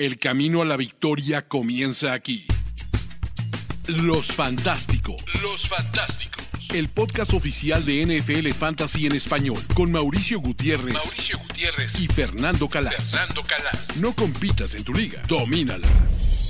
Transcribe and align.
El 0.00 0.18
camino 0.18 0.62
a 0.62 0.64
la 0.64 0.78
victoria 0.78 1.46
comienza 1.46 2.14
aquí. 2.14 2.46
Los 3.86 4.28
Fantásticos. 4.28 5.22
Los 5.42 5.68
Fantásticos. 5.68 6.46
El 6.72 6.88
podcast 6.88 7.34
oficial 7.34 7.84
de 7.84 8.06
NFL 8.06 8.48
Fantasy 8.52 9.04
en 9.04 9.14
español 9.14 9.62
con 9.74 9.92
Mauricio 9.92 10.40
Gutiérrez, 10.40 10.94
Mauricio 10.94 11.38
Gutiérrez 11.40 12.00
y 12.00 12.06
Fernando 12.06 12.66
Calas. 12.66 13.10
Fernando 13.10 13.42
Calas. 13.42 13.96
No 13.98 14.14
compitas 14.14 14.74
en 14.74 14.84
tu 14.84 14.94
liga, 14.94 15.20
domínala. 15.28 15.86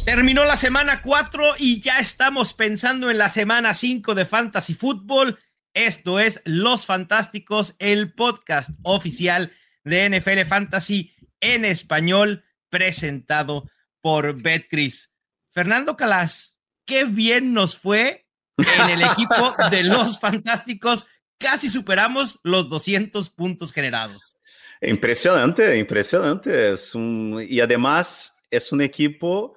Terminó 0.05 0.45
la 0.45 0.57
semana 0.57 1.03
4 1.03 1.55
y 1.59 1.81
ya 1.81 1.99
estamos 1.99 2.53
pensando 2.53 3.11
en 3.11 3.19
la 3.19 3.31
semana 3.31 3.75
5 3.75 4.15
de 4.15 4.27
Fantasy 4.27 4.75
Football. 4.75 5.41
Esto 5.75 6.21
es 6.21 6.41
Los 6.45 6.87
Fantásticos, 6.87 7.75
el 7.81 8.13
podcast 8.13 8.71
oficial 8.85 9.51
de 9.83 10.09
NFL 10.09 10.49
Fantasy 10.49 11.17
en 11.41 11.65
español 11.65 12.45
presentado 12.71 13.69
por 14.01 14.41
Betcris. 14.41 15.13
Fernando 15.53 15.97
Calas, 15.97 16.59
qué 16.87 17.05
bien 17.05 17.53
nos 17.53 17.77
fue 17.77 18.27
en 18.57 18.91
el 18.91 19.03
equipo 19.03 19.55
de 19.71 19.85
los 19.85 20.19
Fantásticos. 20.19 21.07
Casi 21.39 21.71
superamos 21.71 22.41
los 22.45 22.69
200 22.69 23.31
puntos 23.31 23.73
generados. 23.73 24.37
Impresionante, 24.81 25.77
impresionante. 25.77 26.73
Es 26.73 26.95
un, 26.95 27.45
y 27.47 27.61
además 27.61 28.35
es 28.51 28.73
un 28.73 28.81
equipo 28.81 29.57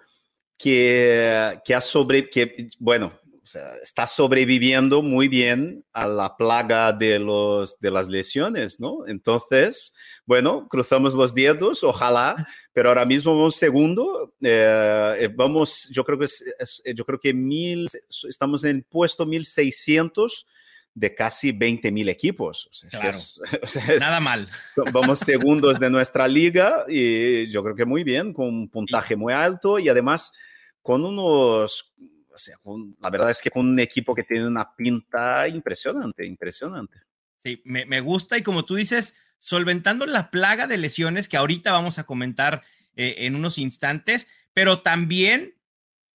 que, 0.57 1.59
que 1.63 1.75
ha 1.75 1.81
sobre, 1.81 2.29
que, 2.29 2.69
bueno, 2.79 3.19
o 3.43 3.45
sea, 3.45 3.75
está 3.81 4.07
sobreviviendo 4.07 5.01
muy 5.01 5.27
bien 5.27 5.83
a 5.91 6.07
la 6.07 6.37
plaga 6.37 6.93
de, 6.93 7.19
los, 7.19 7.77
de 7.79 7.91
las 7.91 8.07
lesiones, 8.07 8.79
¿no? 8.79 9.05
Entonces, 9.07 9.93
bueno, 10.25 10.67
cruzamos 10.69 11.13
los 11.15 11.33
dedos, 11.33 11.83
ojalá, 11.83 12.35
pero 12.71 12.89
ahora 12.89 13.05
mismo 13.05 13.35
vamos 13.35 13.55
segundo, 13.55 14.33
eh, 14.41 15.17
eh, 15.19 15.27
vamos, 15.33 15.89
yo 15.91 16.03
creo 16.03 16.17
que, 16.17 16.25
es, 16.25 16.81
yo 16.95 17.05
creo 17.05 17.19
que 17.19 17.33
mil, 17.33 17.87
estamos 18.29 18.63
en 18.63 18.77
el 18.77 18.83
puesto 18.83 19.25
1600 19.25 20.47
de 20.95 21.15
casi 21.15 21.51
20 21.51 21.91
mil 21.91 22.07
equipos. 22.07 22.67
O 22.71 22.73
sea, 22.73 22.89
claro. 22.89 23.17
es, 23.17 23.41
o 23.63 23.67
sea, 23.67 23.85
Nada 23.97 24.19
mal. 24.19 24.47
Vamos 24.91 25.19
segundos 25.19 25.79
de 25.79 25.89
nuestra 25.89 26.27
liga 26.27 26.85
y 26.87 27.49
yo 27.51 27.63
creo 27.63 27.75
que 27.75 27.85
muy 27.85 28.03
bien, 28.03 28.31
con 28.33 28.47
un 28.47 28.69
puntaje 28.69 29.15
muy 29.15 29.33
alto 29.33 29.79
y 29.79 29.89
además 29.89 30.33
con 30.81 31.03
unos 31.03 31.93
o 32.33 32.37
sea, 32.37 32.57
la 32.99 33.09
verdad 33.11 33.29
es 33.29 33.39
que 33.39 33.51
con 33.51 33.67
un 33.67 33.79
equipo 33.79 34.15
que 34.15 34.23
tiene 34.23 34.47
una 34.47 34.75
pinta 34.75 35.47
impresionante, 35.47 36.25
impresionante. 36.25 37.01
Sí, 37.37 37.61
me, 37.63 37.85
me, 37.85 38.01
gusta 38.01 38.37
y 38.37 38.41
como 38.41 38.65
tú 38.65 38.73
dices, 38.73 39.15
solventando 39.43 40.05
la 40.05 40.31
plaga 40.31 40.67
de 40.67 40.77
lesiones 40.77 41.27
que 41.27 41.35
ahorita 41.35 41.73
vamos 41.73 41.99
a 41.99 42.05
comentar 42.05 42.63
eh, 42.95 43.15
en 43.19 43.35
unos 43.35 43.57
instantes, 43.57 44.29
pero 44.53 44.79
también 44.79 45.55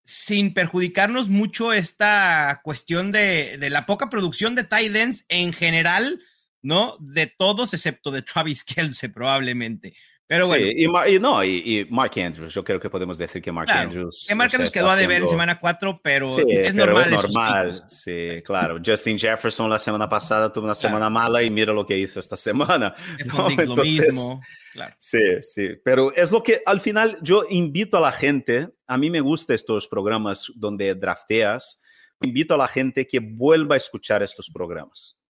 sin 0.06 0.54
perjudicarnos 0.54 1.28
mucho 1.28 1.74
esta 1.74 2.62
cuestión 2.64 3.12
de, 3.12 3.58
de 3.60 3.68
la 3.68 3.84
poca 3.84 4.08
producción 4.08 4.54
de 4.54 4.64
tight 4.64 4.96
en 5.28 5.52
general, 5.52 6.22
¿no? 6.62 6.96
De 7.00 7.26
todos 7.26 7.74
excepto 7.74 8.10
de 8.10 8.22
Travis 8.22 8.64
Kelce 8.64 9.10
probablemente. 9.10 9.94
Pero 10.28 10.46
bueno. 10.46 10.66
Sí, 10.66 10.74
y, 10.76 11.14
y, 11.14 11.18
no, 11.18 11.42
y, 11.42 11.62
y, 11.64 11.84
Mark 11.86 12.12
Andrews, 12.16 12.52
yo 12.52 12.62
creo 12.62 12.78
que 12.78 12.90
podemos 12.90 13.16
decir 13.16 13.40
que 13.40 13.50
Mark 13.50 13.66
claro, 13.66 13.88
Andrews. 13.88 14.26
Que 14.28 14.34
Mark 14.34 14.50
Andrews 14.52 14.70
quedó 14.70 14.90
a 14.90 14.94
deber 14.96 15.22
en 15.22 15.28
semana 15.28 15.58
4, 15.58 16.00
pero 16.02 16.28
sí, 16.28 16.42
es 16.46 16.74
pero 16.74 16.92
normal. 16.92 17.14
Es 17.14 17.22
normal, 17.22 17.82
sí, 17.86 18.42
claro. 18.44 18.78
Justin 18.84 19.18
Jefferson 19.18 19.70
la 19.70 19.78
semana 19.78 20.06
pasada 20.06 20.52
tuvo 20.52 20.66
una 20.66 20.74
claro. 20.74 20.88
semana 20.88 21.08
mala 21.08 21.42
y 21.42 21.48
mira 21.48 21.72
lo 21.72 21.86
que 21.86 21.96
hizo 21.96 22.20
esta 22.20 22.36
semana. 22.36 22.94
¿no? 23.24 23.48
Entonces, 23.48 23.68
lo 23.68 23.76
mismo. 23.76 24.42
Claro. 24.74 24.94
Sí, 24.98 25.22
sí, 25.40 25.70
pero 25.82 26.14
es 26.14 26.30
lo 26.30 26.42
que 26.42 26.60
al 26.66 26.82
final 26.82 27.18
yo 27.22 27.46
invito 27.48 27.96
a 27.96 28.00
la 28.00 28.12
gente, 28.12 28.68
a 28.86 28.98
mí 28.98 29.10
me 29.10 29.22
gustan 29.22 29.54
estos 29.54 29.88
programas 29.88 30.52
donde 30.54 30.94
drafteas, 30.94 31.80
invito 32.20 32.52
a 32.52 32.58
la 32.58 32.68
gente 32.68 33.08
que 33.08 33.18
vuelva 33.18 33.76
a 33.76 33.78
escuchar 33.78 34.22
estos 34.22 34.50
programas. 34.50 35.22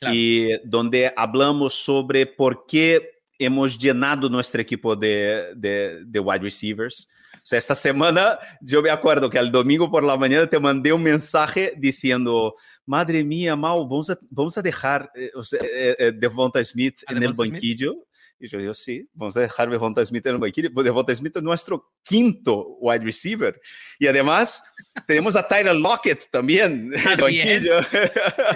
Claro. 0.00 0.14
Y 0.14 0.60
donde 0.64 1.12
hablamos 1.14 1.74
sobre 1.74 2.26
por 2.26 2.64
qué 2.66 3.13
hemos 3.38 3.78
llenado 3.78 4.28
nuestro 4.28 4.60
equipo 4.60 4.94
de, 4.94 5.52
de, 5.56 6.02
de, 6.04 6.20
wide 6.20 6.40
receivers. 6.40 7.08
O 7.34 7.46
sea, 7.46 7.58
esta 7.58 7.74
semana 7.74 8.38
yo 8.60 8.80
me 8.80 8.90
acuerdo 8.90 9.28
que 9.28 9.38
el 9.38 9.50
domingo 9.50 9.90
por 9.90 10.04
la 10.04 10.16
mañana 10.16 10.48
te 10.48 10.58
mandé 10.58 10.92
un 10.92 11.02
mensaje 11.02 11.74
diciendo, 11.76 12.54
madre 12.86 13.24
mía, 13.24 13.56
Mau, 13.56 13.86
vamos 13.88 14.10
a, 14.10 14.18
vamos 14.30 14.56
a 14.56 14.62
dejar 14.62 15.10
eh, 15.14 15.30
eh, 15.60 15.96
eh, 15.98 16.12
Devonta 16.14 16.62
Smith 16.64 17.02
en 17.08 17.22
el 17.22 17.32
banquillo. 17.32 17.92
Smith? 17.92 18.04
Y 18.38 18.48
yo 18.48 18.58
digo, 18.58 18.74
sí, 18.74 19.08
vamos 19.14 19.36
a 19.36 19.40
dejar 19.40 19.70
Devonta 19.70 20.04
Smith 20.04 20.26
en 20.26 20.34
el 20.34 20.38
banquillo. 20.38 20.72
Pues 20.72 20.84
Devonta 20.84 21.14
Smith 21.14 21.36
es 21.36 21.42
nuestro 21.42 21.92
quinto 22.02 22.76
wide 22.80 23.04
receiver. 23.04 23.60
Y 23.98 24.06
además 24.06 24.62
tenemos 25.06 25.36
a 25.36 25.46
Tyler 25.46 25.74
Lockett 25.74 26.28
también. 26.30 26.92
Así 27.06 27.40
es. 27.40 27.64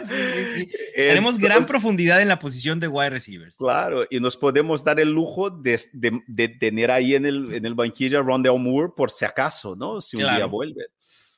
Sí, 0.05 0.15
sí, 0.15 0.61
sí. 0.61 0.71
tenemos 0.94 1.38
gran 1.38 1.67
profundidad 1.67 2.21
en 2.21 2.28
la 2.28 2.38
posición 2.38 2.81
de 2.81 2.88
wide 2.88 3.11
receivers. 3.11 3.55
Claro, 3.56 4.06
y 4.09 4.21
nos 4.21 4.37
podemos 4.37 4.84
dar 4.84 5.00
el 5.00 5.11
lujo 5.11 5.50
de, 5.50 5.81
de, 5.93 6.21
de 6.27 6.49
tener 6.49 6.91
ahí 6.91 7.15
en 7.15 7.27
el, 7.27 7.55
en 7.55 7.67
el 7.67 7.75
banquillo 7.75 8.21
a 8.21 8.22
Rondell 8.22 8.59
Moore 8.59 8.93
por 8.97 9.11
si 9.11 9.25
acaso, 9.25 9.77
¿no? 9.77 10.00
Si 10.00 10.17
un 10.17 10.22
claro. 10.22 10.37
día 10.37 10.47
vuelve. 10.47 10.87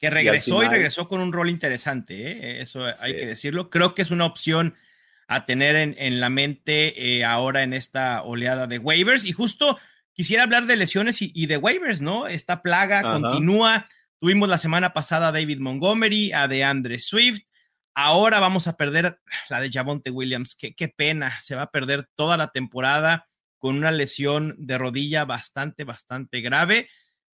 Que 0.00 0.11
regresó 0.11 0.56
y, 0.56 0.59
final... 0.61 0.67
y, 0.67 0.77
regresó 0.77 1.09
con 1.09 1.21
un 1.21 1.33
rol 1.33 1.50
interesante, 1.50 2.31
¿eh? 2.31 2.61
eso 2.62 2.87
hay 3.00 3.17
que 3.17 3.27
decirlo. 3.27 3.71
Creo 3.71 3.95
que 3.95 4.03
es 4.03 4.11
una 4.11 4.25
opción 4.25 4.75
a 5.31 5.45
tener 5.45 5.77
en, 5.77 5.95
en 5.97 6.19
la 6.19 6.29
mente 6.29 7.19
eh, 7.19 7.25
ahora 7.25 7.63
en 7.63 7.73
esta 7.73 8.25
oleada 8.25 8.67
de 8.67 8.79
waivers. 8.79 9.25
Y 9.25 9.31
justo 9.31 9.79
quisiera 10.13 10.43
hablar 10.43 10.67
de 10.67 10.75
lesiones 10.75 11.23
y, 11.23 11.31
y 11.33 11.47
de 11.47 11.57
waivers, 11.57 12.03
¿no? 12.03 12.27
Esta 12.27 12.63
plaga 12.63 12.99
Ajá. 12.99 13.13
continúa. 13.13 13.89
Tuvimos 14.19 14.49
la 14.49 14.59
semana 14.59 14.93
pasada 14.93 15.29
a 15.29 15.33
David 15.33 15.61
Montgomery, 15.61 16.33
a 16.33 16.49
DeAndre 16.49 16.99
Swift. 16.99 17.45
Ahora 17.95 18.41
vamos 18.41 18.67
a 18.67 18.77
perder 18.77 19.21
la 19.49 19.61
de 19.61 19.71
Javonte 19.71 20.11
Williams. 20.11 20.57
Qué, 20.57 20.75
qué 20.75 20.89
pena. 20.89 21.41
Se 21.41 21.55
va 21.55 21.62
a 21.62 21.71
perder 21.71 22.09
toda 22.17 22.37
la 22.37 22.49
temporada 22.49 23.29
con 23.59 23.77
una 23.77 23.93
lesión 23.93 24.57
de 24.59 24.79
rodilla 24.79 25.25
bastante, 25.27 25.85
bastante 25.85 26.41
grave. 26.41 26.89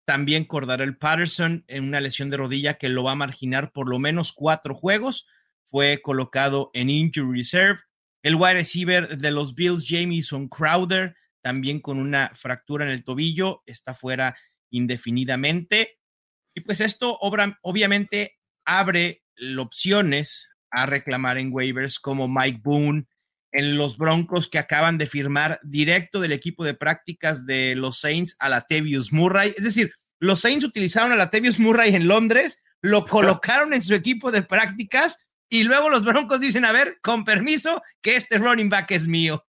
También 0.05 0.45
Cordarel 0.45 0.99
Patterson 0.99 1.65
en 1.67 1.85
una 1.85 2.03
lesión 2.03 2.29
de 2.29 2.37
rodilla 2.37 2.75
que 2.75 2.91
lo 2.91 3.05
va 3.05 3.13
a 3.13 3.17
marginar 3.17 3.73
por 3.73 3.89
lo 3.89 3.99
menos 3.99 4.35
cuatro 4.35 4.75
juegos 4.75 5.27
fue 5.67 6.01
colocado 6.03 6.71
en 6.75 6.91
injury 6.91 7.41
reserve. 7.41 7.81
El 8.23 8.37
wide 8.37 8.55
receiver 8.55 9.19
de 9.19 9.31
los 9.31 9.55
Bills, 9.55 9.85
Jamison 9.87 10.49
Crowder, 10.49 11.15
también 11.43 11.81
con 11.81 11.99
una 11.99 12.33
fractura 12.35 12.85
en 12.85 12.91
el 12.91 13.05
tobillo, 13.05 13.63
está 13.67 13.95
fuera 13.95 14.37
indefinidamente. 14.71 15.99
Y 16.55 16.63
pues 16.63 16.81
esto 16.81 17.17
obra, 17.21 17.59
obviamente 17.63 18.39
abre 18.65 19.23
opciones 19.59 20.49
a 20.71 20.87
reclamar 20.87 21.39
en 21.39 21.53
waivers 21.53 22.01
como 22.01 22.29
Mike 22.29 22.61
Boone, 22.63 23.07
en 23.53 23.77
los 23.77 23.97
Broncos 23.97 24.49
que 24.49 24.59
acaban 24.59 24.99
de 24.99 25.07
firmar 25.07 25.61
directo 25.63 26.21
del 26.21 26.33
equipo 26.33 26.65
de 26.65 26.75
prácticas 26.75 27.47
de 27.47 27.75
los 27.75 28.01
Saints 28.01 28.37
a 28.39 28.49
Latavius 28.49 29.13
Murray. 29.13 29.55
Es 29.57 29.65
decir, 29.65 29.93
los 30.19 30.41
Saints 30.41 30.65
utilizaron 30.65 31.13
a 31.13 31.17
Latavius 31.17 31.59
Murray 31.59 31.95
en 31.95 32.09
Londres, 32.09 32.63
lo 32.83 33.07
colocaron 33.07 33.73
en 33.73 33.83
su 33.83 33.95
equipo 33.95 34.31
de 34.31 34.43
prácticas 34.43 35.19
y 35.49 35.63
luego 35.63 35.89
los 35.89 36.05
Broncos 36.05 36.41
dicen, 36.41 36.65
a 36.65 36.73
ver, 36.73 36.99
con 37.03 37.25
permiso, 37.25 37.83
que 38.01 38.17
este 38.17 38.39
running 38.39 38.69
back 38.69 38.91
es 38.91 39.07
mío. 39.07 39.45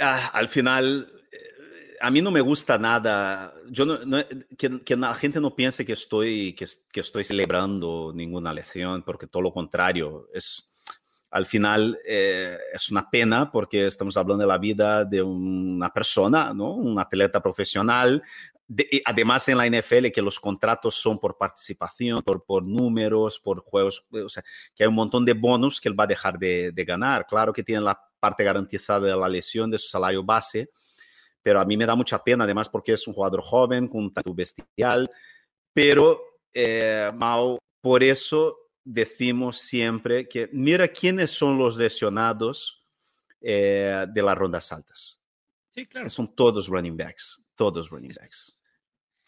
Ah, 0.00 0.30
al 0.34 0.48
final, 0.48 1.12
eh, 1.30 1.96
a 2.00 2.10
mí 2.10 2.20
no 2.20 2.30
me 2.30 2.40
gusta 2.40 2.76
nada. 2.76 3.54
Yo 3.68 3.84
no, 3.84 3.98
no, 4.04 4.24
que, 4.58 4.82
que, 4.84 4.96
la 4.96 5.14
gente 5.14 5.40
no 5.40 5.54
piense 5.54 5.84
que 5.84 5.92
estoy, 5.92 6.54
que, 6.54 6.66
que, 6.90 7.00
estoy 7.00 7.24
celebrando 7.24 8.12
ninguna 8.14 8.52
lección, 8.52 9.02
porque 9.02 9.28
todo 9.28 9.42
lo 9.42 9.52
contrario. 9.52 10.28
Es, 10.34 10.76
al 11.30 11.46
final 11.46 11.98
eh, 12.06 12.56
es 12.72 12.90
una 12.90 13.10
pena 13.10 13.50
porque 13.50 13.86
estamos 13.86 14.16
hablando 14.16 14.42
de 14.42 14.48
la 14.48 14.58
vida 14.58 15.04
de 15.04 15.22
una 15.22 15.92
persona, 15.92 16.54
¿no? 16.54 16.72
un 16.72 16.98
atleta 16.98 17.42
profesional, 17.42 18.22
de, 18.68 19.02
además 19.04 19.48
en 19.48 19.58
la 19.58 19.66
NFL 19.66 20.08
que 20.12 20.22
los 20.22 20.40
contratos 20.40 20.94
son 20.94 21.18
por 21.18 21.38
participación, 21.38 22.22
por, 22.22 22.44
por, 22.44 22.64
números, 22.64 23.38
por 23.38 23.60
juegos, 23.60 24.04
o 24.10 24.28
sea, 24.28 24.44
que 24.74 24.84
hay 24.84 24.88
un 24.88 24.94
montón 24.94 25.24
de 25.24 25.34
bonus 25.34 25.80
que 25.80 25.88
él 25.88 25.98
va 25.98 26.04
a 26.04 26.08
dejar 26.08 26.38
de, 26.38 26.72
de, 26.72 26.84
ganar. 26.84 27.26
Claro 27.26 27.52
que 27.52 27.62
tiene 27.62 27.80
la 27.82 28.00
parte 28.18 28.44
garantizada 28.44 29.06
de 29.06 29.16
la 29.16 29.28
lesión, 29.28 29.70
de 29.70 29.78
su 29.78 29.88
salario 29.88 30.24
base, 30.24 30.70
pero 31.42 31.60
a 31.60 31.64
mí 31.64 31.76
me 31.76 31.86
da 31.86 31.94
mucha 31.94 32.22
pena, 32.22 32.44
además 32.44 32.68
porque 32.68 32.92
es 32.92 33.06
un 33.06 33.14
jugador 33.14 33.40
joven, 33.42 33.86
con 33.86 34.04
un 34.04 34.12
tatu 34.12 34.34
bestial, 34.34 35.08
pero 35.72 36.20
eh, 36.52 37.10
Mau, 37.14 37.58
por 37.80 38.02
eso 38.02 38.56
decimos 38.82 39.58
siempre 39.58 40.28
que 40.28 40.48
mira 40.52 40.88
quiénes 40.88 41.30
son 41.30 41.58
los 41.58 41.76
lesionados 41.76 42.82
eh, 43.40 44.06
de 44.08 44.22
las 44.22 44.36
rondas 44.36 44.72
altas. 44.72 45.20
Sí, 45.70 45.86
claro. 45.86 46.08
Son 46.08 46.34
todos 46.34 46.68
running 46.68 46.96
backs, 46.96 47.48
todos 47.54 47.90
running 47.90 48.12
backs. 48.18 48.55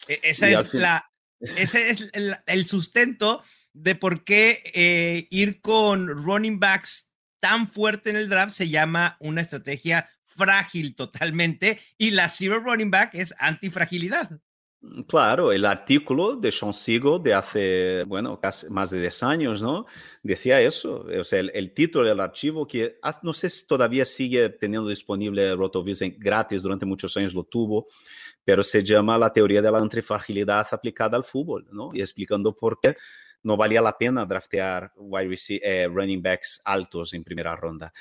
Esa 0.07 0.49
es 0.49 0.73
la, 0.73 1.11
ese 1.39 1.89
es 1.89 2.09
el, 2.13 2.37
el, 2.45 2.65
sustento 2.65 3.43
de 3.73 3.95
por 3.95 4.23
qué 4.23 4.63
eh, 4.73 5.27
ir 5.29 5.61
con 5.61 6.07
running 6.07 6.59
backs 6.59 7.11
tan 7.39 7.67
fuerte 7.67 8.09
en 8.09 8.15
el 8.15 8.29
draft 8.29 8.53
se 8.53 8.69
llama 8.69 9.17
una 9.19 9.41
estrategia 9.41 10.09
frágil 10.25 10.95
totalmente 10.95 11.79
y 11.97 12.11
la 12.11 12.29
zero 12.29 12.59
running 12.59 12.91
back 12.91 13.15
es 13.15 13.33
antifragilidad. 13.39 14.39
Mm, 14.81 15.01
claro, 15.03 15.51
el 15.51 15.65
artículo 15.65 16.35
de 16.35 16.51
Sean 16.51 16.73
Siegel 16.73 17.21
de 17.21 17.33
hace, 17.33 18.03
bueno, 18.05 18.39
casi 18.39 18.69
más 18.69 18.89
de 18.89 19.01
10 19.01 19.23
años, 19.23 19.61
¿no? 19.61 19.85
Decía 20.23 20.61
eso, 20.61 21.05
o 21.19 21.23
sea, 21.23 21.39
el, 21.39 21.73
título 21.73 22.07
del 22.07 22.19
archivo 22.21 22.65
que 22.65 22.97
no 23.21 23.33
sé 23.33 23.49
si 23.49 23.67
todavía 23.67 24.05
sigue 24.05 24.49
teniendo 24.49 24.89
disponible 24.89 25.53
Rotovision 25.55 26.15
gratis, 26.17 26.61
durante 26.61 26.85
muchos 26.85 27.15
años 27.17 27.33
lo 27.33 27.43
tuvo, 27.43 27.87
pero 28.49 28.63
se 28.63 28.83
llama 28.83 29.15
La 29.15 29.31
teoría 29.31 29.61
de 29.61 29.69
la 29.69 29.77
antifragilidad 29.77 30.65
aplicada 30.71 31.15
al 31.15 31.23
fútbol, 31.23 31.67
¿no? 31.71 31.91
Y 31.93 32.01
explicando 32.01 32.57
por 32.57 32.79
qué 32.81 32.97
no 33.43 33.55
valía 33.55 33.79
la 33.79 33.95
pena 33.95 34.25
draftear 34.25 34.91
wide 34.95 35.35
eh, 35.61 35.87
running 35.87 36.19
backs 36.19 36.59
altos 36.65 37.13
en 37.13 37.23
primera 37.23 37.55
ronda. 37.55 37.93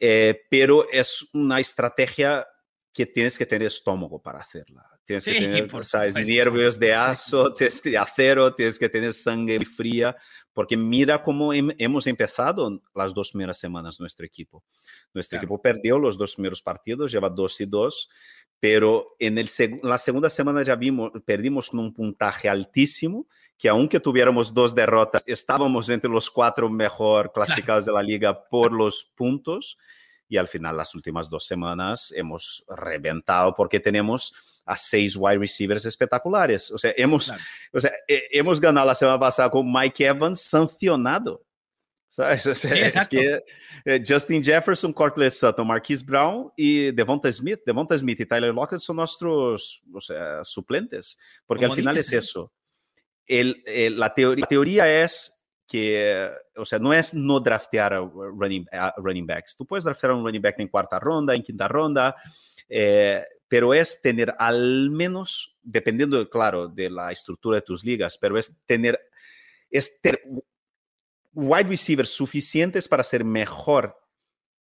Eh, 0.00 0.40
pero 0.50 0.90
es 0.90 1.24
una 1.34 1.60
estrategia 1.60 2.44
que 2.92 3.06
tienes 3.06 3.38
que 3.38 3.46
tener 3.46 3.68
estómago 3.68 4.20
para 4.20 4.40
hacerla. 4.40 4.84
Tienes 5.04 5.24
que 5.24 5.34
tener 5.34 6.26
nervios 6.26 6.80
de 6.80 6.94
aso, 6.94 7.54
tienes 7.54 7.80
que, 7.80 7.90
de 7.90 7.98
acero, 7.98 8.52
tienes 8.56 8.80
que 8.80 8.88
tener 8.88 9.14
sangre 9.14 9.64
fría, 9.64 10.16
porque 10.52 10.76
mira 10.76 11.22
cómo 11.22 11.52
hemos 11.52 12.08
empezado 12.08 12.82
las 12.92 13.14
dos 13.14 13.30
primeras 13.30 13.60
semanas 13.60 14.00
nuestro 14.00 14.26
equipo. 14.26 14.64
Nuestro 15.14 15.38
equipo 15.38 15.62
perdió 15.62 15.96
los 15.96 16.18
dos 16.18 16.34
primeros 16.34 16.60
partidos, 16.60 17.12
lleva 17.12 17.30
dos 17.30 17.60
y 17.60 17.66
dos, 17.66 18.08
pero 18.62 19.16
en 19.18 19.38
el 19.38 19.50
la 19.82 19.98
segunda 19.98 20.30
semana 20.30 20.62
ya 20.62 20.76
vimos, 20.76 21.10
perdimos 21.24 21.68
con 21.68 21.80
un 21.80 21.92
puntaje 21.92 22.48
altísimo, 22.48 23.26
que 23.58 23.68
aunque 23.68 23.98
tuviéramos 23.98 24.54
dos 24.54 24.72
derrotas, 24.72 25.24
estábamos 25.26 25.88
entre 25.88 26.08
los 26.08 26.30
cuatro 26.30 26.70
mejor 26.70 27.32
clasificados 27.34 27.86
de 27.86 27.92
la 27.92 28.04
liga 28.04 28.44
por 28.44 28.70
los 28.70 29.10
puntos 29.16 29.78
y 30.28 30.36
al 30.36 30.46
final 30.46 30.76
las 30.76 30.94
últimas 30.94 31.28
dos 31.28 31.44
semanas 31.44 32.14
hemos 32.16 32.64
reventado 32.68 33.52
porque 33.56 33.80
tenemos 33.80 34.32
a 34.64 34.76
seis 34.76 35.16
wide 35.16 35.38
receivers 35.38 35.84
espectaculares. 35.84 36.70
O 36.70 36.78
sea, 36.78 36.94
hemos, 36.96 37.32
o 37.72 37.80
sea, 37.80 37.90
hemos 38.06 38.60
ganado 38.60 38.86
la 38.86 38.94
semana 38.94 39.18
pasada 39.18 39.50
con 39.50 39.72
Mike 39.72 40.06
Evans 40.06 40.40
sancionado. 40.40 41.42
¿Sabes? 42.12 42.46
O 42.46 42.54
sea, 42.54 42.86
es 42.86 43.08
que 43.08 43.42
eh, 43.84 44.04
Justin 44.06 44.42
Jefferson, 44.44 44.92
Cortland 44.92 45.32
Sutton, 45.32 45.66
Marquise 45.66 46.04
Brown 46.04 46.52
y 46.56 46.92
Devonta 46.92 47.32
Smith. 47.32 47.60
Devonta 47.66 47.98
Smith 47.98 48.20
y 48.20 48.26
Tyler 48.26 48.54
Lockett 48.54 48.80
son 48.80 48.96
nuestros 48.96 49.82
o 49.92 50.00
sea, 50.00 50.44
suplentes, 50.44 51.18
porque 51.46 51.64
al 51.64 51.72
final 51.72 51.96
es 51.96 52.12
eso. 52.12 52.52
El, 53.26 53.64
la, 53.96 54.12
teoría, 54.12 54.42
la 54.42 54.46
teoría 54.46 55.04
es 55.04 55.42
que, 55.66 56.30
o 56.56 56.66
sea, 56.66 56.78
no 56.78 56.92
es 56.92 57.14
no 57.14 57.40
draftear 57.40 57.94
a 57.94 58.00
running, 58.00 58.66
running 58.98 59.26
backs. 59.26 59.56
Tú 59.56 59.64
puedes 59.64 59.84
draftear 59.84 60.12
a 60.12 60.16
un 60.16 60.24
running 60.24 60.42
back 60.42 60.58
en 60.58 60.68
cuarta 60.68 60.98
ronda, 61.00 61.34
en 61.34 61.42
quinta 61.42 61.66
ronda, 61.66 62.14
eh, 62.68 63.24
pero 63.48 63.72
es 63.72 64.02
tener 64.02 64.34
al 64.38 64.90
menos, 64.90 65.56
dependiendo, 65.62 66.28
claro, 66.28 66.68
de 66.68 66.90
la 66.90 67.10
estructura 67.10 67.56
de 67.56 67.62
tus 67.62 67.84
ligas, 67.84 68.18
pero 68.18 68.36
es 68.38 68.60
tener, 68.66 69.00
es 69.70 69.98
tener 70.02 70.20
wide 71.34 71.68
receivers 71.68 72.10
suficientes 72.10 72.88
para 72.88 73.02
ser 73.02 73.24
mejor 73.24 73.96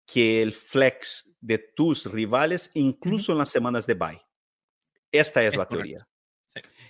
que 0.06 0.42
el 0.42 0.54
flex 0.54 1.38
de 1.40 1.58
tus 1.58 2.06
rivales, 2.06 2.72
incluso 2.74 3.32
en 3.32 3.38
las 3.38 3.50
semanas 3.50 3.86
de 3.86 3.94
bye. 3.94 4.22
Esta 5.12 5.44
es, 5.44 5.56
la 5.56 5.68
teoría 5.68 6.08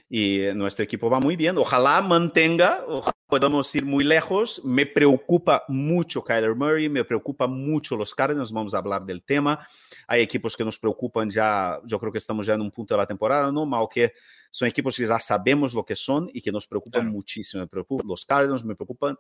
y 0.09 0.39
nuestro 0.55 0.83
equipo 0.83 1.09
va 1.09 1.19
muy 1.19 1.35
bien. 1.35 1.57
Ojalá 1.57 2.01
mantenga, 2.01 2.83
ojalá 2.87 3.15
podamos 3.27 3.73
ir 3.75 3.85
muy 3.85 4.03
lejos. 4.03 4.59
Me 4.65 4.87
preocupa 4.87 5.63
mucho 5.67 6.23
Kyler 6.23 6.55
Murray, 6.55 6.89
me 6.89 7.05
preocupa 7.05 7.45
mucho 7.45 7.95
los 7.95 8.15
Cardinals, 8.15 8.51
vamos 8.51 8.73
a 8.73 8.79
hablar 8.79 9.05
del 9.05 9.23
tema. 9.23 9.67
Hay 10.07 10.21
equipos 10.21 10.57
que 10.57 10.65
nos 10.65 10.79
preocupan 10.79 11.29
ya, 11.29 11.79
yo 11.85 11.99
creo 11.99 12.11
que 12.11 12.17
estamos 12.17 12.47
ya 12.47 12.55
en 12.55 12.61
un 12.61 12.71
punto 12.71 12.95
de 12.95 12.97
la 12.97 13.05
temporada, 13.05 13.51
¿no? 13.51 13.67
Mal 13.67 13.87
que 13.87 14.13
son 14.49 14.67
equipos 14.67 14.95
que 14.95 15.05
ya 15.05 15.19
sabemos 15.19 15.75
lo 15.75 15.85
que 15.85 15.95
son 15.95 16.27
y 16.33 16.41
que 16.41 16.51
nos 16.51 16.65
preocupan 16.65 17.07
muchísimo. 17.07 17.61
Me 17.61 17.67
preocupan 17.67 18.07
los 18.07 18.25
Cardinals, 18.25 18.65
me 18.65 18.75
preocupan 18.75 19.15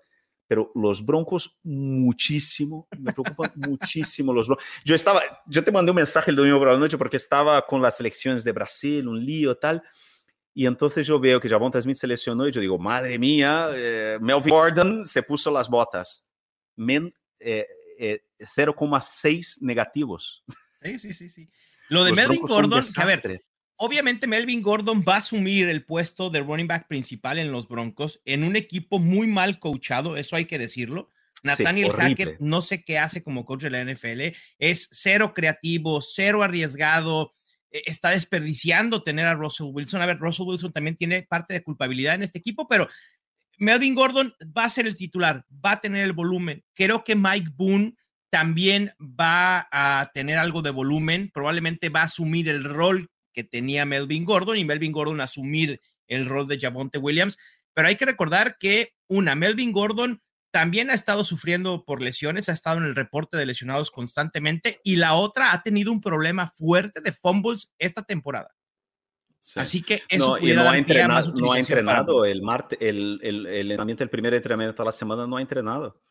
pero 0.49 0.71
los 0.73 1.05
Broncos 1.05 1.59
muchísimo, 1.61 2.87
me 2.97 3.13
preocupan 3.13 3.51
muchísimo 3.55 4.33
los 4.33 4.47
Broncos. 4.47 4.65
Yo 4.83 4.95
estaba, 4.95 5.21
yo 5.45 5.63
te 5.63 5.71
mandé 5.71 5.91
un 5.91 5.97
mensaje 5.97 6.31
el 6.31 6.37
domingo 6.37 6.57
por 6.57 6.69
la 6.69 6.77
noche 6.79 6.97
porque 6.97 7.17
estaba 7.17 7.63
con 7.67 7.83
las 7.83 7.97
selecciones 7.97 8.43
de 8.43 8.51
Brasil, 8.51 9.07
un 9.07 9.23
lío 9.23 9.55
tal, 9.55 9.83
y 10.55 10.65
entonces 10.65 11.05
yo 11.05 11.19
veo 11.19 11.39
que 11.39 11.47
Javonta 11.47 11.79
Smith 11.79 11.97
se 11.97 12.07
lesionó 12.07 12.47
y 12.47 12.51
yo 12.51 12.61
digo, 12.61 12.79
madre 12.79 13.19
mía, 13.19 13.69
eh, 13.75 14.17
Melvin 14.19 14.49
Gordon 14.49 15.05
se 15.05 15.21
puso 15.21 15.51
las 15.51 15.69
botas. 15.69 16.27
Men, 16.75 17.13
eh, 17.39 17.67
0,6 17.99 19.27
eh, 19.27 19.57
negativos. 19.61 20.43
Sí, 20.81 20.97
sí, 20.97 21.13
sí, 21.13 21.29
sí. 21.29 21.49
Lo 21.89 22.03
de 22.03 22.11
Melvin 22.13 22.41
Gordon, 22.41 22.83
a 22.95 23.05
ver, 23.05 23.43
obviamente 23.79 24.27
Melvin 24.27 24.61
Gordon 24.61 25.03
va 25.07 25.15
a 25.15 25.19
asumir 25.19 25.69
el 25.69 25.85
puesto 25.85 26.29
de 26.29 26.41
running 26.41 26.67
back 26.67 26.87
principal 26.87 27.39
en 27.39 27.51
los 27.51 27.67
Broncos 27.67 28.21
en 28.25 28.43
un 28.43 28.55
equipo 28.55 28.99
muy 28.99 29.25
mal 29.25 29.59
coachado, 29.59 30.17
eso 30.17 30.35
hay 30.35 30.45
que 30.45 30.59
decirlo. 30.59 31.09
Nathaniel 31.43 31.93
Hackett 31.93 32.39
no 32.41 32.61
sé 32.61 32.83
qué 32.83 32.99
hace 32.99 33.23
como 33.23 33.45
coach 33.45 33.63
de 33.63 33.69
la 33.69 33.83
NFL, 33.83 34.35
es 34.59 34.89
cero 34.91 35.33
creativo, 35.33 36.01
cero 36.01 36.43
arriesgado, 36.43 37.31
eh, 37.71 37.83
está 37.85 38.09
desperdiciando 38.09 39.01
tener 39.01 39.25
a 39.25 39.35
Russell 39.35 39.71
Wilson. 39.71 40.01
A 40.01 40.05
ver, 40.05 40.19
Russell 40.19 40.47
Wilson 40.47 40.73
también 40.73 40.97
tiene 40.97 41.23
parte 41.23 41.53
de 41.53 41.63
culpabilidad 41.63 42.15
en 42.15 42.23
este 42.23 42.39
equipo, 42.39 42.67
pero 42.67 42.89
Melvin 43.57 43.95
Gordon 43.95 44.33
va 44.57 44.65
a 44.65 44.69
ser 44.69 44.87
el 44.87 44.97
titular, 44.97 45.45
va 45.65 45.71
a 45.71 45.79
tener 45.79 46.03
el 46.03 46.13
volumen. 46.13 46.65
Creo 46.73 47.05
que 47.05 47.15
Mike 47.15 47.51
Boone 47.55 47.95
también 48.29 48.91
va 48.99 49.69
a 49.71 50.11
tener 50.13 50.37
algo 50.37 50.61
de 50.61 50.71
volumen, 50.71 51.31
probablemente 51.33 51.87
va 51.87 52.01
a 52.01 52.05
asumir 52.05 52.49
el 52.49 52.65
rol 52.65 53.09
que 53.39 53.45
tenía 53.45 53.85
Melvin 53.85 54.25
Gordon 54.25 54.57
y 54.57 54.65
Melvin 54.65 54.91
Gordon 54.91 55.21
asumir 55.21 55.79
el 56.07 56.25
rol 56.25 56.45
de 56.45 56.59
Javonte 56.59 56.97
Williams. 56.97 57.37
Pero 57.73 57.87
hay 57.87 57.95
que 57.95 58.05
recordar 58.05 58.57
que 58.59 58.91
una, 59.07 59.33
Melvin 59.33 59.71
Gordon 59.71 60.21
también 60.51 60.89
ha 60.89 60.93
estado 60.93 61.23
sufriendo 61.23 61.85
por 61.85 62.01
lesiones, 62.01 62.49
ha 62.49 62.53
estado 62.53 62.79
en 62.79 62.83
el 62.83 62.95
reporte 62.95 63.37
de 63.37 63.45
lesionados 63.45 63.91
constantemente 63.91 64.81
y 64.83 64.97
la 64.97 65.13
otra 65.13 65.53
ha 65.53 65.63
tenido 65.63 65.89
un 65.93 66.01
problema 66.01 66.47
fuerte 66.47 66.99
de 66.99 67.13
fumbles 67.13 67.73
esta 67.77 68.03
temporada. 68.03 68.49
Así 69.55 69.83
que 69.83 70.03
eso 70.09 70.37
no, 70.37 70.53
no 70.53 70.69
ha 70.69 70.77
entrenado, 70.77 71.31
no 71.31 71.53
ha 71.53 71.59
entrenado 71.59 72.25
el 72.25 72.41
martes, 72.41 72.77
el, 72.81 73.19
el, 73.23 73.45
el, 73.45 73.71
entrenamiento, 73.71 74.03
el 74.03 74.09
primer 74.09 74.33
entrenamiento 74.33 74.83
de 74.83 74.85
la 74.85 74.91
semana 74.91 75.25
no 75.25 75.37
ha 75.37 75.41
entrenado. 75.41 76.01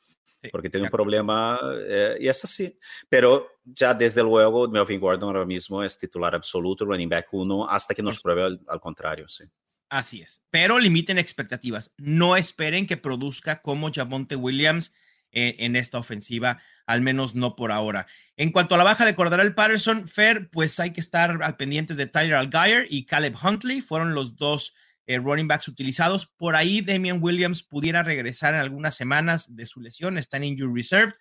Porque 0.51 0.71
tiene 0.71 0.85
un 0.87 0.91
problema 0.91 1.59
eh, 1.87 2.17
y 2.21 2.29
es 2.29 2.45
así. 2.45 2.79
Pero 3.09 3.61
ya 3.65 3.95
desde 3.95 4.23
luego, 4.23 4.69
Melvin 4.69 5.01
Gordon 5.01 5.29
ahora 5.29 5.45
mismo 5.45 5.83
es 5.83 5.99
titular 5.99 6.35
absoluto, 6.35 6.85
running 6.85 7.09
back 7.09 7.29
uno, 7.33 7.69
hasta 7.69 7.95
que 7.95 8.03
nos 8.03 8.21
pruebe 8.21 8.45
al, 8.45 8.61
al 8.69 8.81
contrario, 8.81 9.29
sí. 9.29 9.45
Así 9.91 10.21
es, 10.21 10.43
pero 10.51 10.79
limiten 10.79 11.19
expectativas. 11.19 11.93
No 11.97 12.37
esperen 12.37 12.87
que 12.87 12.99
produzca 12.99 13.63
como 13.63 13.91
Javonte 13.91 14.37
Williams 14.37 14.93
eh, 15.31 15.57
en 15.59 15.77
esta 15.77 15.99
ofensiva, 15.99 16.63
al 16.87 17.03
menos 17.03 17.35
no 17.35 17.55
por 17.55 17.71
ahora. 17.71 18.07
En 18.37 18.51
cuanto 18.51 18.75
a 18.75 18.79
la 18.79 18.85
baja 18.85 19.05
de 19.05 19.15
Cordarel 19.15 19.55
Patterson, 19.55 20.09
Fair, 20.09 20.49
pues 20.49 20.81
hay 20.81 20.95
que 20.95 21.03
estar 21.03 21.43
al 21.43 21.57
pendientes 21.59 21.99
de 21.99 22.07
Tyler 22.07 22.35
Algier 22.35 22.87
y 22.89 23.05
Caleb 23.05 23.35
Huntley, 23.43 23.83
fueron 23.83 24.15
los 24.15 24.37
dos 24.37 24.75
eh, 25.09 25.19
running 25.19 25.49
backs 25.49 25.67
utilizados. 25.69 26.27
Por 26.27 26.55
ahí 26.55 26.83
Damian 26.83 27.19
Williams 27.21 27.63
pudiera 27.63 28.03
regresar 28.03 28.53
en 28.53 28.61
algunas 28.61 28.95
semanas 28.95 29.57
de 29.57 29.65
su 29.65 29.81
lesión, 29.81 30.19
está 30.19 30.37
en 30.37 30.45
injury 30.45 30.73
reserve. 30.73 31.15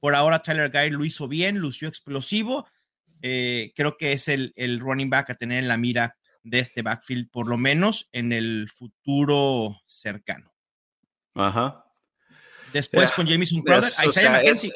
Por 0.00 0.16
ahora 0.16 0.42
Tyler 0.42 0.64
Algier 0.64 0.92
lo 0.92 1.04
hizo 1.04 1.28
bien, 1.28 1.58
lució 1.58 1.88
explosivo. 1.88 2.66
Eh, 3.22 3.72
creo 3.76 3.96
que 3.96 4.12
es 4.12 4.26
el, 4.26 4.52
el 4.56 4.80
running 4.80 5.08
back 5.08 5.30
a 5.30 5.36
tener 5.36 5.60
en 5.60 5.68
la 5.68 5.76
mira 5.76 6.16
de 6.42 6.58
este 6.58 6.82
backfield, 6.82 7.30
por 7.30 7.48
lo 7.48 7.56
menos 7.56 8.08
en 8.10 8.32
el 8.32 8.68
futuro 8.74 9.80
cercano. 9.86 10.52
Ajá. 11.34 11.84
Después 12.72 13.12
con 13.12 13.26
Jameson 13.26 13.62
Crowder, 13.62 13.92
Isaiah 14.04 14.30
McKenzie. 14.30 14.72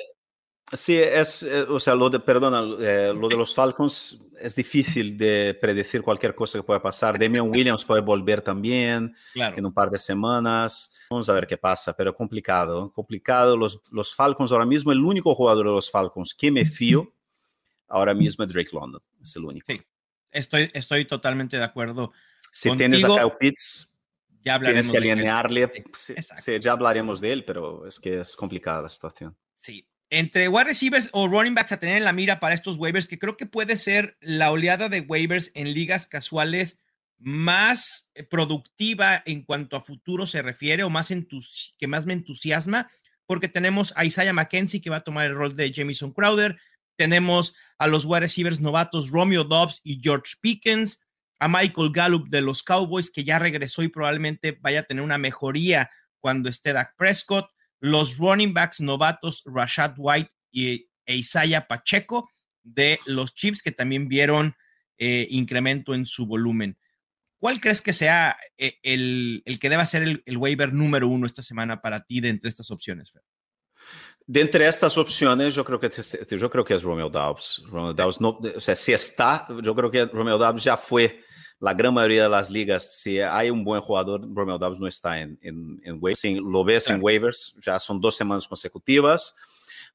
Sí, 0.73 0.97
es, 0.97 1.43
eh, 1.43 1.63
o 1.63 1.79
sea, 1.79 1.95
lo 1.95 2.11
de, 2.11 2.21
perdona, 2.21 2.61
eh, 2.81 3.13
lo 3.15 3.29
de 3.29 3.37
los 3.37 3.55
Falcons 3.55 4.19
es 4.39 4.55
difícil 4.57 5.17
de 5.17 5.57
predecir 5.61 6.03
cualquier 6.03 6.35
cosa 6.35 6.59
que 6.59 6.65
pueda 6.65 6.83
pasar. 6.83 7.19
Damian 7.19 7.49
Williams 7.49 7.85
puede 7.85 8.01
volver 8.01 8.43
también 8.43 9.15
en 9.35 9.67
un 9.67 9.73
par 9.73 9.91
de 9.91 9.99
semanas. 9.99 10.93
Vamos 11.11 11.29
a 11.29 11.33
ver 11.33 11.47
qué 11.47 11.57
pasa, 11.57 11.95
pero 11.95 12.15
complicado, 12.15 12.93
complicado. 12.93 13.57
Los, 13.57 13.81
los 13.91 14.15
Falcons 14.15 14.51
ahora 14.53 14.67
mismo, 14.67 14.93
el 14.93 15.01
único 15.01 15.35
jugador 15.35 15.67
de 15.67 15.73
los 15.73 15.91
Falcons 15.91 16.35
que 16.35 16.51
me 16.51 16.65
fío 16.65 17.13
ahora 17.89 18.15
mismo 18.15 18.45
es 18.45 18.53
Drake 18.53 18.71
London, 18.73 19.03
es 19.23 19.37
el 19.37 19.45
único. 19.45 19.67
Sí. 19.71 19.81
Estoy, 20.31 20.71
estoy 20.73 21.05
totalmente 21.05 21.59
de 21.59 21.65
acuerdo. 21.65 22.13
Si 22.51 22.75
tienes 22.77 23.05
a 23.05 23.09
Kyle 23.09 23.33
Pitts, 23.39 23.93
ya 24.45 24.59
tienes 24.59 24.91
que 24.91 24.97
alinearle. 24.97 25.71
Sí, 25.95 26.15
ya 26.61 26.73
hablaremos 26.73 27.21
de 27.21 27.33
él, 27.33 27.45
pero 27.45 27.87
es 27.87 28.01
que 28.01 28.21
es 28.21 28.35
complicada 28.35 28.83
la 28.83 28.89
situación. 28.89 29.37
Sí. 29.59 29.87
Entre 30.15 30.47
wide 30.47 30.65
receivers 30.65 31.09
o 31.13 31.27
running 31.27 31.55
backs 31.55 31.73
a 31.73 31.81
tener 31.81 31.97
en 31.97 32.05
la 32.05 32.13
mira 32.13 32.39
para 32.39 32.55
estos 32.55 32.77
waivers, 32.77 33.09
que 33.09 33.19
creo 33.19 33.39
que 33.39 33.47
puede 33.47 33.79
ser 33.79 34.19
la 34.21 34.51
oleada 34.51 34.91
de 34.91 35.01
waivers 35.01 35.51
en 35.55 35.73
ligas 35.73 36.07
casuales 36.07 36.79
más 37.17 38.11
eh, 38.15 38.23
productiva 38.23 39.23
en 39.25 39.43
cuanto 39.43 39.75
a 39.75 39.81
futuro 39.81 40.27
se 40.27 40.43
refiere 40.43 40.85
o 40.85 40.91
más 40.91 41.11
que 41.79 41.87
más 41.87 42.05
me 42.05 42.13
entusiasma, 42.13 42.91
porque 43.25 43.49
tenemos 43.49 43.95
a 43.97 44.05
Isaiah 44.05 44.35
McKenzie 44.35 44.83
que 44.83 44.91
va 44.91 44.97
a 44.97 45.05
tomar 45.05 45.25
el 45.25 45.35
rol 45.35 45.57
de 45.57 45.73
Jamison 45.73 46.13
Crowder, 46.13 46.59
Tenemos 46.97 47.55
a 47.79 47.87
los 47.87 48.05
wide 48.05 48.21
receivers 48.21 48.61
novatos 48.61 49.09
Romeo 49.09 49.45
Dobbs 49.45 49.81
y 49.83 49.99
George 50.03 50.35
Pickens, 50.43 51.07
a 51.39 51.49
Michael 51.49 51.91
Gallup 51.91 52.29
de 52.29 52.43
los 52.43 52.63
Cowboys, 52.63 53.11
que 53.11 53.25
ya 53.25 53.39
regresó 53.39 53.83
y 53.83 53.89
probablemente 53.89 54.59
vaya 54.61 54.81
a 54.81 54.83
tener 54.83 55.03
una 55.03 55.17
mejoría 55.17 55.89
cuando 56.21 56.51
esté 56.51 56.75
Dak 56.75 56.97
Prescott, 56.99 57.49
los 57.83 58.17
running 58.17 58.55
backs 58.55 58.81
novatos 58.81 59.43
Rashad 59.45 59.95
White 59.99 60.31
y 60.53 60.89
e 61.05 61.17
Isaiah 61.17 61.67
Pacheco 61.67 62.31
de 62.63 63.01
los 63.07 63.35
Chiefs, 63.35 63.61
que 63.61 63.73
también 63.73 64.09
vieron 64.09 64.55
eh, 64.99 65.27
incremento 65.31 65.93
en 65.93 66.07
su 66.07 66.27
volumen. 66.27 66.79
¿Cuál 67.41 67.61
crees 67.61 67.83
que 67.83 67.93
sea 67.93 68.39
eh, 68.57 68.79
el, 68.85 69.43
que 69.61 69.69
deba 69.69 69.85
ser 69.85 70.23
el, 70.25 70.39
waiver 70.39 70.73
número 70.73 71.09
uno 71.09 71.27
esta 71.27 71.43
semana 71.43 71.83
para 71.83 72.05
ti 72.05 72.21
de 72.21 72.29
entre 72.29 72.51
estas 72.51 72.71
opciones, 72.71 73.11
Fer? 73.11 73.23
De 74.25 74.41
entre 74.41 74.69
estas 74.69 74.97
opciones, 74.97 75.53
yo 75.53 75.65
creo 75.65 75.81
que, 75.81 75.91
yo 76.37 76.51
creo 76.51 76.65
que 76.65 76.75
es 76.75 76.85
Romeo 76.85 77.11
Dobbs. 77.11 77.65
Romeo 77.67 77.95
Dobbs 77.95 78.21
no, 78.21 78.39
o 78.55 78.61
sea, 78.61 78.77
si 78.77 78.93
está, 78.93 79.49
yo 79.61 79.75
creo 79.75 79.91
que 79.91 80.07
Romeo 80.07 80.39
Dobbs 80.39 80.63
ya 80.63 80.77
fue 80.77 81.25
la 81.63 81.75
gran 81.75 81.95
mayoría 81.95 82.25
de 82.25 82.29
las 82.29 82.51
ligas. 82.51 82.93
Si 83.01 83.21
hay 83.21 83.49
un 83.49 83.63
buen 83.63 83.81
jugador, 83.81 84.21
Romeo 84.35 84.59
Dobbs 84.59 84.81
no 84.81 84.89
está 84.89 85.21
en, 85.21 85.39
en, 85.41 85.81
en 85.85 85.99
waivers. 86.01 86.25
lo 86.43 86.65
ves 86.65 86.91
en 86.91 87.01
waivers, 87.01 87.55
ya 87.65 87.79
son 87.79 88.01
dos 88.01 88.17
semanas 88.17 88.49
consecutivas. 88.49 89.37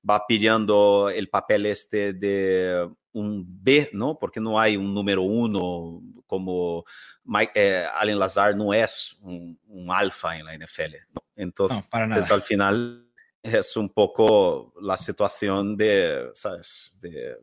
Va 0.10 0.26
pidiendo 0.26 1.10
el 1.10 1.28
papel 1.28 1.66
este 1.66 2.14
de 2.14 2.90
un 3.12 3.46
B, 3.46 3.90
¿no? 3.92 4.18
Porque 4.18 4.40
no 4.40 4.58
hay 4.58 4.78
un 4.78 4.94
número 4.94 5.24
uno 5.24 6.02
como 6.26 6.86
Mike, 7.26 7.52
eh, 7.54 7.86
Allen 7.96 8.18
Lazar 8.18 8.56
no 8.56 8.74
es 8.74 9.18
un, 9.20 9.60
un, 9.68 9.92
alfa 9.92 10.38
en 10.38 10.46
la 10.46 10.56
NFL. 10.58 10.96
Entonces, 11.36 11.80
no, 11.80 11.90
para 11.90 12.08
nada. 12.08 12.26
al 12.34 12.44
final 12.44 13.06
es 13.44 13.76
un 13.76 13.90
poco 13.90 14.74
la 14.82 14.96
situación 14.96 15.76
de, 15.76 16.30
¿sabes? 16.34 16.94
De, 17.02 17.36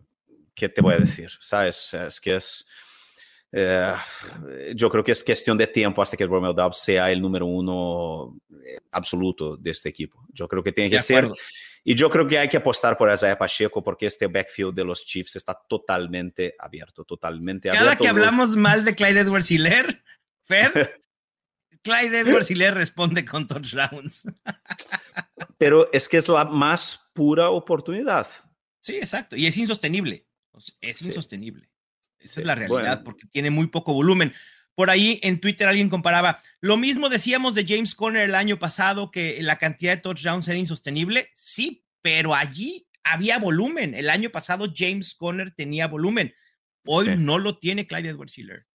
¿Qué 0.55 0.71
te 0.71 0.81
voy 0.81 0.95
a 0.95 0.99
decir? 0.99 1.31
¿Sabes? 1.43 1.93
Es 1.93 2.19
que 2.19 2.37
es... 2.37 2.67
Eh, 3.57 3.95
yo 4.75 4.91
creo 4.91 5.05
que 5.05 5.13
es 5.13 5.23
cuestión 5.23 5.57
de 5.57 5.69
tiempo 5.69 6.03
hasta 6.03 6.17
que 6.17 6.27
Romeo 6.27 6.53
Dobbs 6.53 6.79
sea 6.79 7.11
el 7.13 7.23
número 7.23 7.47
uno 7.47 8.37
eh, 8.65 8.81
absoluto 8.91 9.57
de 9.57 9.71
este 9.71 9.91
equipo. 9.91 10.27
Yo 10.33 10.49
creo 10.49 10.63
que 10.63 10.73
tiene 10.73 10.91
que 10.91 11.01
ser... 11.01 11.31
Y 11.87 11.95
yo 11.95 12.09
creo 12.09 12.27
que 12.27 12.39
hay 12.39 12.49
que 12.49 12.57
apostar 12.57 12.97
por 12.97 13.13
Isaiah 13.13 13.37
Pacheco 13.37 13.85
porque 13.85 14.07
este 14.07 14.27
backfield 14.27 14.75
de 14.75 14.85
los 14.85 15.05
Chiefs 15.05 15.37
está 15.37 15.55
totalmente 15.55 16.55
abierto, 16.59 17.05
totalmente 17.05 17.69
Cada 17.69 17.81
abierto. 17.81 18.03
Cada 18.03 18.15
que 18.15 18.21
hablamos 18.21 18.57
mal 18.57 18.87
de 18.87 18.95
Clyde 18.95 19.21
Edwards 19.21 19.51
Hiller, 19.51 20.03
Fer, 20.45 21.03
Clyde 21.83 22.21
Edwards 22.21 22.51
Hiller 22.51 22.75
responde 22.75 23.25
con 23.27 23.47
touchdowns. 23.47 24.25
Pero 25.59 25.93
es 25.93 26.09
que 26.09 26.17
es 26.17 26.29
la 26.29 26.47
más 26.47 27.11
pura 27.13 27.51
oportunidad. 27.51 28.29
Sí, 28.81 28.97
exacto. 28.97 29.37
Y 29.37 29.47
es 29.47 29.57
insostenible. 29.59 30.27
Es 30.81 31.03
insostenible. 31.03 31.69
Esa 32.25 32.41
es 32.41 32.47
la 32.47 32.55
realidad, 32.55 33.03
porque 33.05 33.27
tiene 33.27 33.51
muy 33.51 33.67
poco 33.67 33.93
volumen. 33.93 34.33
Por 34.75 34.91
ahí 34.91 35.21
en 35.23 35.41
Twitter 35.41 35.69
alguien 35.69 35.89
comparaba, 35.89 36.43
lo 36.61 36.77
mismo 36.77 37.09
decíamos 37.09 37.55
de 37.55 37.65
James 37.65 37.95
Conner 37.95 38.25
el 38.25 38.35
año 38.35 38.59
pasado, 38.59 39.11
que 39.11 39.41
la 39.41 39.57
cantidad 39.57 39.95
de 39.95 40.03
touchdowns 40.03 40.49
era 40.49 40.59
insostenible. 40.59 41.31
Sí, 41.35 41.85
pero 42.03 42.35
allí 42.35 42.89
había 43.05 43.39
volumen. 43.39 43.95
El 43.95 44.11
año 44.11 44.31
pasado 44.31 44.73
James 44.75 45.15
Conner 45.15 45.55
tenía 45.55 45.87
volumen. 45.87 46.35
Hoy 46.87 47.17
no 47.17 47.39
lo 47.39 47.59
tiene 47.59 47.87
Clyde 47.87 48.09
Edwards 48.09 48.37
Hiller. 48.37 48.67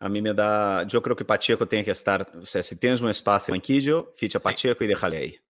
A 0.00 0.08
mí 0.08 0.22
me 0.22 0.32
da, 0.32 0.86
yo 0.86 1.02
creo 1.02 1.16
que 1.16 1.24
Pacheco 1.24 1.66
tiene 1.66 1.84
que 1.84 1.90
estar, 1.90 2.30
o 2.40 2.46
sea, 2.46 2.62
si 2.62 2.76
tienes 2.76 3.00
un 3.00 3.10
espacio 3.10 3.52
en 3.52 3.60
Quillo, 3.60 4.14
ficha 4.16 4.38
Pacheco 4.38 4.84
y 4.84 4.86
déjale 4.86 5.16
ahí. 5.16 5.40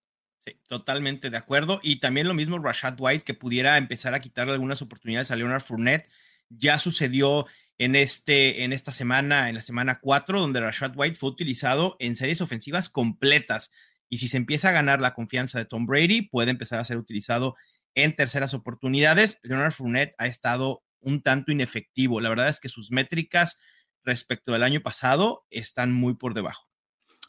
Sí, 0.44 0.58
totalmente 0.66 1.28
de 1.28 1.36
acuerdo. 1.36 1.80
Y 1.82 2.00
también 2.00 2.26
lo 2.26 2.34
mismo 2.34 2.58
Rashad 2.58 2.96
White, 2.98 3.24
que 3.24 3.34
pudiera 3.34 3.76
empezar 3.76 4.14
a 4.14 4.20
quitarle 4.20 4.54
algunas 4.54 4.80
oportunidades 4.80 5.30
a 5.30 5.36
Leonard 5.36 5.60
Fournette. 5.60 6.08
Ya 6.48 6.78
sucedió 6.78 7.46
en, 7.78 7.94
este, 7.94 8.64
en 8.64 8.72
esta 8.72 8.92
semana, 8.92 9.48
en 9.48 9.54
la 9.54 9.62
semana 9.62 10.00
4, 10.00 10.40
donde 10.40 10.60
Rashad 10.60 10.92
White 10.96 11.16
fue 11.16 11.30
utilizado 11.30 11.96
en 11.98 12.16
series 12.16 12.40
ofensivas 12.40 12.88
completas. 12.88 13.70
Y 14.08 14.18
si 14.18 14.28
se 14.28 14.36
empieza 14.36 14.70
a 14.70 14.72
ganar 14.72 15.00
la 15.00 15.14
confianza 15.14 15.58
de 15.58 15.64
Tom 15.64 15.86
Brady, 15.86 16.22
puede 16.22 16.50
empezar 16.50 16.78
a 16.78 16.84
ser 16.84 16.96
utilizado 16.96 17.54
en 17.94 18.14
terceras 18.16 18.54
oportunidades. 18.54 19.38
Leonard 19.42 19.72
Fournette 19.72 20.14
ha 20.18 20.26
estado 20.26 20.82
un 21.00 21.22
tanto 21.22 21.52
inefectivo. 21.52 22.20
La 22.20 22.28
verdad 22.28 22.48
es 22.48 22.60
que 22.60 22.68
sus 22.68 22.90
métricas 22.90 23.58
respecto 24.04 24.52
del 24.52 24.62
año 24.62 24.80
pasado 24.80 25.44
están 25.50 25.92
muy 25.92 26.14
por 26.14 26.34
debajo. 26.34 26.68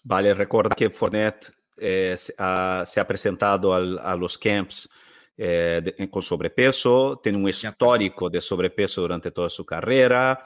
Vale, 0.04 0.34
recuerda 0.34 0.76
que 0.76 0.90
Fournette 0.90 1.52
eh, 1.78 2.16
se, 2.18 2.34
ha, 2.38 2.84
se, 2.86 3.00
ha, 3.00 3.08
presentado 3.08 3.74
a 3.74 4.16
los 4.16 4.38
camps 4.38 4.90
eh, 5.42 5.82
de, 5.82 6.10
con 6.10 6.22
sobrepeso, 6.22 7.22
tiene 7.24 7.38
un 7.38 7.48
histórico 7.48 8.30
de 8.30 8.42
sobrepeso 8.42 9.00
durante 9.00 9.32
toda 9.32 9.48
su 9.48 9.66
carrera, 9.66 10.44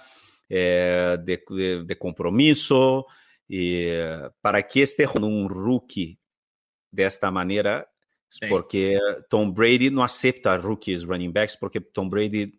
eh, 0.47 1.17
de, 1.19 1.43
de, 1.49 1.83
de, 1.83 1.97
compromiso, 1.97 3.07
y 3.47 3.85
eh, 3.87 4.29
para 4.39 4.61
que 4.67 4.83
esté 4.83 5.07
con 5.07 5.23
un 5.23 5.49
rookie 5.49 6.19
de 6.91 7.05
esta 7.05 7.31
manera, 7.31 7.89
sí. 8.29 8.45
porque 8.47 8.99
Tom 9.27 9.51
Brady 9.51 9.89
no 9.89 10.03
acepta 10.03 10.57
rookies 10.57 11.05
running 11.05 11.33
backs, 11.33 11.57
porque 11.57 11.81
Tom 11.81 12.07
Brady 12.07 12.53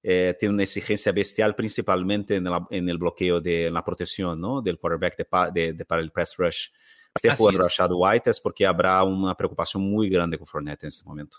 eh, 0.00 0.36
tiene 0.38 0.54
una 0.54 0.62
exigencia 0.62 1.10
bestial 1.10 1.56
principalmente 1.56 2.36
en, 2.36 2.44
la, 2.44 2.64
en 2.70 2.88
el 2.88 2.98
bloqueo 2.98 3.40
de 3.40 3.66
en 3.66 3.74
la 3.74 3.84
protección 3.84 4.40
¿no? 4.40 4.62
del 4.62 4.78
quarterback 4.78 5.16
de, 5.52 5.72
de, 5.72 5.84
para 5.84 6.02
el 6.02 6.12
press 6.12 6.36
rush. 6.36 6.68
Este 7.16 7.34
jugando 7.34 7.64
Rashad 7.64 7.90
White 7.92 8.30
es 8.30 8.40
porque 8.40 8.64
habrá 8.64 9.02
una 9.02 9.34
preocupación 9.34 9.82
muy 9.82 10.08
grande 10.08 10.38
con 10.38 10.46
Fournette 10.46 10.84
en 10.84 10.88
este 10.90 11.04
momento. 11.04 11.38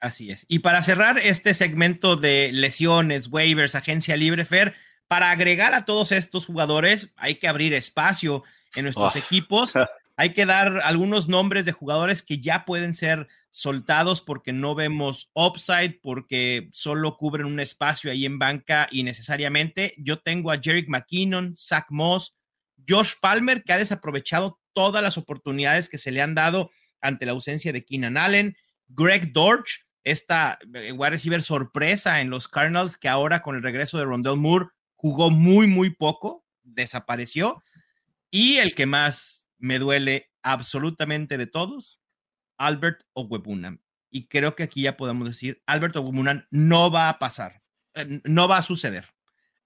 Así 0.00 0.30
es. 0.30 0.46
Y 0.48 0.60
para 0.60 0.82
cerrar 0.82 1.18
este 1.18 1.54
segmento 1.54 2.16
de 2.16 2.50
lesiones, 2.52 3.28
waivers, 3.28 3.74
agencia 3.74 4.16
libre, 4.16 4.44
Fer, 4.44 4.74
para 5.08 5.30
agregar 5.30 5.74
a 5.74 5.84
todos 5.84 6.12
estos 6.12 6.46
jugadores 6.46 7.12
hay 7.16 7.36
que 7.36 7.48
abrir 7.48 7.72
espacio 7.72 8.44
en 8.74 8.84
nuestros 8.84 9.16
oh. 9.16 9.18
equipos. 9.18 9.72
Hay 10.20 10.32
que 10.32 10.46
dar 10.46 10.80
algunos 10.82 11.28
nombres 11.28 11.64
de 11.64 11.70
jugadores 11.70 12.24
que 12.24 12.40
ya 12.40 12.64
pueden 12.64 12.96
ser 12.96 13.28
soltados 13.52 14.20
porque 14.20 14.52
no 14.52 14.74
vemos 14.74 15.30
upside, 15.32 16.00
porque 16.02 16.68
solo 16.72 17.16
cubren 17.16 17.46
un 17.46 17.60
espacio 17.60 18.10
ahí 18.10 18.24
en 18.24 18.36
banca 18.36 18.88
innecesariamente. 18.90 19.94
Yo 19.96 20.18
tengo 20.18 20.50
a 20.50 20.58
Jerick 20.58 20.88
McKinnon, 20.88 21.56
Zach 21.56 21.86
Moss, 21.90 22.36
Josh 22.88 23.12
Palmer, 23.20 23.62
que 23.62 23.72
ha 23.72 23.78
desaprovechado 23.78 24.58
todas 24.72 25.04
las 25.04 25.18
oportunidades 25.18 25.88
que 25.88 25.98
se 25.98 26.10
le 26.10 26.20
han 26.20 26.34
dado 26.34 26.72
ante 27.00 27.24
la 27.24 27.30
ausencia 27.30 27.72
de 27.72 27.84
Keenan 27.84 28.16
Allen, 28.16 28.56
Greg 28.88 29.32
Dortch, 29.32 29.86
esta 30.10 30.58
wide 30.64 31.10
receiver 31.10 31.42
sorpresa 31.42 32.20
en 32.20 32.30
los 32.30 32.48
Cardinals, 32.48 32.96
que 32.96 33.08
ahora 33.08 33.42
con 33.42 33.56
el 33.56 33.62
regreso 33.62 33.98
de 33.98 34.04
Rondell 34.04 34.36
Moore 34.36 34.68
jugó 34.94 35.30
muy, 35.30 35.66
muy 35.66 35.90
poco, 35.90 36.46
desapareció. 36.62 37.62
Y 38.30 38.56
el 38.56 38.74
que 38.74 38.86
más 38.86 39.44
me 39.58 39.78
duele 39.78 40.30
absolutamente 40.42 41.36
de 41.36 41.46
todos, 41.46 42.00
Albert 42.56 43.02
Ogwebunan. 43.12 43.82
Y 44.10 44.28
creo 44.28 44.56
que 44.56 44.62
aquí 44.62 44.82
ya 44.82 44.96
podemos 44.96 45.28
decir, 45.28 45.62
Albert 45.66 45.96
Ogwebunan 45.96 46.46
no 46.50 46.90
va 46.90 47.10
a 47.10 47.18
pasar, 47.18 47.62
eh, 47.94 48.20
no 48.24 48.48
va 48.48 48.58
a 48.58 48.62
suceder. 48.62 49.14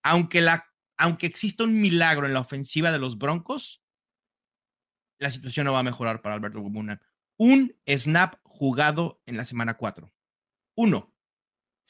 Aunque, 0.02 0.40
la, 0.40 0.66
aunque 0.96 1.26
exista 1.26 1.62
un 1.62 1.80
milagro 1.80 2.26
en 2.26 2.34
la 2.34 2.40
ofensiva 2.40 2.90
de 2.90 2.98
los 2.98 3.16
Broncos, 3.16 3.82
la 5.18 5.30
situación 5.30 5.66
no 5.66 5.72
va 5.72 5.78
a 5.78 5.84
mejorar 5.84 6.20
para 6.20 6.34
Albert 6.34 6.56
Ogwebunan. 6.56 7.00
Un 7.36 7.76
snap 7.86 8.34
jugado 8.42 9.22
en 9.24 9.36
la 9.36 9.44
semana 9.44 9.76
4 9.76 10.12
uno. 10.74 11.12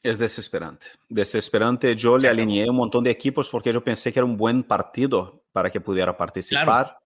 Es 0.03 0.19
desesperante. 0.19 0.87
Desesperante. 1.09 1.95
Yo 1.95 2.19
le 2.19 2.29
alineé 2.29 2.69
un 2.69 2.77
montón 2.77 3.05
de 3.05 3.11
equipos 3.11 3.49
porque 3.49 3.73
yo 3.73 3.85
pensé 3.85 4.12
que 4.12 4.19
era 4.19 4.27
un 4.27 4.37
buen 4.37 4.65
partido 4.65 5.45
para 5.53 5.71
que 5.71 5.81
pudiera 5.81 6.17
participar, 6.17 6.65
claro. 6.65 6.99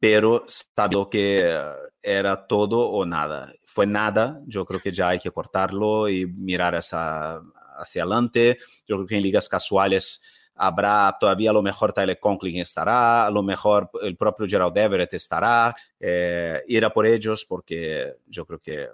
pero 0.00 0.44
sabiendo 0.48 1.08
que 1.08 1.62
era 2.02 2.46
todo 2.46 2.90
o 2.90 3.06
nada. 3.06 3.52
Fue 3.64 3.86
nada. 3.86 4.40
Yo 4.46 4.64
creo 4.64 4.80
que 4.80 4.90
ya 4.90 5.10
hay 5.10 5.20
que 5.20 5.30
cortarlo 5.30 6.08
y 6.08 6.26
mirar 6.26 6.74
esa, 6.74 7.40
hacia 7.78 8.02
adelante. 8.02 8.58
Yo 8.86 8.96
creo 8.96 9.06
que 9.06 9.16
en 9.16 9.22
ligas 9.22 9.48
casuales 9.48 10.20
habrá 10.56 11.16
todavía 11.18 11.50
a 11.50 11.54
lo 11.54 11.62
mejor 11.62 11.92
Tyler 11.92 12.18
Conklin 12.18 12.60
estará, 12.60 13.26
a 13.26 13.30
lo 13.30 13.42
mejor 13.42 13.90
el 14.02 14.16
propio 14.16 14.46
Gerald 14.46 14.76
Everett 14.76 15.14
estará. 15.14 15.74
Eh, 15.98 16.62
ir 16.68 16.84
a 16.84 16.92
por 16.92 17.06
ellos 17.06 17.44
porque 17.44 18.14
yo 18.26 18.44
creo 18.44 18.58
que 18.60 18.88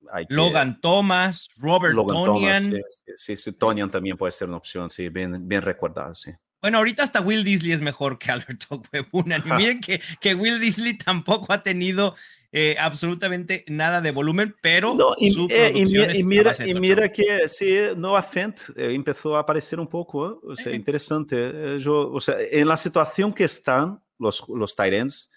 que, 0.00 0.34
Logan 0.34 0.80
Thomas, 0.80 1.48
Robert 1.56 1.94
Logan 1.94 2.24
Tonian. 2.24 2.70
Thomas, 2.70 2.98
sí, 3.06 3.12
sí, 3.16 3.36
sí, 3.36 3.52
Tonian 3.52 3.90
también 3.90 4.16
puede 4.16 4.32
ser 4.32 4.48
una 4.48 4.56
opción, 4.56 4.90
sí, 4.90 5.08
bien, 5.08 5.48
bien 5.48 5.62
recordado, 5.62 6.14
sí. 6.14 6.30
Bueno, 6.60 6.78
ahorita 6.78 7.02
hasta 7.02 7.20
Will 7.20 7.42
Disley 7.42 7.72
es 7.72 7.80
mejor 7.80 8.18
que 8.18 8.30
Albert 8.30 8.64
Ogwebunan. 8.68 9.42
Y 9.46 9.50
miren 9.52 9.80
que, 9.80 10.00
que 10.20 10.34
Will 10.34 10.60
Disley 10.60 10.96
tampoco 10.98 11.52
ha 11.52 11.62
tenido 11.62 12.14
eh, 12.52 12.76
absolutamente 12.78 13.64
nada 13.68 14.00
de 14.00 14.10
volumen, 14.10 14.56
pero 14.60 14.94
no, 14.94 15.14
y, 15.16 15.30
su 15.30 15.46
eh, 15.48 15.72
y, 15.72 15.82
y, 15.82 16.24
mira, 16.24 16.52
y 16.66 16.74
mira 16.74 17.12
que 17.12 17.48
sí, 17.48 17.76
Noah 17.96 18.24
Fent 18.24 18.60
eh, 18.76 18.92
empezó 18.92 19.36
a 19.36 19.40
aparecer 19.40 19.78
un 19.78 19.86
poco, 19.86 20.28
¿eh? 20.28 20.34
o 20.42 20.56
sea, 20.56 20.74
interesante. 20.74 21.78
Yo, 21.78 22.10
o 22.10 22.20
sea, 22.20 22.36
en 22.40 22.66
la 22.66 22.76
situación 22.76 23.32
que 23.32 23.44
están 23.44 24.00
los, 24.18 24.42
los 24.48 24.74
Tyrants, 24.74 25.30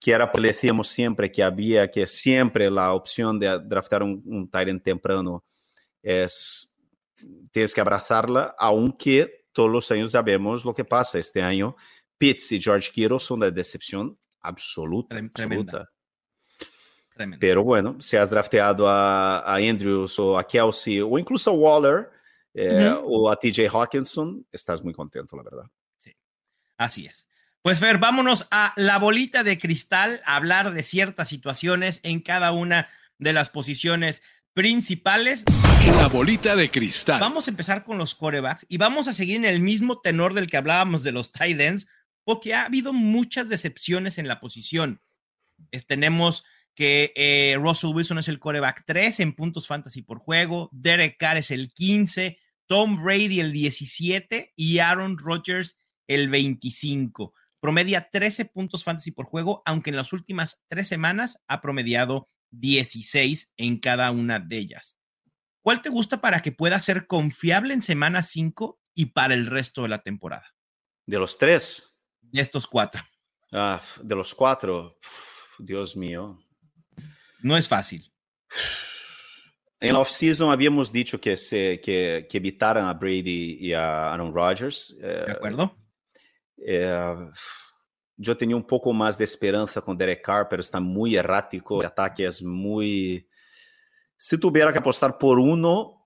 que 0.00 0.12
era, 0.12 0.32
pues 0.32 0.42
decíamos 0.42 0.88
siempre 0.88 1.30
que 1.30 1.42
había 1.42 1.90
que 1.90 2.06
siempre 2.06 2.70
la 2.70 2.94
opción 2.94 3.38
de 3.38 3.60
draftar 3.60 4.02
un, 4.02 4.22
un 4.24 4.50
Tyrant 4.50 4.82
temprano 4.82 5.44
es, 6.02 6.72
tienes 7.52 7.74
que 7.74 7.80
abrazarla, 7.82 8.54
aunque 8.58 9.44
todos 9.52 9.70
los 9.70 9.90
años 9.90 10.12
sabemos 10.12 10.64
lo 10.64 10.74
que 10.74 10.84
pasa. 10.84 11.18
Este 11.18 11.42
año, 11.42 11.76
Pitts 12.16 12.52
y 12.52 12.62
George 12.62 12.90
Kittle 12.90 13.20
son 13.20 13.40
de 13.40 13.50
decepción 13.50 14.18
absoluta. 14.40 15.18
absoluta. 15.18 15.90
Pero 17.38 17.62
bueno, 17.62 18.00
si 18.00 18.16
has 18.16 18.30
drafteado 18.30 18.88
a, 18.88 19.54
Andrews 19.56 20.18
o 20.18 20.38
a 20.38 20.46
Kelsey 20.46 21.02
o 21.02 21.18
incluso 21.18 21.50
a 21.50 21.52
Waller 21.52 22.10
eh, 22.54 22.94
o 23.04 23.30
a 23.30 23.36
TJ 23.36 23.68
Hawkinson, 23.68 24.46
estás 24.50 24.82
muy 24.82 24.94
contento, 24.94 25.36
la 25.36 25.42
verdad. 25.42 25.64
Sí, 25.98 26.16
así 26.78 27.04
es. 27.04 27.29
Pues 27.62 27.78
Fer, 27.78 27.98
vámonos 27.98 28.46
a 28.50 28.72
la 28.76 28.98
bolita 28.98 29.44
de 29.44 29.58
cristal, 29.58 30.22
a 30.24 30.36
hablar 30.36 30.72
de 30.72 30.82
ciertas 30.82 31.28
situaciones 31.28 32.00
en 32.04 32.20
cada 32.20 32.52
una 32.52 32.88
de 33.18 33.34
las 33.34 33.50
posiciones 33.50 34.22
principales. 34.54 35.44
La 35.84 36.08
bolita 36.08 36.56
de 36.56 36.70
cristal. 36.70 37.20
Vamos 37.20 37.46
a 37.46 37.50
empezar 37.50 37.84
con 37.84 37.98
los 37.98 38.14
corebacks 38.14 38.64
y 38.66 38.78
vamos 38.78 39.08
a 39.08 39.12
seguir 39.12 39.36
en 39.36 39.44
el 39.44 39.60
mismo 39.60 40.00
tenor 40.00 40.32
del 40.32 40.46
que 40.46 40.56
hablábamos 40.56 41.02
de 41.02 41.12
los 41.12 41.32
tight 41.32 41.60
ends, 41.60 41.86
porque 42.24 42.54
ha 42.54 42.64
habido 42.64 42.94
muchas 42.94 43.50
decepciones 43.50 44.16
en 44.16 44.26
la 44.26 44.40
posición. 44.40 45.02
tenemos 45.86 46.44
que 46.74 47.12
eh, 47.14 47.58
Russell 47.58 47.94
Wilson 47.94 48.20
es 48.20 48.28
el 48.28 48.38
coreback 48.38 48.84
3 48.86 49.20
en 49.20 49.34
puntos 49.34 49.66
fantasy 49.66 50.00
por 50.00 50.18
juego, 50.18 50.70
Derek 50.72 51.18
Carr 51.18 51.36
es 51.36 51.50
el 51.50 51.74
15, 51.74 52.38
Tom 52.64 53.04
Brady 53.04 53.40
el 53.40 53.52
17 53.52 54.54
y 54.56 54.78
Aaron 54.78 55.18
Rodgers 55.18 55.76
el 56.06 56.30
25. 56.30 57.34
Promedia 57.60 58.08
13 58.10 58.46
puntos 58.46 58.84
fantasy 58.84 59.10
por 59.12 59.26
juego, 59.26 59.62
aunque 59.66 59.90
en 59.90 59.96
las 59.96 60.12
últimas 60.12 60.64
tres 60.68 60.88
semanas 60.88 61.42
ha 61.46 61.60
promediado 61.60 62.28
16 62.50 63.52
en 63.56 63.78
cada 63.78 64.10
una 64.10 64.38
de 64.38 64.56
ellas. 64.56 64.96
¿Cuál 65.62 65.82
te 65.82 65.90
gusta 65.90 66.20
para 66.20 66.40
que 66.40 66.52
pueda 66.52 66.80
ser 66.80 67.06
confiable 67.06 67.74
en 67.74 67.82
semana 67.82 68.22
5 68.22 68.80
y 68.94 69.06
para 69.06 69.34
el 69.34 69.46
resto 69.46 69.82
de 69.82 69.88
la 69.88 69.98
temporada? 69.98 70.54
De 71.06 71.18
los 71.18 71.36
tres. 71.36 71.94
De 72.20 72.40
estos 72.40 72.66
cuatro. 72.66 73.02
Ah, 73.52 73.82
de 74.02 74.14
los 74.14 74.34
cuatro. 74.34 74.96
Dios 75.58 75.96
mío. 75.96 76.38
No 77.42 77.56
es 77.56 77.68
fácil. 77.68 78.10
En 79.80 79.94
la 79.94 80.00
offseason 80.00 80.50
habíamos 80.50 80.92
dicho 80.92 81.20
que, 81.20 81.36
se, 81.36 81.80
que, 81.80 82.26
que, 82.30 82.38
evitaran 82.38 82.86
a 82.86 82.92
Brady 82.92 83.58
y 83.60 83.72
a 83.72 84.12
Aaron 84.12 84.32
Rodgers. 84.34 84.96
Eh, 85.00 85.24
de 85.26 85.32
acuerdo. 85.32 85.74
Eh, 86.64 87.30
yo 88.16 88.36
tenía 88.36 88.56
un 88.56 88.66
poco 88.66 88.92
más 88.92 89.16
de 89.16 89.24
esperanza 89.24 89.80
con 89.80 89.96
Derek 89.96 90.22
Carr, 90.22 90.48
pero 90.48 90.60
está 90.60 90.80
muy 90.80 91.16
errático. 91.16 91.80
El 91.80 91.86
ataque 91.86 92.26
es 92.26 92.42
muy. 92.42 93.26
Si 94.16 94.36
tuviera 94.38 94.72
que 94.72 94.78
apostar 94.78 95.16
por 95.16 95.38
uno, 95.38 96.04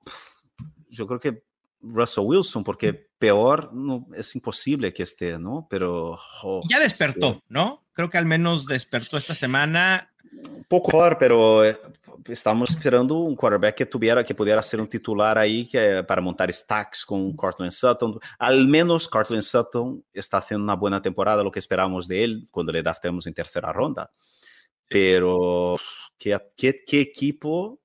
yo 0.89 1.07
creo 1.07 1.19
que 1.19 1.43
Russell 1.81 2.25
Wilson, 2.25 2.63
porque 2.63 2.95
peor 3.19 3.73
no, 3.75 4.07
es 4.15 4.35
imposible 4.37 4.93
que 4.93 5.03
esté, 5.03 5.39
¿no? 5.39 5.67
Pero. 5.69 6.19
Oh, 6.43 6.63
ya 6.69 6.79
despertó, 6.79 7.43
¿no? 7.49 7.85
Creo 7.93 8.11
que 8.11 8.19
al 8.19 8.27
menos 8.27 8.67
despertó 8.67 9.17
esta 9.17 9.35
semana 9.35 10.15
poco 10.69 10.91
peor, 10.91 11.17
pero 11.19 11.65
estamos 12.27 12.71
esperando 12.71 13.17
un 13.17 13.37
quarterback 13.37 13.75
que 13.77 13.87
tuviera, 13.87 14.25
que 14.25 14.35
pudiera 14.35 14.63
ser 14.63 14.81
un 14.81 14.89
titular 14.89 15.37
ahí 15.39 15.69
que, 15.69 16.03
para 16.07 16.21
montar 16.21 16.53
stacks 16.53 17.05
con 17.05 17.35
Cortland 17.35 17.73
Sutton. 17.73 18.19
Al 18.39 18.67
menos 18.67 19.09
Cortland 19.09 19.43
Sutton 19.43 20.05
está 20.13 20.39
haciendo 20.39 20.65
una 20.65 20.77
buena 20.77 21.03
temporada, 21.03 21.43
lo 21.43 21.53
que 21.53 21.59
esperamos 21.59 22.09
de 22.09 22.25
él 22.25 22.49
cuando 22.51 22.73
le 22.73 22.83
draftemos 22.83 23.27
en 23.27 23.35
tercera 23.35 23.73
ronda. 23.73 24.11
Pero, 24.89 25.77
¿qué, 26.19 26.39
qué, 26.57 26.83
qué 26.87 27.01
equipo 27.01 27.81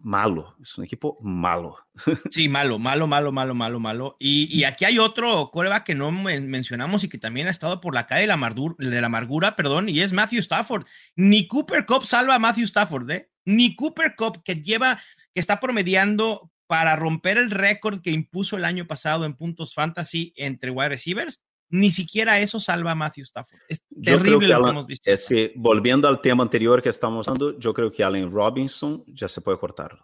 malo, 0.00 0.56
es 0.62 0.76
un 0.78 0.84
equipo 0.84 1.18
malo. 1.20 1.76
Sí, 2.30 2.48
malo, 2.48 2.78
malo, 2.78 3.06
malo, 3.06 3.32
malo, 3.32 3.54
malo, 3.54 3.80
malo. 3.80 4.16
Y, 4.18 4.64
aquí 4.64 4.84
hay 4.84 4.98
otro 4.98 5.50
coreback 5.50 5.84
que 5.84 5.94
no 5.94 6.10
mencionamos 6.10 7.04
y 7.04 7.08
que 7.08 7.18
también 7.18 7.48
ha 7.48 7.50
estado 7.50 7.80
por 7.80 7.94
la 7.94 8.06
calle 8.06 8.22
de 8.22 8.26
la, 8.26 8.54
de 8.78 9.00
la 9.00 9.06
amargura, 9.06 9.56
perdón, 9.56 9.88
y 9.88 10.00
es 10.00 10.12
Matthew 10.12 10.40
Stafford. 10.40 10.86
Ni 11.14 11.46
Cooper 11.46 11.86
Cup 11.86 12.04
salva 12.04 12.34
a 12.34 12.38
Matthew 12.38 12.64
Stafford, 12.64 13.10
¿eh? 13.10 13.30
Ni 13.44 13.74
Cooper 13.76 14.14
Cup, 14.16 14.42
que 14.44 14.56
lleva, 14.56 15.00
que 15.34 15.40
está 15.40 15.60
promediando 15.60 16.50
para 16.66 16.96
romper 16.96 17.38
el 17.38 17.50
récord 17.50 18.00
que 18.00 18.10
impuso 18.10 18.56
el 18.56 18.64
año 18.64 18.86
pasado 18.86 19.24
en 19.24 19.34
puntos 19.34 19.74
fantasy 19.74 20.32
entre 20.36 20.70
wide 20.70 20.90
receivers, 20.90 21.42
ni 21.68 21.90
siquiera 21.90 22.38
eso 22.38 22.60
salva 22.60 22.92
a 22.92 22.94
Matthew 22.94 23.24
Stafford. 23.24 23.60
Es 23.68 23.82
terrible 24.02 24.48
lo 24.48 24.62
que 24.62 24.70
hemos 24.70 24.86
visto. 24.86 25.10
volviendo 25.56 26.08
al 26.08 26.20
tema 26.20 26.42
anterior 26.42 26.82
que 26.82 26.88
estamos 26.88 27.26
hablando, 27.26 27.58
yo 27.58 27.74
creo 27.74 27.90
que 27.90 28.04
Allen 28.04 28.30
Robinson 28.30 29.04
ya 29.06 29.28
se 29.28 29.40
puede 29.40 29.58
cortar. 29.58 29.98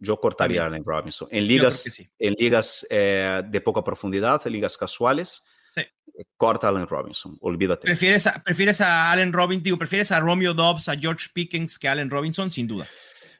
Yo 0.00 0.20
cortaría 0.20 0.62
a 0.62 0.66
Allen 0.66 0.84
Robinson. 0.84 1.28
En 1.30 1.46
ligas, 1.46 1.84
en 2.18 2.34
ligas 2.34 2.86
eh, 2.88 3.42
de 3.48 3.60
poca 3.60 3.82
profundidad, 3.82 4.40
en 4.46 4.52
ligas 4.52 4.76
casuales, 4.76 5.44
eh, 5.74 5.88
corta 6.36 6.68
a 6.68 6.70
Allen 6.70 6.86
Robinson. 6.86 7.36
Olvídate. 7.40 7.82
¿Prefieres 7.82 8.26
a, 8.26 8.42
¿Prefieres 8.42 8.80
a 8.80 9.10
Allen 9.10 9.32
Robinson, 9.32 9.64
digo, 9.64 9.78
prefieres 9.78 10.12
a 10.12 10.20
Romeo 10.20 10.54
Dobbs, 10.54 10.88
a 10.88 10.96
George 10.96 11.28
Pickens 11.32 11.78
que 11.78 11.88
a 11.88 11.92
Allen 11.92 12.10
Robinson? 12.10 12.50
Sin 12.50 12.68
duda. 12.68 12.86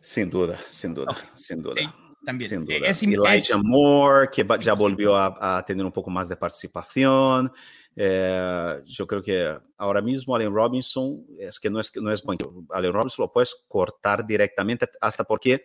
Sin 0.01 0.31
duda, 0.31 0.59
sin 0.69 0.95
duda, 0.95 1.17
sin 1.37 1.63
duda 1.63 2.08
también. 2.29 2.51
Sin 2.51 2.64
duda. 2.67 2.87
Es, 2.87 3.03
Elijah 3.03 3.59
Moore, 3.62 4.29
que 4.31 4.47
ya 4.61 4.75
volvió 4.75 5.17
a, 5.17 5.64
tener 5.67 5.85
un 5.85 5.93
poco 5.93 6.11
más 6.11 6.29
de 6.29 6.37
participación. 6.37 7.51
Eh, 7.97 8.83
yo 8.85 9.07
creo 9.07 9.23
que 9.23 9.59
ahora 9.79 10.03
mismo 10.03 10.37
Allen 10.37 10.53
Robinson 10.55 11.25
es 11.38 11.59
que 11.59 11.71
no 11.71 11.81
es, 11.81 11.91
no 11.97 12.12
es 12.12 12.23
bueno. 12.23 12.67
Allen 12.71 12.93
Robinson 12.93 13.25
lo 13.25 13.33
puedes 13.33 13.64
cortar 13.67 14.27
directamente, 14.27 14.87
hasta 15.01 15.25
porque 15.25 15.64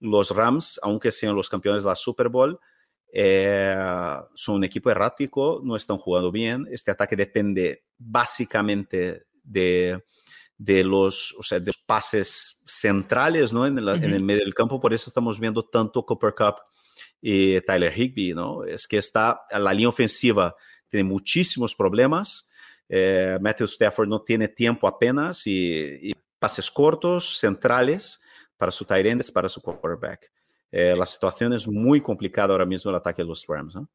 los 0.00 0.30
Rams, 0.30 0.80
aunque 0.82 1.12
sean 1.12 1.36
los 1.36 1.48
campeones 1.48 1.84
de 1.84 1.88
la 1.88 1.94
Super 1.94 2.28
Bowl, 2.28 2.58
eh, 3.12 3.76
son 4.34 4.56
un 4.56 4.64
equipo 4.64 4.90
errático, 4.90 5.60
no 5.62 5.76
están 5.76 5.98
jugando 5.98 6.32
bien. 6.32 6.66
Este 6.68 6.90
ataque 6.90 7.14
depende 7.14 7.84
básicamente 7.96 9.26
de 9.44 10.02
de 10.64 10.84
los, 10.84 11.34
o 11.38 11.42
sea, 11.42 11.58
de 11.58 11.66
los 11.66 11.76
pases 11.76 12.60
centrales, 12.64 13.52
¿no? 13.52 13.66
En, 13.66 13.78
en, 13.78 13.88
el 13.88 14.22
medio 14.22 14.44
del 14.44 14.54
campo, 14.54 14.80
por 14.80 14.94
eso 14.94 15.10
estamos 15.10 15.40
viendo 15.40 15.64
tanto 15.64 16.06
Cooper 16.06 16.34
Cup 16.34 16.56
y 17.20 17.60
Tyler 17.62 17.92
Higby, 17.96 18.32
¿no? 18.32 18.64
Es 18.64 18.86
que 18.86 18.98
está, 18.98 19.42
la 19.50 19.72
línea 19.72 19.88
ofensiva 19.88 20.54
tiene 20.88 21.04
muchísimos 21.04 21.74
problemas, 21.74 22.48
eh, 22.88 23.38
Matthew 23.40 23.66
Stafford 23.66 24.08
no 24.08 24.22
tiene 24.22 24.48
tiempo 24.48 24.86
apenas 24.86 25.46
y, 25.46 26.12
pases 26.38 26.70
cortos, 26.70 27.38
centrales 27.38 28.20
para 28.56 28.72
su 28.72 28.84
tight 28.84 29.06
end, 29.06 29.32
para 29.32 29.48
su 29.48 29.62
quarterback. 29.62 30.30
Eh, 30.70 30.94
la 30.96 31.06
situación 31.06 31.52
es 31.52 31.68
muy 31.68 32.00
complicada 32.00 32.52
ahora 32.52 32.66
mismo 32.66 32.90
el 32.90 32.96
ataque 32.96 33.22
de 33.22 33.28
los 33.28 33.44
Rams, 33.46 33.76
¿no? 33.76 33.88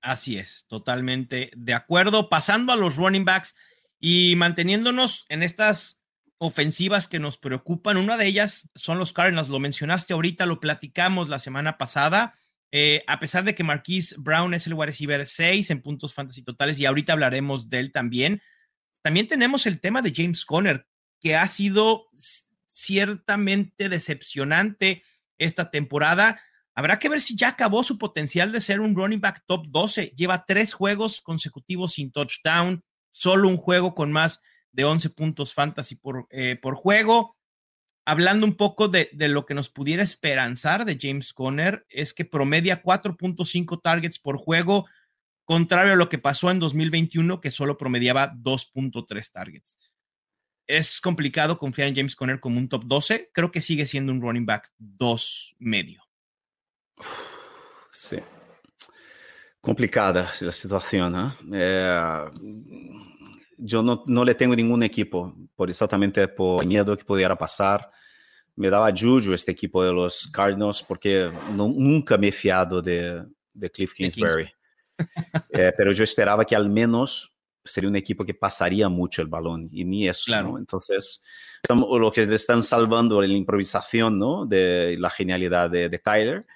Así 0.00 0.38
es, 0.38 0.64
totalmente 0.68 1.50
de 1.56 1.74
acuerdo. 1.74 2.28
Pasando 2.28 2.72
a 2.72 2.76
los 2.76 2.96
running 2.96 3.24
backs, 3.24 3.54
y 4.00 4.34
manteniéndonos 4.36 5.26
en 5.28 5.42
estas 5.42 5.98
ofensivas 6.38 7.08
que 7.08 7.18
nos 7.18 7.36
preocupan, 7.36 7.96
una 7.96 8.16
de 8.16 8.26
ellas 8.26 8.70
son 8.74 8.98
los 8.98 9.12
Cardinals, 9.12 9.48
lo 9.48 9.58
mencionaste 9.58 10.12
ahorita, 10.12 10.46
lo 10.46 10.60
platicamos 10.60 11.28
la 11.28 11.38
semana 11.40 11.78
pasada. 11.78 12.34
Eh, 12.70 13.02
a 13.06 13.18
pesar 13.18 13.44
de 13.44 13.54
que 13.54 13.64
Marquise 13.64 14.14
Brown 14.18 14.54
es 14.54 14.66
el 14.66 14.74
wide 14.74 14.86
receiver 14.86 15.26
6 15.26 15.70
en 15.70 15.82
puntos 15.82 16.14
fantasy 16.14 16.42
totales 16.42 16.78
y 16.78 16.86
ahorita 16.86 17.14
hablaremos 17.14 17.68
de 17.68 17.78
él 17.78 17.92
también, 17.92 18.42
también 19.02 19.26
tenemos 19.26 19.66
el 19.66 19.80
tema 19.80 20.02
de 20.02 20.12
James 20.14 20.44
Conner, 20.44 20.86
que 21.20 21.34
ha 21.34 21.48
sido 21.48 22.08
ciertamente 22.68 23.88
decepcionante 23.88 25.02
esta 25.38 25.70
temporada. 25.70 26.40
Habrá 26.74 26.98
que 26.98 27.08
ver 27.08 27.20
si 27.20 27.36
ya 27.36 27.48
acabó 27.48 27.82
su 27.82 27.98
potencial 27.98 28.52
de 28.52 28.60
ser 28.60 28.80
un 28.80 28.94
running 28.94 29.20
back 29.20 29.42
top 29.46 29.66
12. 29.68 30.12
Lleva 30.16 30.44
tres 30.46 30.72
juegos 30.72 31.20
consecutivos 31.20 31.94
sin 31.94 32.12
touchdown, 32.12 32.84
solo 33.12 33.48
un 33.48 33.56
juego 33.56 33.94
con 33.94 34.12
más 34.12 34.40
de 34.72 34.84
11 34.84 35.10
puntos 35.10 35.54
fantasy 35.54 35.96
por, 35.96 36.26
eh, 36.30 36.56
por 36.60 36.74
juego. 36.74 37.36
Hablando 38.04 38.46
un 38.46 38.56
poco 38.56 38.88
de, 38.88 39.10
lo 39.12 39.44
que 39.44 39.54
nos 39.54 39.68
pudiera 39.68 40.02
esperanzar 40.02 40.84
de 40.84 40.98
James 41.00 41.34
Conner, 41.34 41.84
es 41.90 42.14
que 42.14 42.24
promedia 42.24 42.82
4.5 42.82 43.82
targets 43.82 44.18
por 44.18 44.38
juego, 44.38 44.86
contrario 45.44 45.92
a 45.92 45.96
lo 45.96 46.08
que 46.08 46.18
pasó 46.18 46.50
en 46.50 46.58
2021, 46.58 47.40
que 47.40 47.50
solo 47.50 47.76
promediaba 47.76 48.32
2.3 48.32 49.30
targets. 49.30 49.76
Es 50.66 51.00
complicado 51.00 51.58
confiar 51.58 51.88
en 51.88 51.96
James 51.96 52.16
Conner 52.16 52.40
como 52.40 52.58
un 52.58 52.68
top 52.68 52.84
12. 52.86 53.30
Creo 53.34 53.50
que 53.50 53.60
sigue 53.60 53.84
siendo 53.84 54.12
un 54.12 54.22
running 54.22 54.46
back 54.46 54.70
2 54.78 55.56
medio. 55.58 56.02
Sí, 57.92 58.18
complicada 59.60 60.32
la 60.40 60.52
situación. 60.52 61.14
¿eh? 61.16 61.32
Eh, 61.52 62.24
yo 63.58 63.82
no, 63.82 64.04
no, 64.06 64.24
le 64.24 64.34
tengo 64.34 64.54
ningún 64.54 64.82
equipo, 64.82 65.34
por 65.54 65.68
exactamente 65.70 66.26
por 66.28 66.64
miedo 66.64 66.96
que 66.96 67.04
pudiera 67.04 67.36
pasar. 67.36 67.90
Me 68.56 68.70
daba 68.70 68.90
Juju 68.90 69.32
este 69.32 69.52
equipo 69.52 69.84
de 69.84 69.92
los 69.92 70.26
Cardinals 70.28 70.82
porque 70.82 71.30
no, 71.54 71.68
nunca 71.68 72.16
me 72.16 72.28
he 72.28 72.32
fiado 72.32 72.82
de, 72.82 73.24
de 73.52 73.70
Cliff 73.70 73.92
Kingsbury. 73.94 74.50
Eh, 75.50 75.72
pero 75.76 75.92
yo 75.92 76.02
esperaba 76.02 76.44
que 76.44 76.56
al 76.56 76.68
menos 76.68 77.32
sería 77.64 77.88
un 77.88 77.94
equipo 77.94 78.24
que 78.24 78.34
pasaría 78.34 78.88
mucho 78.88 79.22
el 79.22 79.28
balón 79.28 79.68
y 79.70 79.84
ni 79.84 80.08
eso. 80.08 80.24
Claro. 80.26 80.58
Entonces, 80.58 81.22
lo 81.68 82.10
que 82.10 82.22
están 82.22 82.62
salvando 82.62 83.22
es 83.22 83.28
la 83.28 83.36
improvisación 83.36 84.18
¿no? 84.18 84.44
de 84.46 84.96
la 84.98 85.10
genialidad 85.10 85.70
de, 85.70 85.88
de 85.88 86.00
Kyler 86.00 86.46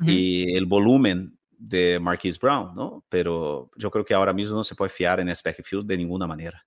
y 0.00 0.54
el 0.56 0.66
volumen 0.66 1.37
de 1.58 1.98
Marquise 1.98 2.38
Brown, 2.40 2.74
¿no? 2.74 3.04
Pero 3.08 3.70
yo 3.76 3.90
creo 3.90 4.04
que 4.04 4.14
ahora 4.14 4.32
mismo 4.32 4.56
no 4.56 4.64
se 4.64 4.74
puede 4.74 4.90
fiar 4.90 5.20
en 5.20 5.28
ese 5.28 5.42
backfield 5.44 5.86
de 5.86 5.96
ninguna 5.96 6.26
manera. 6.26 6.64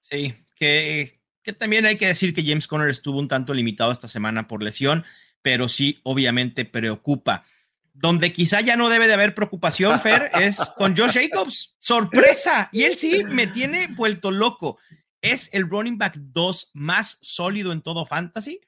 Sí, 0.00 0.34
que, 0.56 1.20
que 1.42 1.52
también 1.52 1.86
hay 1.86 1.96
que 1.96 2.06
decir 2.06 2.34
que 2.34 2.44
James 2.44 2.66
Conner 2.66 2.88
estuvo 2.88 3.18
un 3.18 3.28
tanto 3.28 3.54
limitado 3.54 3.92
esta 3.92 4.08
semana 4.08 4.48
por 4.48 4.62
lesión, 4.62 5.04
pero 5.42 5.68
sí, 5.68 6.00
obviamente 6.02 6.64
preocupa. 6.64 7.44
Donde 7.92 8.32
quizá 8.32 8.62
ya 8.62 8.76
no 8.76 8.88
debe 8.88 9.06
de 9.06 9.12
haber 9.12 9.34
preocupación, 9.34 10.00
Fer, 10.00 10.30
es 10.34 10.58
con 10.78 10.96
Josh 10.96 11.14
Jacobs. 11.14 11.76
¡Sorpresa! 11.78 12.70
Y 12.72 12.84
él 12.84 12.96
sí 12.96 13.24
me 13.24 13.46
tiene 13.46 13.88
vuelto 13.88 14.30
loco. 14.30 14.78
Es 15.20 15.52
el 15.52 15.68
running 15.68 15.98
back 15.98 16.14
2 16.16 16.70
más 16.72 17.18
sólido 17.20 17.72
en 17.72 17.82
todo 17.82 18.06
fantasy. 18.06 18.60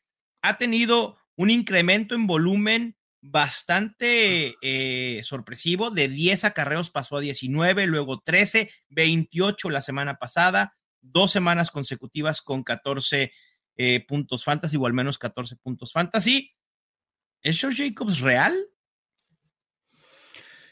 Ha 0.42 0.58
tenido 0.58 1.16
un 1.36 1.50
incremento 1.50 2.14
en 2.14 2.26
volumen 2.26 2.96
bastante 3.22 4.56
eh, 4.60 5.22
sorpresivo. 5.22 5.90
De 5.90 6.08
10 6.08 6.44
acarreos 6.44 6.90
pasó 6.90 7.16
a 7.16 7.20
19, 7.20 7.86
luego 7.86 8.20
13, 8.20 8.70
28 8.90 9.70
la 9.70 9.80
semana 9.80 10.18
pasada, 10.18 10.76
dos 11.00 11.30
semanas 11.30 11.70
consecutivas 11.70 12.42
con 12.42 12.62
14 12.62 13.32
eh, 13.76 14.04
puntos 14.06 14.44
fantasy 14.44 14.76
o 14.76 14.86
al 14.86 14.92
menos 14.92 15.16
14 15.16 15.56
puntos 15.56 15.92
fantasy. 15.92 16.54
¿Es 17.40 17.58
Josh 17.60 17.78
Jacobs 17.78 18.20
real? 18.20 18.54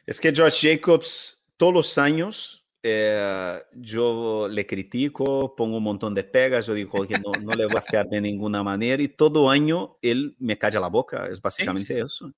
Es 0.05 0.21
que 0.21 0.33
Josh 0.35 0.61
Jacobs 0.63 1.47
todos 1.57 1.73
los 1.73 1.99
años 1.99 2.60
eh, 2.83 3.63
yo 3.75 4.49
le 4.49 4.67
critico, 4.67 5.55
pongo 5.55 5.77
un 5.77 5.83
montón 5.83 6.15
de 6.15 6.25
pegas, 6.25 6.67
yo 6.67 6.75
digo 6.75 7.07
que 7.07 7.19
no, 7.19 7.33
no 7.41 7.53
le 7.53 7.67
voy 7.67 7.77
a 7.77 7.83
fiar 7.83 8.09
de 8.09 8.21
ninguna 8.21 8.63
manera 8.63 9.03
y 9.03 9.09
todo 9.09 9.51
año 9.51 9.99
él 10.01 10.35
me 10.39 10.57
calla 10.57 10.81
la 10.81 10.89
boca, 10.89 11.27
es 11.27 11.41
básicamente 11.41 12.01
eso. 12.01 12.33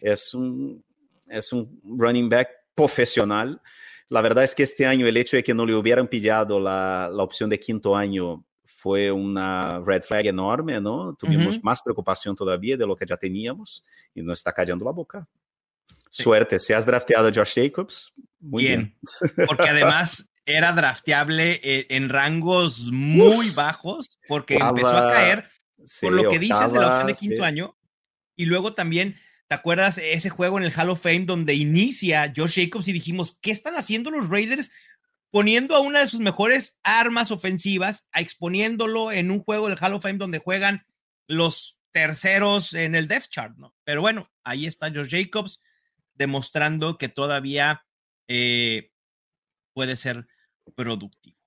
Es, 0.00 0.34
un, 0.34 0.84
es 1.28 1.52
un 1.52 1.80
running 1.82 2.28
back 2.28 2.48
profesional. 2.74 3.60
La 4.10 4.20
verdad 4.20 4.44
es 4.44 4.54
que 4.54 4.64
este 4.64 4.84
año 4.84 5.06
el 5.06 5.16
hecho 5.16 5.36
de 5.36 5.44
que 5.44 5.54
no 5.54 5.64
le 5.64 5.74
hubieran 5.74 6.08
pillado 6.08 6.60
la, 6.60 7.10
la 7.10 7.22
opción 7.22 7.48
de 7.48 7.58
quinto 7.58 7.96
año 7.96 8.44
fue 8.84 9.10
una 9.10 9.80
red 9.80 10.02
flag 10.02 10.26
enorme, 10.26 10.78
¿no? 10.78 11.14
Tuvimos 11.14 11.62
más 11.64 11.80
preocupación 11.82 12.36
todavía 12.36 12.76
de 12.76 12.86
lo 12.86 12.94
que 12.94 13.06
ya 13.06 13.16
teníamos 13.16 13.82
y 14.14 14.20
nos 14.20 14.40
está 14.40 14.52
callando 14.52 14.84
la 14.84 14.90
boca. 14.90 15.26
Suerte, 16.22 16.58
si 16.58 16.72
has 16.72 16.86
drafteado 16.86 17.28
a 17.28 17.32
Josh 17.34 17.54
Jacobs, 17.54 18.12
muy 18.38 18.64
bien. 18.64 18.98
Porque 19.46 19.68
además 19.68 20.30
era 20.46 20.72
drafteable 20.72 21.60
eh, 21.62 21.86
en 21.90 22.08
rangos 22.08 22.90
muy 22.92 23.50
bajos 23.50 24.18
porque 24.28 24.56
empezó 24.56 24.96
a 24.96 25.10
caer 25.10 25.48
por 26.00 26.12
lo 26.12 26.30
que 26.30 26.38
dices 26.38 26.72
de 26.72 26.78
la 26.78 26.88
opción 26.88 27.06
de 27.06 27.14
quinto 27.14 27.44
año. 27.44 27.76
Y 28.36 28.46
luego 28.46 28.74
también 28.74 29.16
¿Te 29.46 29.54
acuerdas 29.54 29.98
ese 29.98 30.30
juego 30.30 30.56
en 30.58 30.64
el 30.64 30.72
Hall 30.72 30.88
of 30.88 31.02
Fame 31.02 31.26
donde 31.26 31.54
inicia 31.54 32.32
Josh 32.34 32.62
Jacobs 32.62 32.88
y 32.88 32.92
dijimos, 32.92 33.38
¿qué 33.42 33.50
están 33.50 33.76
haciendo 33.76 34.10
los 34.10 34.30
Raiders 34.30 34.72
poniendo 35.30 35.74
a 35.74 35.80
una 35.80 36.00
de 36.00 36.06
sus 36.06 36.20
mejores 36.20 36.80
armas 36.82 37.30
ofensivas, 37.30 38.08
a 38.12 38.20
exponiéndolo 38.20 39.12
en 39.12 39.30
un 39.30 39.40
juego 39.40 39.68
del 39.68 39.78
Hall 39.78 39.94
of 39.94 40.02
Fame 40.02 40.18
donde 40.18 40.38
juegan 40.38 40.86
los 41.26 41.78
terceros 41.92 42.72
en 42.72 42.94
el 42.94 43.06
Death 43.06 43.28
Chart, 43.28 43.56
¿no? 43.56 43.74
Pero 43.84 44.00
bueno, 44.00 44.30
ahí 44.44 44.66
está 44.66 44.90
Josh 44.90 45.10
Jacobs 45.10 45.60
demostrando 46.14 46.98
que 46.98 47.08
todavía 47.08 47.84
eh, 48.28 48.92
puede 49.72 49.96
ser 49.96 50.26
productivo. 50.74 51.38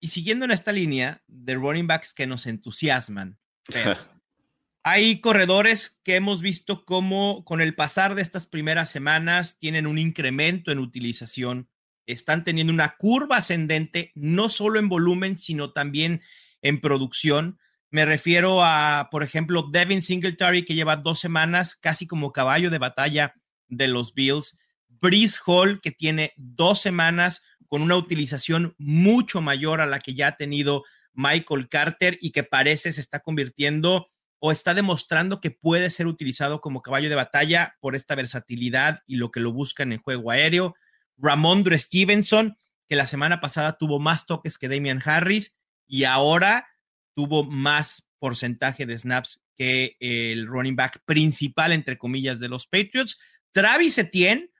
Y 0.00 0.08
siguiendo 0.08 0.44
en 0.44 0.50
esta 0.50 0.72
línea 0.72 1.22
de 1.26 1.54
running 1.54 1.86
backs 1.86 2.12
que 2.12 2.26
nos 2.26 2.46
entusiasman, 2.46 3.38
hay 4.82 5.20
corredores 5.20 5.98
que 6.04 6.16
hemos 6.16 6.42
visto 6.42 6.84
cómo 6.84 7.44
con 7.44 7.62
el 7.62 7.74
pasar 7.74 8.14
de 8.14 8.22
estas 8.22 8.46
primeras 8.46 8.90
semanas 8.90 9.58
tienen 9.58 9.86
un 9.86 9.96
incremento 9.96 10.70
en 10.70 10.78
utilización, 10.78 11.70
están 12.06 12.44
teniendo 12.44 12.70
una 12.72 12.96
curva 12.96 13.38
ascendente, 13.38 14.12
no 14.14 14.50
solo 14.50 14.78
en 14.78 14.90
volumen, 14.90 15.38
sino 15.38 15.72
también 15.72 16.20
en 16.60 16.82
producción. 16.82 17.58
Me 17.90 18.04
refiero 18.04 18.62
a, 18.62 19.08
por 19.10 19.22
ejemplo, 19.22 19.62
Devin 19.70 20.02
Singletary, 20.02 20.66
que 20.66 20.74
lleva 20.74 20.96
dos 20.96 21.20
semanas 21.20 21.76
casi 21.76 22.06
como 22.06 22.32
caballo 22.32 22.68
de 22.68 22.78
batalla 22.78 23.34
de 23.76 23.88
los 23.88 24.14
Bills. 24.14 24.56
Breeze 24.88 25.38
Hall, 25.44 25.80
que 25.80 25.90
tiene 25.90 26.32
dos 26.36 26.80
semanas 26.80 27.42
con 27.68 27.82
una 27.82 27.96
utilización 27.96 28.74
mucho 28.78 29.40
mayor 29.40 29.80
a 29.80 29.86
la 29.86 29.98
que 29.98 30.14
ya 30.14 30.28
ha 30.28 30.36
tenido 30.36 30.84
Michael 31.12 31.68
Carter 31.68 32.18
y 32.20 32.32
que 32.32 32.44
parece 32.44 32.92
se 32.92 33.00
está 33.00 33.20
convirtiendo 33.20 34.08
o 34.38 34.52
está 34.52 34.74
demostrando 34.74 35.40
que 35.40 35.50
puede 35.50 35.90
ser 35.90 36.06
utilizado 36.06 36.60
como 36.60 36.82
caballo 36.82 37.08
de 37.08 37.14
batalla 37.14 37.76
por 37.80 37.96
esta 37.96 38.14
versatilidad 38.14 39.00
y 39.06 39.16
lo 39.16 39.30
que 39.30 39.40
lo 39.40 39.52
buscan 39.52 39.92
en 39.92 40.00
juego 40.02 40.30
aéreo. 40.30 40.74
Ramondre 41.16 41.78
Stevenson, 41.78 42.56
que 42.88 42.96
la 42.96 43.06
semana 43.06 43.40
pasada 43.40 43.78
tuvo 43.78 43.98
más 43.98 44.26
toques 44.26 44.58
que 44.58 44.68
Damian 44.68 45.02
Harris 45.04 45.56
y 45.86 46.04
ahora 46.04 46.66
tuvo 47.14 47.44
más 47.44 48.06
porcentaje 48.18 48.84
de 48.86 48.98
snaps 48.98 49.42
que 49.56 49.96
el 50.00 50.46
running 50.46 50.76
back 50.76 51.02
principal, 51.04 51.72
entre 51.72 51.96
comillas, 51.96 52.40
de 52.40 52.48
los 52.48 52.66
Patriots. 52.66 53.18
Travis 53.54 53.96
Etienne, 53.98 54.50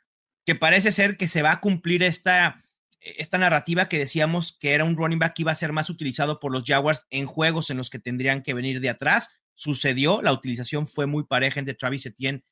que 0.46 0.54
parece 0.54 0.92
ser 0.92 1.16
que 1.16 1.26
se 1.26 1.42
va 1.42 1.50
a 1.50 1.60
cumplir 1.60 2.04
esta, 2.04 2.64
esta 3.00 3.38
narrativa 3.38 3.88
que 3.88 3.98
decíamos 3.98 4.56
que 4.56 4.72
era 4.72 4.84
un 4.84 4.96
running 4.96 5.18
back 5.18 5.34
que 5.34 5.42
iba 5.42 5.50
a 5.50 5.56
ser 5.56 5.72
más 5.72 5.90
utilizado 5.90 6.38
por 6.38 6.52
los 6.52 6.62
Jaguars 6.64 7.04
en 7.10 7.26
juegos 7.26 7.70
en 7.70 7.76
los 7.76 7.90
que 7.90 7.98
tendrían 7.98 8.44
que 8.44 8.54
venir 8.54 8.80
de 8.80 8.90
atrás. 8.90 9.36
Sucedió, 9.54 10.22
la 10.22 10.32
utilización 10.32 10.86
fue 10.86 11.06
muy 11.06 11.24
pareja 11.24 11.58
entre 11.58 11.74
Travis 11.74 12.06
Etienne 12.06 12.44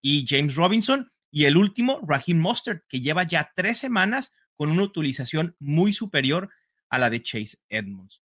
y 0.00 0.24
James 0.28 0.54
Robinson. 0.54 1.10
Y 1.32 1.46
el 1.46 1.56
último, 1.56 2.00
Raheem 2.06 2.38
Mostert, 2.38 2.84
que 2.88 3.00
lleva 3.00 3.24
ya 3.24 3.52
tres 3.56 3.78
semanas 3.78 4.32
con 4.54 4.70
una 4.70 4.84
utilización 4.84 5.56
muy 5.58 5.92
superior 5.92 6.48
a 6.90 6.98
la 6.98 7.10
de 7.10 7.24
Chase 7.24 7.58
Edmonds. 7.68 8.22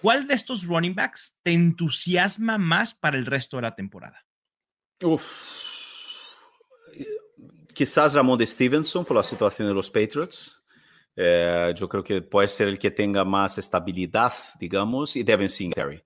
¿Cuál 0.00 0.26
de 0.26 0.34
estos 0.34 0.64
running 0.64 0.96
backs 0.96 1.38
te 1.44 1.52
entusiasma 1.52 2.58
más 2.58 2.94
para 2.94 3.16
el 3.16 3.26
resto 3.26 3.58
de 3.58 3.62
la 3.62 3.76
temporada? 3.76 4.26
Uf, 5.00 5.22
quizás 7.74 8.14
Ramón 8.14 8.38
de 8.38 8.46
Stevenson 8.46 9.04
por 9.04 9.16
la 9.16 9.22
situación 9.22 9.68
de 9.68 9.74
los 9.74 9.90
Patriots. 9.90 10.58
Eh, 11.14 11.74
yo 11.76 11.88
creo 11.88 12.02
que 12.02 12.22
puede 12.22 12.48
ser 12.48 12.68
el 12.68 12.78
que 12.78 12.90
tenga 12.90 13.24
más 13.24 13.58
estabilidad, 13.58 14.32
digamos, 14.58 15.14
y 15.16 15.22
Devin 15.22 15.50
Singletary, 15.50 16.02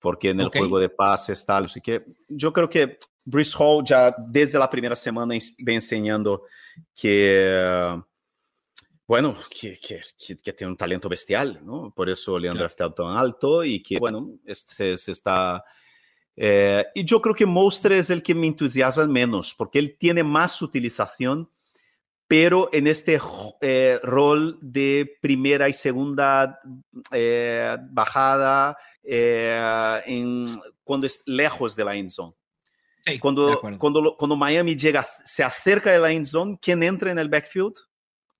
porque 0.00 0.30
en 0.30 0.40
el 0.40 0.48
juego 0.48 0.80
de 0.80 0.88
pases 0.88 1.44
tal, 1.46 1.66
así 1.66 1.80
que 1.80 2.04
yo 2.28 2.52
creo 2.52 2.68
que 2.68 2.98
Brice 3.24 3.54
Hall 3.56 3.84
ya 3.84 4.12
desde 4.18 4.58
la 4.58 4.68
primera 4.68 4.96
semana 4.96 5.34
va 5.34 5.72
enseñando 5.72 6.42
que, 6.94 8.02
bueno, 9.06 9.36
que, 9.48 9.78
que, 9.78 10.00
que, 10.42 10.52
tiene 10.52 10.72
un 10.72 10.76
talento 10.76 11.08
bestial, 11.08 11.60
¿no? 11.64 11.92
Por 11.94 12.10
eso 12.10 12.36
le 12.36 12.48
han 12.48 12.56
draftado 12.56 12.94
tan 12.94 13.16
alto 13.16 13.62
y 13.62 13.80
que, 13.82 13.98
bueno, 13.98 14.38
se, 14.46 14.96
se 14.98 15.12
está... 15.12 15.64
Eh, 16.36 16.84
y 16.94 17.04
yo 17.04 17.20
creo 17.20 17.34
que 17.34 17.46
Mostre 17.46 17.98
es 17.98 18.10
el 18.10 18.22
que 18.22 18.34
me 18.34 18.46
entusiasma 18.46 19.06
menos, 19.06 19.54
porque 19.54 19.78
él 19.78 19.96
tiene 19.98 20.22
más 20.22 20.60
utilización, 20.62 21.50
pero 22.26 22.70
en 22.72 22.86
este 22.86 23.20
eh, 23.60 23.98
rol 24.02 24.58
de 24.62 25.18
primera 25.20 25.68
y 25.68 25.72
segunda 25.74 26.58
eh, 27.10 27.76
bajada, 27.90 28.76
en, 29.04 30.58
cuando 30.84 31.06
es 31.06 31.22
lejos 31.26 31.76
de 31.76 31.84
la 31.84 31.96
end 31.96 32.10
zone. 32.10 32.34
cuando, 33.20 33.60
cuando, 33.78 34.16
cuando 34.16 34.36
Miami 34.36 34.76
llega, 34.76 35.06
se 35.24 35.42
acerca 35.42 35.90
de 35.90 35.98
la 35.98 36.10
end 36.10 36.26
zone, 36.26 36.58
¿quién 36.62 36.82
entra 36.82 37.10
en 37.10 37.18
el 37.18 37.28
backfield? 37.28 37.74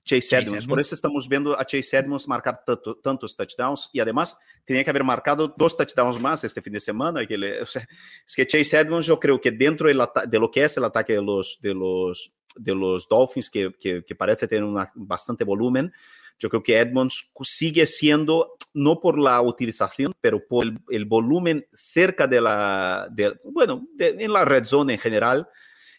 Chase, 0.04 0.36
Edmonds. 0.36 0.66
Por 0.66 0.80
eso 0.80 0.94
estamos 0.94 1.28
viendo 1.28 1.58
a 1.58 1.64
Chase 1.64 1.96
Edmonds 1.96 2.26
marcar 2.26 2.64
tantos 3.02 3.36
touchdowns 3.36 3.88
y 3.92 4.00
además 4.00 4.36
tenía 4.64 4.82
que 4.82 4.90
haber 4.90 5.04
marcado 5.04 5.54
dos 5.56 5.76
touchdowns 5.76 6.20
más 6.20 6.42
este 6.42 6.60
fin 6.60 6.72
de 6.72 6.80
semana. 6.80 7.24
Que 7.26 7.38
le, 7.38 7.62
o 7.62 7.66
sea, 7.66 7.86
es 8.26 8.34
que 8.34 8.46
Chase 8.46 8.80
Edmonds 8.80 9.06
yo 9.06 9.20
creo 9.20 9.40
que 9.40 9.52
dentro 9.52 9.88
de, 9.88 10.08
de, 10.28 10.38
lo 10.38 10.50
que 10.50 10.64
es 10.64 10.76
el 10.76 10.84
ataque 10.84 11.14
de 11.14 11.22
los, 11.22 11.58
de 11.60 11.74
los, 11.74 12.36
de 12.56 12.74
los 12.74 13.08
Dolphins, 13.08 13.48
que, 13.48 13.72
que, 13.78 14.04
que 14.04 14.14
parece 14.14 14.48
tener 14.48 14.64
una, 14.64 14.90
bastante 14.94 15.44
volumen, 15.44 15.92
yo 16.38 16.48
creo 16.48 16.62
que 16.62 16.78
Edmonds 16.78 17.30
sigue 17.42 17.86
siendo, 17.86 18.56
no 18.74 18.98
por 18.98 19.16
la 19.16 19.40
utilización, 19.40 20.12
pero 20.20 20.44
por 20.44 20.64
el, 20.64 20.78
el 20.90 21.04
volumen 21.04 21.64
cerca 21.72 22.26
de 22.26 22.40
la, 22.40 23.06
de, 23.10 23.38
bueno, 23.44 23.86
de, 23.94 24.16
en 24.18 24.32
la 24.32 24.44
red 24.44 24.64
zone 24.64 24.94
en 24.94 24.98
general. 24.98 25.48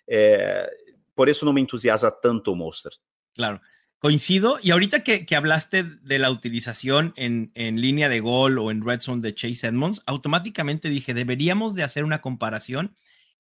Eh, 0.06 0.68
por 1.16 1.30
eso 1.30 1.46
no 1.46 1.54
me 1.54 1.62
entusiasma 1.62 2.14
tanto 2.22 2.54
Monster. 2.56 2.92
Claro. 3.34 3.62
Coincido. 4.04 4.60
Y 4.62 4.72
ahorita 4.72 5.04
que, 5.04 5.26
que 5.26 5.36
hablaste 5.36 5.84
de 5.84 6.20
la 6.20 6.30
utilización 6.30 7.14
en, 7.16 7.52
en, 7.56 7.80
línea 7.80 8.10
de 8.10 8.20
gol 8.20 8.60
o 8.60 8.70
en 8.70 8.86
red 8.86 9.00
zone 9.00 9.22
de 9.22 9.34
Chase 9.34 9.68
Edmonds, 9.68 10.04
automáticamente 10.06 10.90
dije, 10.90 11.14
deberíamos 11.14 11.74
de 11.74 11.84
hacer 11.84 12.04
una 12.04 12.20
comparación 12.20 12.98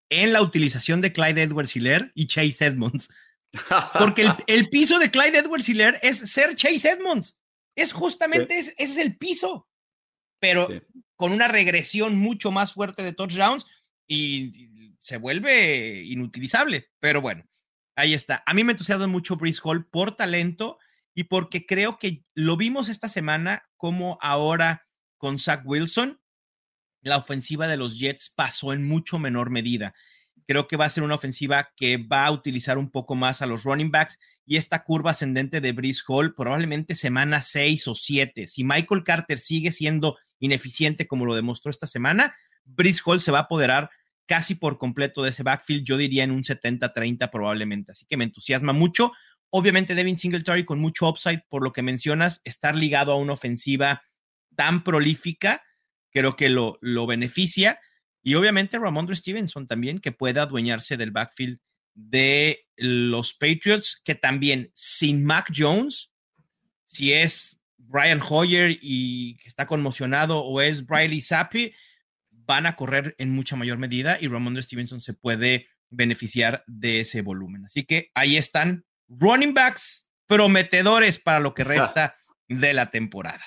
en 0.10 0.32
la 0.32 0.42
utilización 0.42 1.02
de 1.02 1.12
Clyde 1.12 1.42
Edwards 1.42 1.76
Hiller 1.76 2.14
y 2.16 2.28
Chase 2.28 2.66
Edmonds, 2.66 3.10
Porque 4.00 4.30
el, 4.48 4.70
piso 4.70 5.00
de 5.00 5.12
Clyde 5.12 5.40
Edwards 5.40 5.68
Hiller 5.68 6.00
es 6.02 6.18
ser 6.32 6.56
Chase 6.56 6.92
Edmonds. 6.92 7.40
Es 7.76 7.92
justamente 7.92 8.58
ese, 8.58 8.74
es 8.78 8.98
el 8.98 9.18
piso. 9.18 9.68
Pero 10.40 10.68
con 11.16 11.32
una 11.32 11.48
regresión 11.48 12.18
mucho 12.18 12.52
más 12.52 12.74
fuerte 12.74 13.04
de 13.04 13.14
touchdowns 13.14 13.66
y, 14.08 14.72
se 15.02 15.18
vuelve 15.18 16.02
inutilizable. 16.04 16.90
Pero 17.00 17.20
bueno, 17.20 17.44
ahí 17.96 18.14
está. 18.14 18.44
A 18.46 18.54
mí 18.54 18.64
me 18.64 18.74
entusiasma 18.74 19.08
mucho 19.08 19.36
Brice 19.36 19.62
Hall 19.64 19.86
por 19.86 20.16
talento 20.16 20.78
y 21.14 21.26
porque 21.26 21.66
creo 21.66 22.00
que 22.00 22.26
lo 22.34 22.58
vimos 22.58 22.90
esta 22.90 23.10
semana 23.10 23.64
como 23.78 24.18
ahora 24.22 24.88
con 25.18 25.40
Zach 25.40 25.62
Wilson, 25.66 26.20
la 27.02 27.18
ofensiva 27.18 27.68
de 27.68 27.78
los 27.78 28.00
Jets 28.00 28.30
pasó 28.30 28.74
en 28.74 28.86
mucho 28.86 29.20
menor 29.20 29.50
medida. 29.50 29.94
Creo 30.48 30.68
que 30.68 30.76
va 30.76 30.86
a 30.86 30.90
ser 30.90 31.04
una 31.04 31.16
ofensiva 31.16 31.72
que 31.76 31.98
va 31.98 32.26
a 32.26 32.32
utilizar 32.32 32.78
un 32.78 32.90
poco 32.90 33.16
más 33.16 33.42
a 33.42 33.46
los 33.46 33.64
running 33.64 33.92
backs 33.92 34.20
y 34.46 34.58
esta 34.58 34.84
curva 34.84 35.12
ascendente 35.12 35.62
de 35.62 35.72
Brice 35.72 36.02
Hall 36.08 36.34
probablemente 36.36 36.96
semana 36.96 37.42
6 37.42 37.88
o 37.88 37.96
7. 37.96 38.48
Si 38.48 38.64
Michael 38.64 39.04
Carter 39.04 39.40
sigue 39.40 39.72
siendo 39.72 40.18
ineficiente 40.40 41.08
como 41.08 41.26
lo 41.26 41.36
demostró 41.36 41.70
esta 41.70 41.88
semana, 41.88 42.36
Brice 42.66 43.02
Hall 43.06 43.22
se 43.22 43.32
va 43.32 43.40
a 43.40 43.44
apoderar 43.44 43.90
casi 44.34 44.56
por 44.56 44.80
completo 44.80 45.22
de 45.22 45.30
ese 45.30 45.44
backfield, 45.44 45.86
yo 45.86 45.96
diría 45.96 46.24
en 46.24 46.32
un 46.32 46.42
70-30 46.42 47.30
probablemente. 47.30 47.92
Así 47.92 48.08
que 48.08 48.18
me 48.18 48.24
entusiasma 48.24 48.74
mucho. 48.74 49.12
Obviamente 49.52 49.94
Devin 49.94 50.18
Singletary 50.18 50.66
con 50.66 50.80
mucho 50.80 51.08
upside 51.08 51.46
por 51.50 51.64
lo 51.64 51.72
que 51.72 51.84
mencionas, 51.84 52.42
estar 52.44 52.74
ligado 52.74 53.12
a 53.12 53.18
una 53.18 53.34
ofensiva 53.34 54.02
tan 54.56 54.84
prolífica, 54.84 55.62
creo 56.10 56.36
que 56.36 56.50
lo, 56.50 56.80
lo 56.82 57.06
beneficia. 57.06 57.80
Y 58.24 58.34
obviamente 58.34 58.80
Ramondre 58.80 59.16
Stevenson 59.16 59.68
también, 59.68 60.00
que 60.00 60.12
pueda 60.12 60.42
adueñarse 60.42 60.98
del 60.98 61.12
backfield 61.12 61.60
de 61.94 62.66
los 62.76 63.36
Patriots, 63.36 64.02
que 64.04 64.16
también 64.16 64.72
sin 64.74 65.24
Mac 65.24 65.54
Jones, 65.56 66.10
si 66.86 67.14
es 67.14 67.62
Brian 67.78 68.20
Hoyer 68.28 68.80
y 68.82 69.38
está 69.46 69.68
conmocionado 69.68 70.40
o 70.40 70.60
es 70.60 70.88
Briley 70.88 71.22
Zappi, 71.22 71.72
van 72.46 72.66
a 72.66 72.76
correr 72.76 73.16
en 73.18 73.32
mucha 73.32 73.56
mayor 73.56 73.78
medida 73.78 74.18
y 74.20 74.28
Ramondre 74.28 74.64
Stevenson 74.64 75.02
se 75.02 75.14
puede 75.14 75.68
beneficiar 75.90 76.64
de 76.68 77.02
ese 77.02 77.22
volumen. 77.22 77.66
Así 77.66 77.86
que 77.86 78.12
ahí 78.14 78.38
están 78.38 78.86
running 79.08 79.54
backs 79.54 80.08
prometedores 80.28 81.20
para 81.20 81.40
lo 81.40 81.54
que 81.54 81.64
resta 81.64 82.18
de 82.48 82.74
la 82.74 82.92
temporada. 82.92 83.44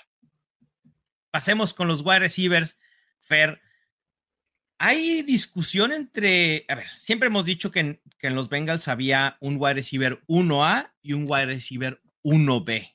Pasemos 1.31 1.75
con 1.75 1.89
los 1.89 2.01
wide 2.01 2.21
receivers. 2.21 2.79
Fer, 3.21 3.61
hay 4.79 5.23
discusión 5.23 5.93
entre, 5.93 6.65
a 6.69 6.77
ver, 6.77 6.87
siempre 6.99 7.27
hemos 7.27 7.45
dicho 7.45 7.71
que 7.71 7.81
en, 7.81 8.03
que 8.19 8.29
en 8.29 8.35
los 8.35 8.49
Bengals 8.49 8.89
había 8.89 9.37
un 9.41 9.57
wide 9.59 9.75
receiver 9.75 10.23
1A 10.29 10.93
y 11.03 11.13
un 11.13 11.25
wide 11.29 11.47
receiver 11.47 12.01
1B. 12.23 12.95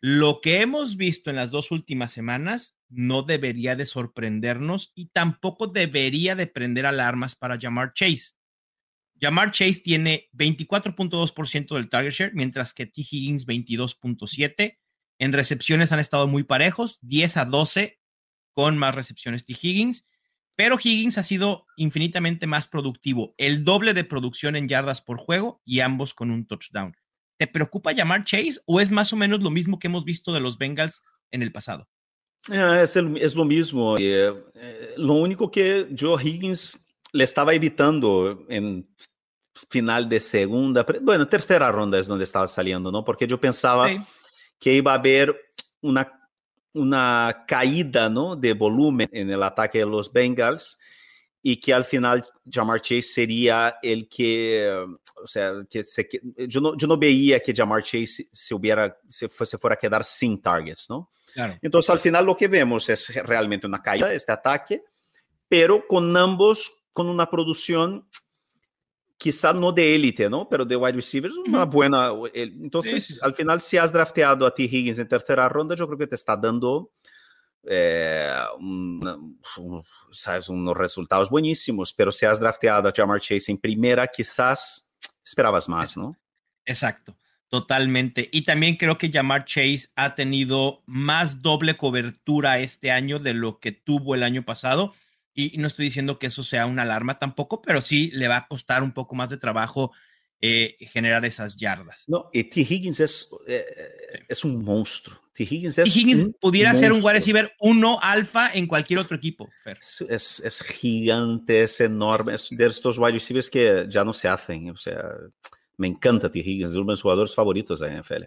Lo 0.00 0.40
que 0.40 0.60
hemos 0.60 0.96
visto 0.96 1.30
en 1.30 1.36
las 1.36 1.50
dos 1.50 1.70
últimas 1.70 2.12
semanas 2.12 2.76
no 2.92 3.22
debería 3.22 3.74
de 3.74 3.86
sorprendernos 3.86 4.92
y 4.94 5.06
tampoco 5.06 5.66
debería 5.66 6.34
de 6.34 6.46
prender 6.46 6.86
alarmas 6.86 7.34
para 7.34 7.58
Jamar 7.58 7.92
Chase. 7.94 8.32
Jamar 9.20 9.50
Chase 9.52 9.80
tiene 9.82 10.28
24.2% 10.32 11.74
del 11.74 11.88
target 11.88 12.12
share, 12.12 12.34
mientras 12.34 12.74
que 12.74 12.86
T. 12.86 13.02
Higgins 13.02 13.46
22.7%. 13.46 14.78
En 15.18 15.32
recepciones 15.32 15.92
han 15.92 16.00
estado 16.00 16.26
muy 16.26 16.42
parejos, 16.42 16.98
10 17.02 17.36
a 17.36 17.44
12 17.44 18.00
con 18.52 18.76
más 18.76 18.94
recepciones 18.94 19.46
T. 19.46 19.52
Higgins, 19.52 20.04
pero 20.56 20.78
Higgins 20.82 21.16
ha 21.18 21.22
sido 21.22 21.66
infinitamente 21.76 22.46
más 22.46 22.68
productivo, 22.68 23.34
el 23.38 23.64
doble 23.64 23.94
de 23.94 24.04
producción 24.04 24.56
en 24.56 24.68
yardas 24.68 25.00
por 25.00 25.18
juego 25.18 25.62
y 25.64 25.80
ambos 25.80 26.12
con 26.14 26.30
un 26.30 26.46
touchdown. 26.46 26.96
¿Te 27.38 27.46
preocupa 27.46 27.92
llamar 27.92 28.24
Chase 28.24 28.60
o 28.66 28.80
es 28.80 28.90
más 28.90 29.12
o 29.12 29.16
menos 29.16 29.42
lo 29.42 29.50
mismo 29.50 29.78
que 29.78 29.86
hemos 29.86 30.04
visto 30.04 30.32
de 30.32 30.40
los 30.40 30.58
Bengals 30.58 31.02
en 31.30 31.42
el 31.42 31.52
pasado? 31.52 31.88
Ah, 32.50 32.82
es, 32.82 33.34
lo 33.34 33.44
mismo. 33.44 33.96
Eh, 33.98 34.34
eh, 34.54 34.94
lo 34.96 35.14
único 35.14 35.50
que 35.50 35.88
Joe 35.98 36.22
Higgins 36.22 36.84
le 37.12 37.24
estaba 37.24 37.54
evitando 37.54 38.44
en 38.48 38.88
final 39.68 40.08
de 40.08 40.18
segunda, 40.18 40.84
bueno, 41.02 41.28
tercera 41.28 41.70
ronda 41.70 41.98
es 41.98 42.06
donde 42.06 42.24
estaba 42.24 42.48
saliendo, 42.48 42.90
¿no? 42.90 43.04
Porque 43.04 43.26
yo 43.26 43.38
pensaba 43.38 43.88
que 44.58 44.72
iba 44.72 44.92
a 44.92 44.96
haber 44.96 45.36
una, 45.82 46.10
una 46.72 47.44
caída, 47.46 48.08
¿no? 48.08 48.34
De 48.34 48.54
volumen 48.54 49.08
en 49.12 49.30
el 49.30 49.42
ataque 49.42 49.78
de 49.78 49.86
los 49.86 50.12
Bengals 50.12 50.78
y 51.42 51.60
que 51.60 51.74
al 51.74 51.84
final 51.84 52.24
Jamar 52.50 52.80
Chase 52.80 53.02
sería 53.02 53.76
el 53.82 54.08
que, 54.08 54.68
o 55.22 55.26
sea, 55.26 55.52
que, 55.68 55.84
se, 55.84 56.08
yo, 56.48 56.60
no, 56.60 56.76
yo 56.76 56.86
no 56.86 56.96
veía 56.96 57.40
que 57.40 57.54
Jamar 57.54 57.82
Chase 57.82 58.28
se, 58.32 58.54
hubiera, 58.54 58.96
se, 59.08 59.28
se 59.28 59.58
fuera 59.58 59.74
a 59.74 59.78
quedar 59.78 60.02
sin 60.02 60.40
targets, 60.40 60.88
¿no? 60.88 61.10
Claro. 61.34 61.58
Entonces 61.62 61.90
al 61.90 62.00
final 62.00 62.26
lo 62.26 62.36
que 62.36 62.48
vemos 62.48 62.88
es 62.88 63.14
realmente 63.24 63.66
una 63.66 63.82
caída 63.82 64.12
este 64.12 64.32
ataque, 64.32 64.82
pero 65.48 65.86
con 65.86 66.16
ambos 66.16 66.72
con 66.92 67.08
una 67.08 67.30
producción 67.30 68.06
quizá 69.22 69.52
no 69.52 69.70
de 69.70 69.94
élite, 69.94 70.28
¿no? 70.28 70.48
Pero 70.48 70.64
de 70.64 70.74
wide 70.74 70.96
receivers, 70.96 71.34
una 71.36 71.64
buena. 71.64 72.10
Entonces, 72.34 73.20
al 73.22 73.34
final, 73.34 73.60
si 73.60 73.76
has 73.76 73.92
drafteado 73.92 74.44
a 74.44 74.52
T. 74.52 74.64
Higgins 74.64 74.98
en 74.98 75.06
tercera 75.06 75.48
ronda, 75.48 75.76
yo 75.76 75.86
creo 75.86 75.98
que 75.98 76.08
te 76.08 76.16
está 76.16 76.36
dando 76.36 76.90
eh, 77.62 78.34
¿sabes? 80.10 80.48
unos 80.48 80.76
resultados 80.76 81.30
buenísimos. 81.30 81.94
Pero 81.94 82.10
si 82.10 82.26
has 82.26 82.40
drafteado 82.40 82.88
a 82.88 82.92
Jamar 82.94 83.20
Chase 83.20 83.52
en 83.52 83.58
primera, 83.58 84.08
quizás 84.08 84.90
esperabas 85.24 85.68
más, 85.68 85.96
¿no? 85.96 86.16
Exacto. 86.64 87.14
Totalmente. 87.52 88.30
Y 88.32 88.46
también 88.46 88.76
creo 88.76 88.96
que 88.96 89.12
Jamar 89.12 89.44
Chase 89.44 89.90
ha 89.94 90.14
tenido 90.14 90.82
más 90.86 91.42
doble 91.42 91.76
cobertura 91.76 92.60
este 92.60 92.90
año 92.90 93.18
de 93.18 93.34
lo 93.34 93.60
que 93.60 93.72
tuvo 93.72 94.14
el 94.14 94.22
año 94.22 94.42
pasado. 94.42 94.94
Y, 95.34 95.58
no 95.58 95.66
estoy 95.66 95.84
diciendo 95.84 96.18
que 96.18 96.28
eso 96.28 96.44
sea 96.44 96.64
una 96.64 96.80
alarma 96.80 97.18
tampoco, 97.18 97.60
pero 97.60 97.82
sí 97.82 98.10
le 98.14 98.26
va 98.26 98.38
a 98.38 98.48
costar 98.48 98.82
un 98.82 98.92
poco 98.92 99.14
más 99.14 99.28
de 99.28 99.36
trabajo 99.36 99.92
eh, 100.40 100.78
generar 100.80 101.26
esas 101.26 101.54
yardas. 101.56 102.04
No, 102.08 102.30
y 102.32 102.44
T. 102.44 102.62
Higgins 102.62 103.00
es, 103.00 103.28
eh, 103.46 103.66
es 104.30 104.44
un 104.44 104.64
monstruo. 104.64 105.20
T. 105.34 105.42
Higgins, 105.42 105.76
es 105.76 105.94
Higgins 105.94 106.30
pudiera 106.40 106.72
ser 106.72 106.90
un 106.90 107.04
wide 107.04 107.12
receiver 107.12 107.52
uno 107.60 107.98
alfa 108.00 108.50
en 108.54 108.66
cualquier 108.66 108.98
otro 108.98 109.14
equipo. 109.14 109.50
Es, 110.08 110.40
es, 110.42 110.62
gigante, 110.62 111.64
es 111.64 111.78
enorme, 111.82 112.36
es 112.36 112.48
de 112.48 112.66
estos 112.66 112.96
wide 112.96 113.12
receivers 113.12 113.50
que 113.50 113.84
ya 113.90 114.04
no 114.04 114.14
se 114.14 114.28
hacen. 114.28 114.70
O 114.70 114.76
sea, 114.78 115.04
me 115.82 115.88
encanta 115.88 116.30
T. 116.30 116.38
Higgins, 116.38 116.70
es 116.70 116.76
uno 116.76 116.86
de 116.86 116.92
mis 116.92 117.02
jugadores 117.02 117.34
favoritos 117.34 117.80
de 117.80 117.88
la 117.88 118.00
NFL. 118.00 118.22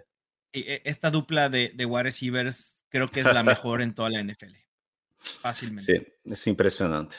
E, 0.52 0.82
esta 0.84 1.10
dupla 1.10 1.48
de, 1.48 1.72
de 1.74 1.86
wide 1.86 2.04
receivers 2.04 2.82
creo 2.90 3.10
que 3.10 3.22
es 3.22 3.26
la 3.26 3.44
mejor 3.44 3.82
en 3.82 3.96
toda 3.96 4.10
la 4.10 4.22
NFL. 4.22 4.54
Fácilmente. 5.42 5.82
Sí, 5.82 6.32
es 6.32 6.48
impresionante. 6.48 7.16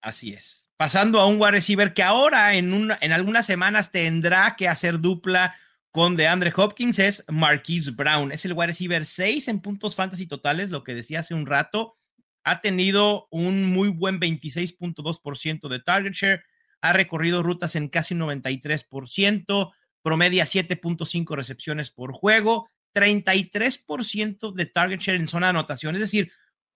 Así 0.00 0.32
es. 0.32 0.70
Pasando 0.76 1.18
a 1.18 1.26
un 1.26 1.40
wide 1.40 1.50
receiver 1.50 1.92
que 1.92 2.04
ahora 2.04 2.54
en, 2.54 2.88
en 3.00 3.12
algunas 3.12 3.46
semanas 3.46 3.90
tendrá 3.90 4.54
que 4.56 4.68
hacer 4.68 5.00
dupla 5.00 5.56
con 5.90 6.14
DeAndre 6.14 6.52
Hopkins 6.56 7.00
es 7.00 7.24
Marquise 7.28 7.90
Brown. 7.90 8.30
Es 8.30 8.44
el 8.44 8.52
wide 8.52 8.68
receiver 8.68 9.04
6 9.04 9.48
en 9.48 9.60
puntos 9.60 9.96
fantasy 9.96 10.26
totales, 10.26 10.70
lo 10.70 10.84
que 10.84 10.94
decía 10.94 11.20
hace 11.20 11.34
un 11.34 11.46
rato. 11.46 11.96
Ha 12.44 12.60
tenido 12.60 13.26
un 13.32 13.64
muy 13.66 13.88
buen 13.88 14.20
26.2% 14.20 15.68
de 15.68 15.80
target 15.80 16.12
share. 16.12 16.44
Ha 16.84 16.92
recorrido 16.92 17.42
rutas 17.42 17.76
en 17.76 17.88
casi 17.88 18.14
93%. 18.14 19.72
Promedia 20.02 20.44
7.5 20.44 21.34
recepciones 21.34 21.90
por 21.90 22.12
juego. 22.12 22.68
33% 22.94 24.52
de 24.52 24.66
target 24.66 25.00
share 25.00 25.18
en 25.18 25.26
zona 25.26 25.46
de 25.46 25.50
anotación. 25.50 25.94
Es 25.94 26.02
decir, 26.02 26.30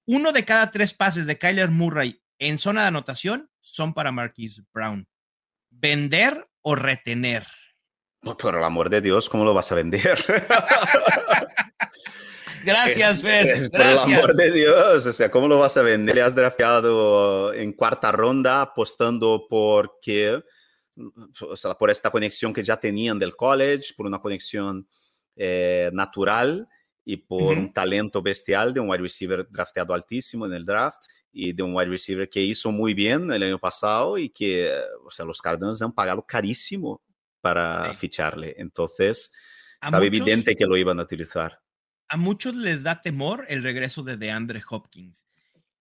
uno 0.06 0.32
de 0.32 0.46
cada 0.46 0.70
tres 0.70 0.94
pases 0.94 1.26
de 1.26 1.36
Kyler 1.36 1.70
Murray 1.70 2.22
en 2.38 2.58
zona 2.58 2.80
de 2.80 2.88
anotación 2.88 3.50
son 3.60 3.92
para 3.92 4.10
Marquise 4.10 4.62
Brown. 4.72 5.06
¿Vender 5.68 6.48
o 6.62 6.74
retener? 6.74 7.46
por 8.22 8.56
el 8.56 8.64
amor 8.64 8.88
de 8.88 9.02
Dios, 9.02 9.28
¿cómo 9.28 9.44
lo 9.44 9.52
vas 9.52 9.70
a 9.72 9.74
vender? 9.74 10.24
Gracias, 12.64 13.22
Ben. 13.22 13.70
Por 13.70 13.80
el 13.80 13.98
amor 13.98 14.34
de 14.34 14.52
Dios, 14.52 15.06
o 15.06 15.12
sea, 15.12 15.30
¿cómo 15.30 15.48
lo 15.48 15.58
vas 15.58 15.76
a 15.76 15.82
vender? 15.82 16.14
Le 16.14 16.22
has 16.22 16.34
drafteado 16.34 17.52
en 17.52 17.72
cuarta 17.72 18.12
ronda 18.12 18.62
apostando 18.62 19.46
por 19.48 19.98
que, 20.00 20.42
o 21.40 21.56
sea, 21.56 21.74
por 21.74 21.90
esta 21.90 22.10
conexión 22.10 22.52
que 22.52 22.64
ya 22.64 22.78
tenían 22.78 23.18
del 23.18 23.36
college, 23.36 23.94
por 23.96 24.06
una 24.06 24.20
conexión 24.20 24.88
eh, 25.36 25.90
natural 25.92 26.68
y 27.04 27.16
por 27.16 27.56
un 27.56 27.72
talento 27.72 28.20
bestial 28.20 28.74
de 28.74 28.80
un 28.80 28.90
wide 28.90 29.02
receiver 29.02 29.46
drafteado 29.48 29.94
altísimo 29.94 30.46
en 30.46 30.52
el 30.52 30.66
draft 30.66 31.02
y 31.32 31.52
de 31.52 31.62
un 31.62 31.74
wide 31.74 31.88
receiver 31.88 32.28
que 32.28 32.42
hizo 32.42 32.72
muy 32.72 32.94
bien 32.94 33.30
el 33.32 33.42
año 33.42 33.58
pasado 33.58 34.18
y 34.18 34.28
que, 34.30 34.70
o 35.04 35.10
sea, 35.10 35.24
los 35.24 35.40
Cardinals 35.40 35.80
han 35.80 35.92
pagado 35.92 36.26
carísimo 36.26 37.02
para 37.40 37.94
ficharle. 37.94 38.54
Entonces, 38.58 39.32
estaba 39.80 40.04
evidente 40.04 40.56
que 40.56 40.66
lo 40.66 40.76
iban 40.76 40.98
a 41.00 41.04
utilizar. 41.04 41.60
A 42.08 42.16
muchos 42.16 42.54
les 42.54 42.82
da 42.82 43.02
temor 43.02 43.46
el 43.48 43.62
regreso 43.62 44.02
de 44.02 44.16
DeAndre 44.16 44.62
Hopkins. 44.68 45.26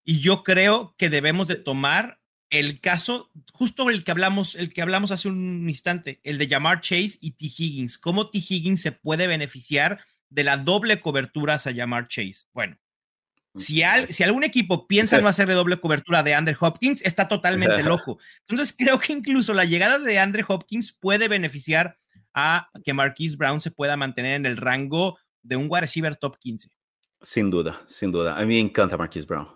Y 0.04 0.20
yo 0.20 0.44
creo 0.44 0.96
que 0.98 1.10
debemos 1.10 1.48
de 1.48 1.56
tomar 1.56 2.20
el 2.50 2.80
caso, 2.80 3.30
justo 3.52 3.90
el 3.90 4.04
que 4.04 4.12
hablamos, 4.12 4.56
el 4.56 4.72
que 4.72 4.82
hablamos 4.82 5.12
hace 5.12 5.28
un 5.28 5.68
instante, 5.70 6.22
el 6.24 6.38
de 6.38 6.48
Jamar 6.48 6.82
Chase 6.82 7.18
y 7.20 7.32
T. 7.32 7.46
Higgins. 7.46 7.98
¿Cómo 7.98 8.30
T. 8.30 8.38
Higgins 8.38 8.82
se 8.82 8.92
puede 8.94 9.28
beneficiar 9.28 10.00
de 10.30 10.44
la 10.44 10.58
doble 10.58 11.02
cobertura 11.02 11.56
hacia 11.56 11.76
Jamar 11.76 12.08
Chase? 12.08 12.46
Bueno, 12.54 12.78
mm, 13.54 13.60
si, 13.60 13.82
si 14.10 14.24
algún 14.24 14.44
equipo 14.44 14.88
piensa 14.88 15.20
no 15.20 15.28
hacerle 15.28 15.56
doble 15.56 15.80
cobertura 15.80 16.24
de 16.24 16.36
Andre 16.36 16.56
Hopkins, 16.60 17.02
está 17.02 17.28
totalmente 17.28 17.84
loco. 17.84 18.18
Entonces 18.48 18.76
creo 18.78 19.00
que 19.00 19.14
incluso 19.14 19.54
la 19.54 19.66
llegada 19.66 20.00
de 20.00 20.20
Andre 20.20 20.46
Hopkins 20.48 20.94
puede 20.94 21.28
beneficiar 21.28 21.98
a 22.34 22.70
que 22.86 22.94
Marquise 22.94 23.36
Brown 23.36 23.60
se 23.60 23.72
pueda 23.72 23.98
mantener 23.98 24.36
en 24.36 24.46
el 24.46 24.58
rango 24.58 25.18
de 25.48 25.56
un 25.56 25.68
wide 25.70 25.82
receiver 25.82 26.16
top 26.16 26.38
15. 26.38 26.70
Sin 27.22 27.50
duda, 27.50 27.82
sin 27.88 28.12
duda. 28.12 28.38
A 28.38 28.42
mí 28.42 28.56
me 28.56 28.60
encanta 28.60 28.98
Marquise 28.98 29.26
Brown. 29.26 29.48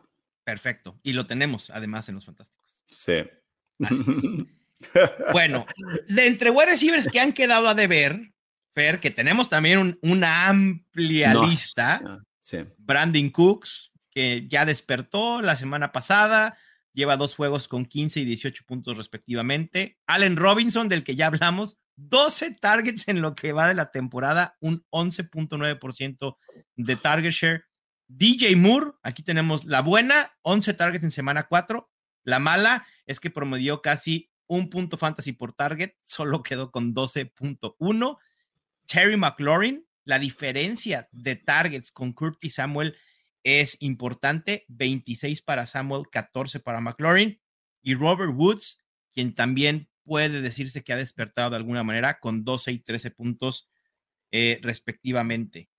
Perfecto. 0.43 0.99
Y 1.03 1.13
lo 1.13 1.25
tenemos 1.25 1.69
además 1.69 2.09
en 2.09 2.15
los 2.15 2.25
Fantásticos. 2.25 2.75
Sí. 2.89 3.23
bueno, 5.33 5.65
de 6.07 6.27
entre 6.27 6.49
wide 6.49 6.71
receivers 6.71 7.07
que 7.07 7.19
han 7.19 7.33
quedado 7.33 7.67
a 7.67 7.75
deber, 7.75 8.33
Fer, 8.73 8.99
que 8.99 9.11
tenemos 9.11 9.49
también 9.49 9.99
una 10.01 10.47
amplia 10.47 11.33
lista. 11.33 12.21
Sí. 12.39 12.59
Brandon 12.77 13.29
Cooks, 13.29 13.91
que 14.09 14.47
ya 14.47 14.65
despertó 14.65 15.41
la 15.41 15.55
semana 15.55 15.91
pasada, 15.91 16.57
lleva 16.93 17.17
dos 17.17 17.35
juegos 17.35 17.67
con 17.67 17.85
15 17.85 18.21
y 18.21 18.25
18 18.25 18.63
puntos 18.65 18.97
respectivamente. 18.97 19.99
Allen 20.07 20.37
Robinson, 20.37 20.89
del 20.89 21.03
que 21.03 21.15
ya 21.15 21.27
hablamos, 21.27 21.77
12 22.09 22.55
targets 22.59 23.07
en 23.07 23.21
lo 23.21 23.35
que 23.35 23.53
va 23.53 23.67
de 23.67 23.73
la 23.73 23.91
temporada, 23.91 24.57
un 24.59 24.85
11.9% 24.91 26.37
de 26.75 26.95
target 26.95 27.31
share. 27.31 27.63
DJ 28.07 28.55
Moore, 28.55 28.91
aquí 29.03 29.23
tenemos 29.23 29.65
la 29.65 29.81
buena, 29.81 30.33
11 30.41 30.73
targets 30.73 31.03
en 31.03 31.11
semana 31.11 31.43
4. 31.43 31.89
La 32.23 32.39
mala 32.39 32.85
es 33.05 33.19
que 33.19 33.29
promedió 33.29 33.81
casi 33.81 34.31
un 34.47 34.69
punto 34.69 34.97
fantasy 34.97 35.31
por 35.31 35.53
target, 35.53 35.93
solo 36.03 36.43
quedó 36.43 36.71
con 36.71 36.93
12.1. 36.93 38.17
Terry 38.87 39.15
McLaurin, 39.15 39.87
la 40.03 40.19
diferencia 40.19 41.07
de 41.11 41.35
targets 41.35 41.91
con 41.91 42.13
Curtis 42.13 42.55
Samuel 42.55 42.97
es 43.43 43.77
importante, 43.79 44.65
26 44.67 45.41
para 45.41 45.65
Samuel, 45.65 46.03
14 46.11 46.59
para 46.59 46.81
McLaurin. 46.81 47.39
Y 47.81 47.95
Robert 47.95 48.33
Woods, 48.35 48.79
quien 49.13 49.33
también 49.33 49.90
puede 50.03 50.41
decirse 50.41 50.83
que 50.83 50.93
ha 50.93 50.97
despertado 50.97 51.51
de 51.51 51.55
alguna 51.57 51.83
manera 51.83 52.19
con 52.19 52.43
12 52.43 52.71
y 52.71 52.79
13 52.79 53.11
puntos 53.11 53.69
eh, 54.31 54.59
respectivamente. 54.61 55.69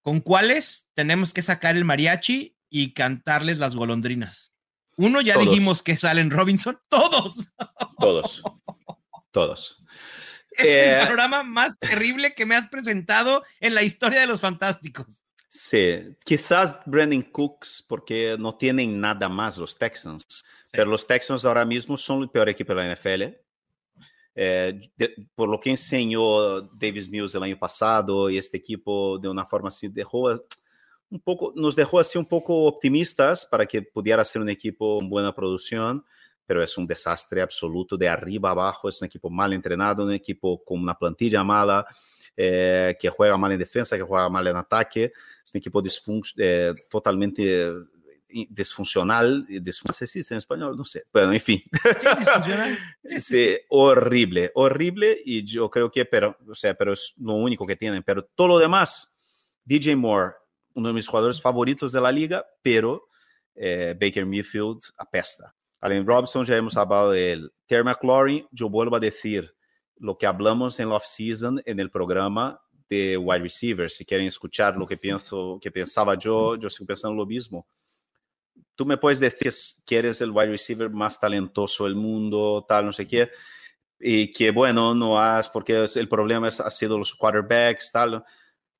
¿Con 0.00 0.20
cuáles 0.20 0.88
tenemos 0.94 1.32
que 1.32 1.42
sacar 1.42 1.76
el 1.76 1.84
mariachi 1.84 2.56
y 2.68 2.92
cantarles 2.92 3.58
las 3.58 3.74
golondrinas? 3.74 4.52
Uno 4.96 5.20
ya 5.20 5.38
dijimos 5.38 5.82
que 5.82 5.96
salen 5.96 6.30
Robinson, 6.30 6.78
todos. 6.88 7.52
Todos. 7.98 8.42
Todos. 9.30 9.82
Es 10.50 10.66
el 10.66 10.90
eh, 10.90 10.98
panorama 11.00 11.42
más 11.42 11.78
terrible 11.78 12.34
que 12.34 12.44
me 12.44 12.56
has 12.56 12.68
presentado 12.68 13.42
en 13.60 13.74
la 13.74 13.82
historia 13.82 14.20
de 14.20 14.26
los 14.26 14.40
fantásticos. 14.40 15.22
Sí, 15.48 16.16
quizás 16.24 16.76
Brandon 16.86 17.22
Cooks, 17.22 17.84
porque 17.88 18.36
no 18.38 18.56
tienen 18.56 19.00
nada 19.00 19.28
más 19.28 19.56
los 19.56 19.78
Texans. 19.78 20.44
Pero 20.70 20.86
los 20.86 21.06
Texans 21.06 21.44
ahora 21.44 21.64
mismo 21.64 21.98
son 21.98 22.22
el 22.22 22.30
peor 22.30 22.48
equipo 22.48 22.74
de 22.74 22.82
la 22.82 22.94
NFL. 22.94 23.36
De, 24.34 25.14
por 25.36 25.46
lo 25.46 25.58
que 25.58 25.70
ensinou 25.70 26.62
Davis 26.74 27.06
Mills 27.06 27.34
no 27.34 27.44
ano 27.44 27.56
passado 27.56 28.30
e 28.30 28.38
este 28.38 28.56
equipo 28.56 29.18
de 29.18 29.28
uma 29.28 29.44
forma 29.44 29.68
assim 29.68 29.90
deixou 29.90 30.40
um 31.10 31.18
pouco 31.18 31.52
nos 31.54 31.74
deixou 31.74 31.98
assim 31.98 32.18
um 32.18 32.24
pouco 32.24 32.66
optimistas 32.66 33.44
para 33.44 33.66
que 33.66 33.82
pudesse 33.82 34.32
ser 34.32 34.40
um 34.40 34.48
equipo 34.48 34.98
com 34.98 35.08
boa 35.08 35.32
produção, 35.32 36.02
mas 36.48 36.76
é 36.76 36.80
um 36.80 36.86
desastre 36.86 37.40
absoluto 37.40 37.98
de 37.98 38.06
arriba 38.06 38.50
abaixo, 38.50 38.88
é 38.88 39.04
um 39.04 39.06
equipo 39.06 39.28
mal 39.28 39.52
entrenado, 39.52 40.04
um 40.04 40.12
equipo 40.12 40.58
com 40.58 40.74
uma 40.74 40.94
plantilha 40.94 41.44
mala, 41.44 41.84
eh, 42.36 42.96
que 42.98 43.10
juega 43.10 43.36
mal 43.36 43.52
em 43.52 43.58
defesa, 43.58 43.96
que 43.96 44.04
juega 44.04 44.28
mal 44.30 44.46
em 44.46 44.56
ataque, 44.56 45.04
é 45.04 45.12
um 45.54 45.58
equipo 45.58 45.82
eh, 46.38 46.72
totalmente 46.90 47.42
disfuncional, 48.50 49.46
sé 49.92 50.06
si 50.06 50.20
en 50.30 50.38
español, 50.38 50.76
no 50.76 50.84
sé, 50.84 51.04
bueno, 51.12 51.32
en 51.32 51.40
fin. 51.40 51.62
Sí, 53.20 53.56
horrible, 53.68 54.50
horrible 54.54 55.18
y 55.24 55.44
yo 55.44 55.70
creo 55.70 55.90
que, 55.90 56.04
pero, 56.04 56.36
o 56.48 56.54
sea, 56.54 56.74
pero 56.74 56.92
es 56.92 57.14
lo 57.18 57.34
único 57.34 57.66
que 57.66 57.76
tienen, 57.76 58.02
pero 58.02 58.24
todo 58.34 58.48
lo 58.48 58.58
demás, 58.58 59.12
DJ 59.64 59.96
Moore, 59.96 60.34
uno 60.74 60.88
de 60.88 60.94
mis 60.94 61.06
jugadores 61.06 61.40
favoritos 61.40 61.92
de 61.92 62.00
la 62.00 62.10
liga, 62.10 62.44
pero 62.62 63.08
eh, 63.54 63.96
Baker 64.00 64.26
Mayfield 64.26 64.80
apesta. 64.96 65.54
Allen 65.80 66.06
Robinson, 66.06 66.44
ya 66.44 66.56
hemos 66.56 66.76
hablado 66.76 67.10
de 67.10 67.32
él. 67.32 67.52
Terry 67.66 67.84
McLaurin, 67.84 68.46
yo 68.52 68.68
vuelvo 68.68 68.96
a 68.96 69.00
decir 69.00 69.54
lo 69.96 70.16
que 70.16 70.26
hablamos 70.26 70.78
en 70.80 70.88
la 70.88 70.96
off-season 70.96 71.60
en 71.64 71.80
el 71.80 71.90
programa 71.90 72.60
de 72.88 73.16
wide 73.16 73.40
receivers. 73.42 73.96
Si 73.96 74.04
quieren 74.04 74.26
escuchar 74.26 74.76
lo 74.76 74.86
que 74.86 74.96
pienso, 74.96 75.58
que 75.60 75.70
pensaba 75.70 76.16
yo, 76.16 76.56
yo 76.56 76.70
sigo 76.70 76.86
pensando 76.86 77.16
lo 77.16 77.26
mismo 77.26 77.66
tú 78.74 78.86
me 78.86 78.96
puedes 78.96 79.20
decir 79.20 79.52
que 79.86 79.98
eres 79.98 80.20
el 80.20 80.30
wide 80.30 80.50
receiver 80.50 80.90
más 80.90 81.20
talentoso 81.20 81.84
del 81.84 81.94
mundo, 81.94 82.64
tal, 82.68 82.86
no 82.86 82.92
sé 82.92 83.06
qué, 83.06 83.30
y 83.98 84.32
que 84.32 84.50
bueno, 84.50 84.94
no 84.94 85.20
has, 85.20 85.48
porque 85.48 85.86
el 85.94 86.08
problema 86.08 86.48
es, 86.48 86.60
ha 86.60 86.70
sido 86.70 86.98
los 86.98 87.14
quarterbacks, 87.14 87.92
tal. 87.92 88.24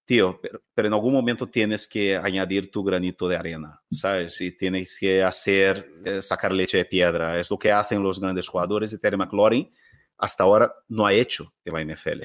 Tío, 0.04 0.40
pero, 0.74 0.88
en 0.88 0.92
algún 0.92 1.12
momento 1.12 1.48
tienes 1.48 1.86
que 1.86 2.16
añadir 2.16 2.70
tu 2.70 2.82
granito 2.82 3.28
de 3.28 3.36
arena, 3.36 3.80
¿sabes? 3.90 4.40
Y 4.40 4.56
tienes 4.56 4.98
que 4.98 5.22
hacer, 5.22 5.88
eh, 6.04 6.22
sacar 6.22 6.52
leche 6.52 6.78
de 6.78 6.84
piedra. 6.84 7.38
Es 7.38 7.48
lo 7.50 7.58
que 7.58 7.70
hacen 7.70 8.02
los 8.02 8.18
grandes 8.18 8.48
jugadores 8.48 8.92
y 8.92 8.98
Terry 8.98 9.16
McLaurin 9.16 9.72
hasta 10.18 10.44
ahora 10.44 10.74
no 10.88 11.06
ha 11.06 11.12
hecho 11.12 11.54
de 11.64 11.72
la 11.72 11.82
NFL. 11.82 12.22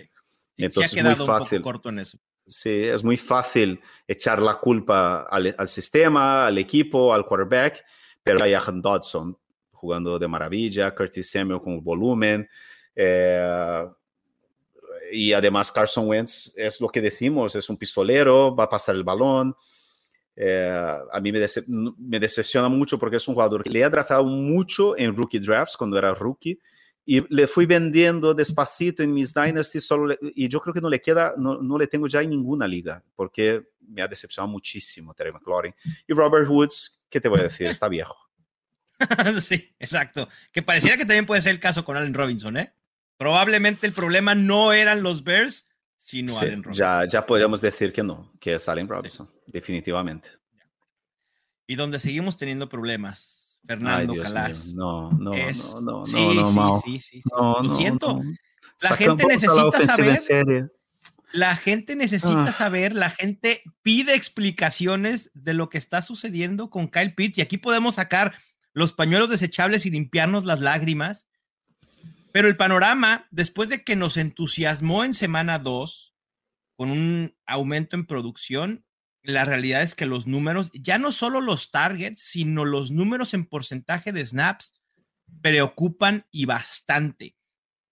Entonces, 0.57 0.91
Se 0.91 0.99
ha 0.99 1.03
quedado 1.03 1.17
muy 1.17 1.27
fácil. 1.27 1.57
Un 1.57 1.63
poco 1.63 1.73
corto 1.73 1.89
en 1.89 1.99
eso. 1.99 2.17
Sí, 2.47 2.83
es 2.83 3.03
muy 3.03 3.17
fácil 3.17 3.81
echar 4.07 4.41
la 4.41 4.55
culpa 4.55 5.23
al, 5.23 5.67
sistema, 5.67 6.47
al 6.47 6.57
equipo, 6.57 7.13
al 7.13 7.25
quarterback, 7.25 7.83
pero 8.23 8.41
hay 8.41 8.53
Jahan 8.53 8.81
Dodson 8.81 9.37
jugando 9.71 10.17
de 10.17 10.27
maravilla, 10.27 10.95
Curtis 10.95 11.29
Samuel 11.29 11.61
con 11.61 11.83
volumen, 11.83 12.49
eh, 12.95 13.85
y 15.11 15.33
además 15.33 15.71
Carson 15.71 16.07
Wentz 16.07 16.53
es 16.55 16.79
lo 16.79 16.87
que 16.87 17.01
decimos, 17.01 17.55
es 17.55 17.69
un 17.69 17.77
pistolero, 17.77 18.55
va 18.55 18.63
a 18.63 18.69
pasar 18.69 18.95
el 18.95 19.03
balón. 19.03 19.55
Eh, 20.35 20.97
a 21.11 21.19
mí 21.19 21.31
me, 21.31 21.45
me, 21.97 22.19
decepciona 22.19 22.69
mucho 22.69 22.97
porque 22.99 23.17
es 23.17 23.27
un 23.27 23.33
jugador 23.33 23.63
que 23.63 23.69
le 23.69 23.83
ha 23.83 23.89
draftado 23.89 24.23
mucho 24.23 24.97
en 24.97 25.15
rookie 25.15 25.39
drafts 25.39 25.75
cuando 25.75 25.97
era 25.97 26.13
rookie 26.13 26.59
y 27.09 27.25
le 27.33 27.47
fui 27.47 27.65
vendiendo 27.65 28.33
despacito 28.33 29.01
en 29.01 29.13
mis 29.13 29.33
Dynasty 29.33 29.79
solo 29.79 30.13
y 30.21 30.49
yo 30.49 30.59
creo 30.59 30.73
que 30.73 30.81
no 30.81 30.89
le 30.89 31.01
queda, 31.01 31.33
no, 31.37 31.61
no, 31.61 31.77
le 31.77 31.87
tengo 31.87 32.05
ya 32.05 32.21
en 32.21 32.31
ninguna 32.31 32.67
liga 32.67 33.01
porque 33.15 33.69
me 33.79 34.01
ha 34.01 34.09
decepcionado 34.09 34.51
muchísimo 34.51 35.13
Terry 35.13 35.31
McLaurin. 35.31 35.73
Y 36.05 36.13
Robert 36.13 36.49
Woods, 36.49 37.01
¿qué 37.09 37.21
te 37.21 37.29
voy 37.29 37.39
a 37.39 37.43
decir? 37.43 37.67
Está 37.67 37.87
viejo. 37.87 38.17
sí, 39.39 39.73
exacto. 39.79 40.27
Que 40.51 40.61
pareciera 40.61 40.97
que 40.97 41.05
también 41.05 41.25
puede 41.25 41.41
ser 41.41 41.51
el 41.53 41.61
caso 41.61 41.85
con 41.85 41.95
Allen 41.95 42.13
Robinson, 42.13 42.57
¿eh? 42.57 42.73
Probablemente 43.15 43.87
el 43.87 43.93
problema 43.93 44.35
no 44.35 44.73
eran 44.73 45.01
los 45.01 45.23
Bears, 45.23 45.69
sino 45.99 46.37
Allen 46.37 46.61
Robinson. 46.61 46.73
Ya, 46.73 47.07
ya 47.07 47.25
podríamos 47.25 47.61
decir 47.61 47.93
que 47.93 48.03
no, 48.03 48.33
que 48.37 48.55
es 48.55 48.67
Allen 48.67 48.89
Robinson, 48.89 49.31
definitivamente. 49.45 50.27
Y 51.67 51.75
donde 51.75 51.99
seguimos 51.99 52.35
teniendo 52.35 52.67
problemas 52.67 53.36
Fernando 53.65 54.15
Calas. 54.21 54.73
No, 54.73 55.11
no, 55.11 55.31
no, 55.31 55.81
no, 55.81 56.05
sí, 56.05 56.35
no, 56.35 56.81
sí, 56.81 56.99
sí, 56.99 57.21
sí, 57.21 57.29
Lo 57.31 57.69
siento. 57.69 58.21
La 58.81 58.95
gente 58.95 59.25
necesita 59.25 59.81
saber. 59.81 60.71
La 61.33 61.55
gente 61.57 61.95
necesita 61.95 62.43
ah. 62.47 62.51
saber, 62.53 62.95
la 62.95 63.09
gente 63.09 63.61
pide 63.81 64.15
explicaciones 64.15 65.29
de 65.33 65.53
lo 65.53 65.69
que 65.69 65.77
está 65.77 66.01
sucediendo 66.01 66.69
con 66.69 66.87
Kyle 66.87 67.13
Pitts 67.13 67.37
y 67.37 67.41
aquí 67.41 67.57
podemos 67.57 67.95
sacar 67.95 68.35
los 68.73 68.93
pañuelos 68.93 69.29
desechables 69.29 69.85
y 69.85 69.91
limpiarnos 69.91 70.45
las 70.45 70.61
lágrimas. 70.61 71.27
Pero 72.31 72.47
el 72.47 72.55
panorama, 72.55 73.27
después 73.29 73.67
de 73.67 73.83
que 73.83 73.95
nos 73.95 74.15
entusiasmó 74.15 75.03
en 75.03 75.13
semana 75.13 75.59
2 75.59 76.15
con 76.75 76.91
un 76.91 77.35
aumento 77.45 77.97
en 77.97 78.05
producción, 78.05 78.85
la 79.27 79.43
realidad 79.43 79.81
es 79.83 79.93
que 79.93 80.05
los 80.05 80.25
números, 80.25 80.71
ya 80.73 80.97
no 80.97 81.11
solo 81.11 81.41
los 81.41 81.69
targets, 81.69 82.21
sino 82.21 82.63
los 82.63 82.91
números 82.91 83.33
en 83.33 83.45
porcentaje 83.45 84.13
de 84.13 84.25
snaps 84.25 84.73
preocupan 85.41 86.25
y 86.31 86.45
bastante. 86.45 87.35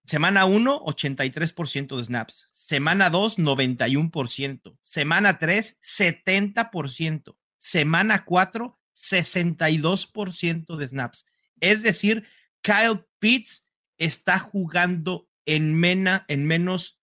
Semana 0.05 0.45
1, 0.45 0.85
83% 0.85 1.97
de 1.97 2.05
snaps. 2.05 2.47
Semana 2.53 3.09
2, 3.09 3.39
91%. 3.39 4.77
Semana 4.81 5.37
3, 5.37 5.79
70%. 5.81 7.35
Semana 7.57 8.23
4, 8.23 8.79
62% 8.95 10.77
de 10.77 10.87
snaps. 10.87 11.25
Es 11.59 11.83
decir, 11.83 12.25
Kyle 12.61 13.05
Pitts 13.19 13.67
está 13.97 14.39
jugando 14.39 15.27
en, 15.45 15.73
mena, 15.73 16.23
en 16.29 16.45
menos 16.45 17.01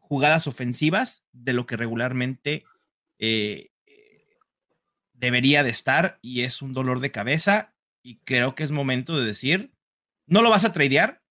jugadas 0.00 0.48
ofensivas 0.48 1.24
de 1.30 1.52
lo 1.52 1.64
que 1.64 1.76
regularmente 1.76 2.64
eh, 3.24 3.70
debería 5.12 5.62
de 5.62 5.70
estar 5.70 6.18
y 6.22 6.42
es 6.42 6.60
un 6.60 6.74
dolor 6.74 6.98
de 6.98 7.12
cabeza 7.12 7.72
y 8.02 8.18
creo 8.24 8.56
que 8.56 8.64
es 8.64 8.72
momento 8.72 9.16
de 9.16 9.24
decir, 9.24 9.72
no 10.26 10.42
lo 10.42 10.50
vas 10.50 10.64
a 10.64 10.72
tradear 10.72 11.22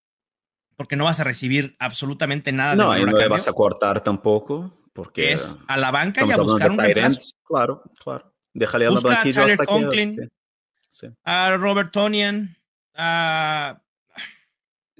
porque 0.78 0.96
no 0.96 1.04
vas 1.04 1.20
a 1.20 1.26
recibir 1.26 1.76
absolutamente 1.80 2.54
nada. 2.54 2.76
No, 2.76 2.98
y 2.98 3.04
no 3.04 3.12
le 3.12 3.28
vas 3.28 3.50
a 3.50 3.52
cortar 3.52 4.02
tampoco 4.02 4.82
porque 4.94 5.34
es 5.34 5.58
a 5.68 5.76
la 5.76 5.92
banca 5.92 6.26
y 6.26 6.32
a 6.32 6.38
buscar 6.38 6.72
un 6.72 6.78
reemplazo. 6.78 7.20
Claro, 7.44 7.84
claro. 8.02 8.34
Déjale 8.54 8.86
a 8.86 8.92
la 8.92 9.00
banquilla 9.02 9.46
hasta 9.46 9.66
sí. 10.90 11.08
a 11.26 11.58
Robert 11.58 11.92
Tonian, 11.92 12.56
a 12.94 13.82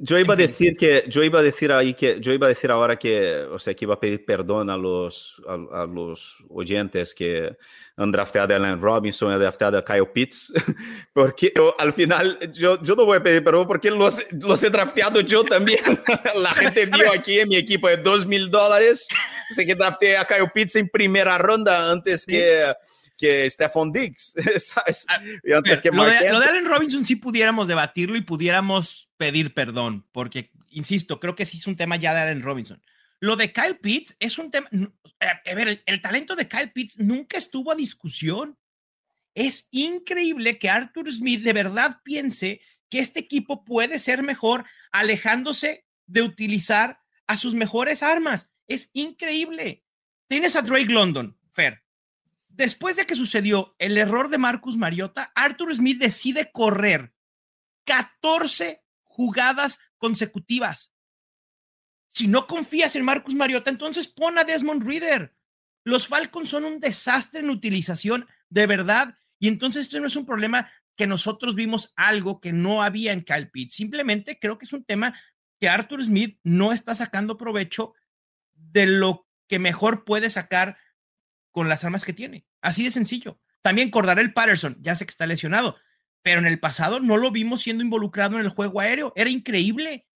yo 0.04 0.18
iba 0.18 0.34
a 0.34 0.38
decir 0.38 0.76
que, 0.76 1.06
yo 1.08 1.24
iba 1.24 1.40
a 1.40 1.44
decir 1.44 1.72
ahí 1.72 1.94
que, 1.94 2.20
yo 2.20 2.34
iba 2.34 2.48
a 2.48 2.50
decir 2.50 2.72
ahora 2.72 2.98
que, 2.98 3.36
o 3.52 3.60
sea, 3.60 3.76
que 3.76 3.86
iba 3.86 3.94
a 3.94 4.00
pedir 4.00 4.26
perdón 4.26 4.72
a 4.72 4.76
los, 4.76 5.40
a, 5.48 5.86
los 5.86 6.38
oyentes 6.50 7.14
que 7.14 7.56
han 7.98 8.12
drafteado 8.12 8.52
a 8.52 8.58
Allen 8.58 8.82
Robinson, 8.82 9.32
han 9.32 9.40
drafteado 9.40 9.78
a 9.78 9.86
Kyle 9.86 10.08
Pitts, 10.08 10.52
porque 11.14 11.54
al 11.78 11.94
final 11.94 12.40
yo, 12.52 12.82
yo 12.82 12.96
no 12.96 13.06
voy 13.06 13.20
a 13.20 13.24
pedir 13.24 13.44
perdón 13.44 13.68
porque 13.68 13.92
los, 13.92 14.26
los 14.32 14.64
he 14.64 14.72
drafteado 14.72 15.22
yo 15.22 15.44
también. 15.44 15.80
La 16.36 16.56
gente 16.56 16.88
vio 16.88 17.14
aquí 17.14 17.40
en 17.40 17.50
mi 17.50 17.58
equipo 17.58 17.88
de 17.88 17.98
dos 17.98 18.26
mil 18.26 18.50
dólares, 18.50 19.08
sé 19.52 19.68
que 19.68 19.76
drafteé 19.76 20.18
a 20.18 20.26
Kyle 20.26 20.50
Pitts 20.52 20.78
en 20.78 20.90
primera 20.90 21.38
ronda 21.38 21.92
antes 21.92 22.26
que 22.26 22.74
que 23.22 23.48
Stephon 23.50 23.92
Diggs. 23.94 24.34
Ah, 25.08 25.22
y 25.44 25.54
antes 25.54 25.80
que 25.82 25.92
lo, 25.92 26.04
de, 26.04 26.30
lo, 26.30 26.40
de, 26.40 26.46
Allen 26.48 26.66
Robinson 26.66 27.06
sí 27.06 27.16
pudiéramos 27.16 27.68
debatirlo 27.68 28.18
y 28.18 28.22
pudiéramos 28.22 29.10
pedir 29.18 29.54
perdón, 29.54 30.08
porque, 30.12 30.52
insisto, 30.70 31.20
creo 31.20 31.36
que 31.36 31.46
sí 31.46 31.58
es 31.58 31.68
un 31.68 31.76
tema 31.76 31.98
ya 31.98 32.14
de 32.14 32.22
Allen 32.22 32.42
Robinson. 32.42 32.82
Lo 33.20 33.36
de 33.36 33.54
Kyle 33.54 33.78
Pitts 33.78 34.16
es 34.20 34.40
un 34.40 34.50
tema. 34.50 34.68
A 35.20 35.54
ver, 35.54 35.84
el, 35.86 36.02
talento 36.02 36.36
de 36.36 36.48
Kyle 36.48 36.72
Pitts 36.72 36.98
nunca 36.98 37.38
estuvo 37.38 37.72
a 37.72 37.76
discusión. 37.76 38.58
Es 39.36 39.68
increíble 39.72 40.58
que 40.58 40.70
Arthur 40.70 41.12
Smith 41.12 41.44
de 41.44 41.54
verdad 41.54 42.00
piense 42.04 42.62
que 42.90 43.00
este 43.00 43.20
equipo 43.20 43.64
puede 43.64 44.00
ser 44.00 44.24
mejor 44.24 44.66
alejándose 44.92 45.86
de 46.08 46.24
utilizar 46.24 47.00
a 47.28 47.38
sus 47.38 47.54
mejores 47.54 48.02
armas. 48.02 48.50
Es 48.68 48.90
increíble. 48.94 49.86
Tienes 50.28 50.56
a 50.56 50.62
Drake 50.64 50.92
London, 50.92 51.38
Fer, 51.54 51.81
después 52.62 52.96
de 52.96 53.08
que 53.08 53.16
sucedió 53.16 53.76
el 53.80 53.98
error 53.98 54.30
de 54.30 54.38
Marcus 54.38 54.78
Mariota, 54.78 55.32
Arthur 55.36 55.74
Smith 55.74 56.00
decide 56.00 56.52
correr 56.52 57.14
14 57.86 58.84
jugadas 59.04 59.80
consecutivas. 59.98 60.94
Si 62.10 62.28
no 62.28 62.46
confías 62.46 62.96
en 62.96 63.04
Marcus 63.04 63.34
Mariota, 63.34 63.72
entonces 63.72 64.08
pon 64.08 64.38
a 64.38 64.44
Desmond 64.44 64.84
Reader. 64.84 65.36
Los 65.84 66.08
Falcons 66.08 66.50
son 66.50 66.66
un 66.66 66.80
desastre 66.80 67.40
en 67.40 67.50
utilización, 67.50 68.28
de 68.50 68.68
verdad. 68.68 69.18
Y 69.40 69.48
entonces 69.48 69.84
esto 69.84 70.00
no 70.00 70.06
es 70.06 70.16
un 70.16 70.28
problema 70.28 70.72
que 70.96 71.08
nosotros 71.08 71.56
vimos 71.56 71.94
algo 71.96 72.40
que 72.42 72.54
no 72.54 72.84
había 72.84 73.12
en 73.12 73.24
Kyle. 73.24 73.50
Simplemente 73.70 74.38
creo 74.40 74.60
que 74.60 74.66
es 74.66 74.74
un 74.74 74.84
tema 74.84 75.20
que 75.60 75.68
Arthur 75.68 76.04
Smith 76.04 76.40
no 76.44 76.74
está 76.74 76.94
sacando 76.94 77.38
provecho 77.38 77.96
de 78.54 78.86
lo 78.86 79.28
que 79.48 79.58
mejor 79.58 80.06
puede 80.06 80.30
sacar 80.30 80.78
con 81.50 81.70
las 81.70 81.84
armas 81.84 82.06
que 82.06 82.14
tiene. 82.14 82.46
Así 82.62 82.84
de 82.84 82.92
sencillo. 82.92 83.40
También 83.62 83.92
el 83.94 84.34
Patterson, 84.34 84.78
ya 84.82 84.96
sé 84.96 85.06
que 85.06 85.12
está 85.12 85.28
lesionado, 85.28 85.78
pero 86.24 86.40
en 86.40 86.48
el 86.48 86.60
pasado 86.60 87.00
no 87.00 87.18
lo 87.18 87.32
vimos 87.32 87.62
siendo 87.62 87.84
involucrado 87.84 88.40
en 88.40 88.46
el 88.46 88.50
juego 88.50 88.80
aéreo. 88.80 89.14
Era 89.16 89.30
increíble. 89.30 90.08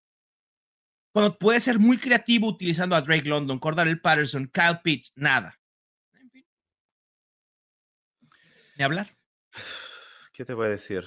Cuando 1.12 1.38
puede 1.38 1.60
ser 1.60 1.80
muy 1.80 1.98
creativo 1.98 2.48
utilizando 2.48 2.96
a 2.96 3.02
Drake 3.02 3.30
London, 3.30 3.60
el 3.88 4.02
Patterson, 4.02 4.48
Kyle 4.48 4.80
Pitts, 4.84 5.14
nada. 5.16 5.58
En 6.14 6.30
fin. 6.30 6.46
Ni 8.78 8.84
hablar. 8.84 9.16
¿Qué 10.34 10.44
te 10.44 10.54
voy 10.54 10.68
a 10.68 10.70
decir? 10.72 11.06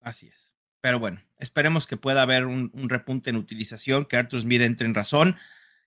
Así 0.00 0.28
es. 0.28 0.54
Pero 0.80 0.98
bueno, 0.98 1.22
esperemos 1.38 1.86
que 1.86 1.96
pueda 1.96 2.22
haber 2.22 2.46
un, 2.46 2.70
repunte 2.88 3.30
en 3.30 3.36
utilización, 3.36 4.06
que 4.06 4.16
Arthur 4.16 4.40
Smith 4.40 4.62
entre 4.62 4.86
en 4.86 4.94
razón. 4.94 5.36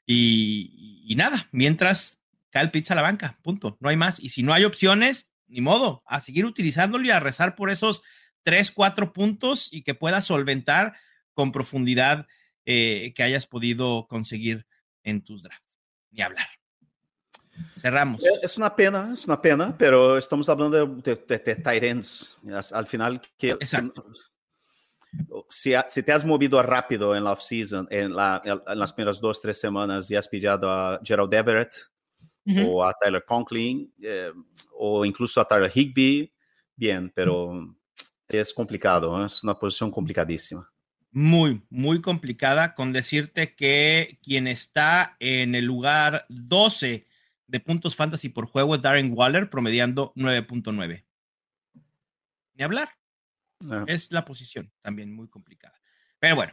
y, 0.05 1.13
nada, 1.17 1.49
mientras 1.51 2.16
el 2.53 2.71
Pitts 2.71 2.91
a 2.91 2.95
la 2.95 3.01
banca, 3.01 3.37
punto, 3.41 3.77
no 3.79 3.89
hay 3.89 3.97
más. 3.97 4.19
Y 4.19 4.29
si 4.29 4.43
no 4.43 4.53
hay 4.53 4.65
opciones, 4.65 5.31
ni 5.47 5.61
modo, 5.61 6.03
a 6.05 6.21
seguir 6.21 6.45
utilizándolo 6.45 7.05
y 7.05 7.11
a 7.11 7.19
rezar 7.19 7.55
por 7.55 7.69
esos 7.69 8.01
tres, 8.43 8.71
cuatro 8.71 9.13
puntos 9.13 9.69
y 9.71 9.83
que 9.83 9.93
pueda 9.93 10.21
solventar 10.21 10.95
con 11.33 11.51
profundidad 11.51 12.27
eh, 12.65 13.13
que 13.15 13.23
hayas 13.23 13.45
podido 13.45 14.07
conseguir 14.07 14.65
en 15.03 15.21
tus 15.21 15.43
drafts. 15.43 15.79
Ni 16.11 16.21
hablar. 16.21 16.47
Cerramos. 17.77 18.23
Es 18.41 18.57
una 18.57 18.75
pena, 18.75 19.11
es 19.13 19.25
una 19.25 19.41
pena, 19.41 19.75
pero 19.77 20.17
estamos 20.17 20.47
hablando 20.49 20.85
de, 20.85 21.15
de, 21.15 22.61
Al 22.71 22.87
final, 22.87 23.21
que 23.37 23.57
Si, 25.49 25.73
si, 25.89 26.03
te 26.03 26.11
has 26.11 26.25
movido 26.25 26.61
rápido 26.61 27.15
en 27.15 27.23
la 27.23 27.31
off-season, 27.31 27.87
en, 27.89 28.15
la, 28.15 28.41
en, 28.43 28.79
las 28.79 28.93
primeras 28.93 29.19
dos, 29.19 29.41
tres 29.41 29.59
semanas 29.59 30.09
y 30.11 30.15
has 30.15 30.27
pillado 30.27 30.71
a 30.71 30.99
Gerald 31.03 31.33
Everett, 31.33 31.73
o 32.65 32.83
a 32.83 32.93
Tyler 32.93 33.23
Conklin, 33.25 33.91
eh, 34.01 34.31
o 34.73 35.05
incluso 35.05 35.41
a 35.41 35.47
Tyler 35.47 35.71
Higby, 35.73 36.31
bien, 36.75 37.11
pero 37.13 37.75
es 38.27 38.53
complicado, 38.53 39.25
es 39.25 39.43
una 39.43 39.55
posición 39.55 39.91
complicadísima. 39.91 40.71
Muy, 41.11 41.61
muy 41.69 42.01
complicada 42.01 42.75
con 42.75 42.93
decirte 42.93 43.55
que 43.55 44.19
quien 44.21 44.47
está 44.47 45.15
en 45.19 45.55
el 45.55 45.65
lugar 45.65 46.25
12 46.29 47.07
de 47.47 47.59
puntos 47.59 47.95
fantasy 47.95 48.29
por 48.29 48.45
juego 48.45 48.75
es 48.75 48.81
Darren 48.81 49.11
Waller, 49.13 49.49
promediando 49.49 50.13
9.9. 50.15 51.05
Ni 52.53 52.63
hablar. 52.63 52.89
Ah. 53.69 53.85
Es 53.87 54.11
la 54.11 54.25
posición 54.25 54.71
también 54.81 55.13
muy 55.13 55.27
complicada. 55.27 55.79
Pero 56.19 56.35
bueno. 56.35 56.51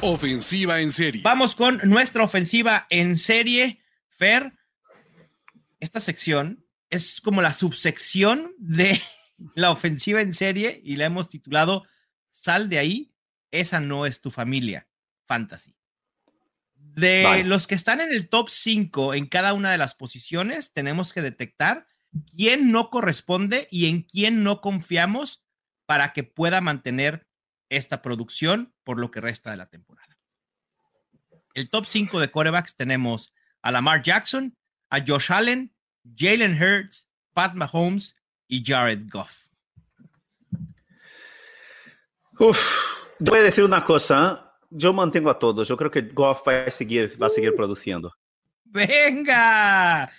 Ofensiva 0.00 0.80
en 0.80 0.92
serie. 0.92 1.22
Vamos 1.22 1.54
con 1.54 1.80
nuestra 1.84 2.22
ofensiva 2.22 2.86
en 2.90 3.18
serie. 3.18 3.80
Fer, 4.08 4.52
esta 5.80 6.00
sección 6.00 6.64
es 6.90 7.20
como 7.20 7.42
la 7.42 7.52
subsección 7.52 8.54
de 8.58 9.00
la 9.54 9.70
ofensiva 9.70 10.20
en 10.20 10.34
serie 10.34 10.80
y 10.84 10.96
la 10.96 11.06
hemos 11.06 11.28
titulado 11.28 11.84
Sal 12.32 12.68
de 12.68 12.78
ahí, 12.78 13.14
esa 13.50 13.80
no 13.80 14.06
es 14.06 14.20
tu 14.20 14.30
familia, 14.30 14.88
fantasy. 15.26 15.76
De 16.74 17.42
los 17.44 17.66
que 17.66 17.74
están 17.74 18.00
en 18.00 18.12
el 18.12 18.28
top 18.28 18.50
5 18.50 19.14
en 19.14 19.26
cada 19.26 19.52
una 19.52 19.72
de 19.72 19.78
las 19.78 19.94
posiciones, 19.94 20.72
tenemos 20.72 21.12
que 21.12 21.22
detectar 21.22 21.86
quién 22.36 22.70
no 22.70 22.90
corresponde 22.90 23.66
y 23.70 23.86
en 23.86 24.02
quién 24.02 24.44
no 24.44 24.60
confiamos 24.60 25.44
para 25.86 26.12
que 26.12 26.22
pueda 26.22 26.60
mantener 26.60 27.26
esta 27.68 28.02
producción 28.02 28.74
por 28.84 29.00
lo 29.00 29.10
que 29.10 29.20
resta 29.20 29.50
de 29.50 29.56
la 29.56 29.68
temporada. 29.68 30.18
El 31.54 31.70
top 31.70 31.86
5 31.86 32.20
de 32.20 32.30
corebacks 32.30 32.76
tenemos 32.76 33.32
a 33.62 33.70
Lamar 33.70 34.02
Jackson, 34.02 34.56
a 34.94 35.04
Josh 35.04 35.32
Allen, 35.32 35.72
Jalen 36.16 36.56
Hurts, 36.60 37.08
Pat 37.32 37.54
Mahomes 37.54 38.14
y 38.46 38.62
Jared 38.64 39.08
Goff. 39.10 39.46
Uf, 42.38 43.08
voy 43.18 43.38
a 43.40 43.42
decir 43.42 43.64
una 43.64 43.84
cosa. 43.84 44.52
Yo 44.70 44.92
mantengo 44.92 45.30
a 45.30 45.38
todos. 45.38 45.66
Yo 45.66 45.76
creo 45.76 45.90
que 45.90 46.02
Goff 46.02 46.46
va 46.46 46.64
a 46.64 46.70
seguir, 46.70 47.20
va 47.20 47.26
a 47.26 47.30
seguir 47.30 47.54
produciendo. 47.56 48.12
Venga. 48.64 50.10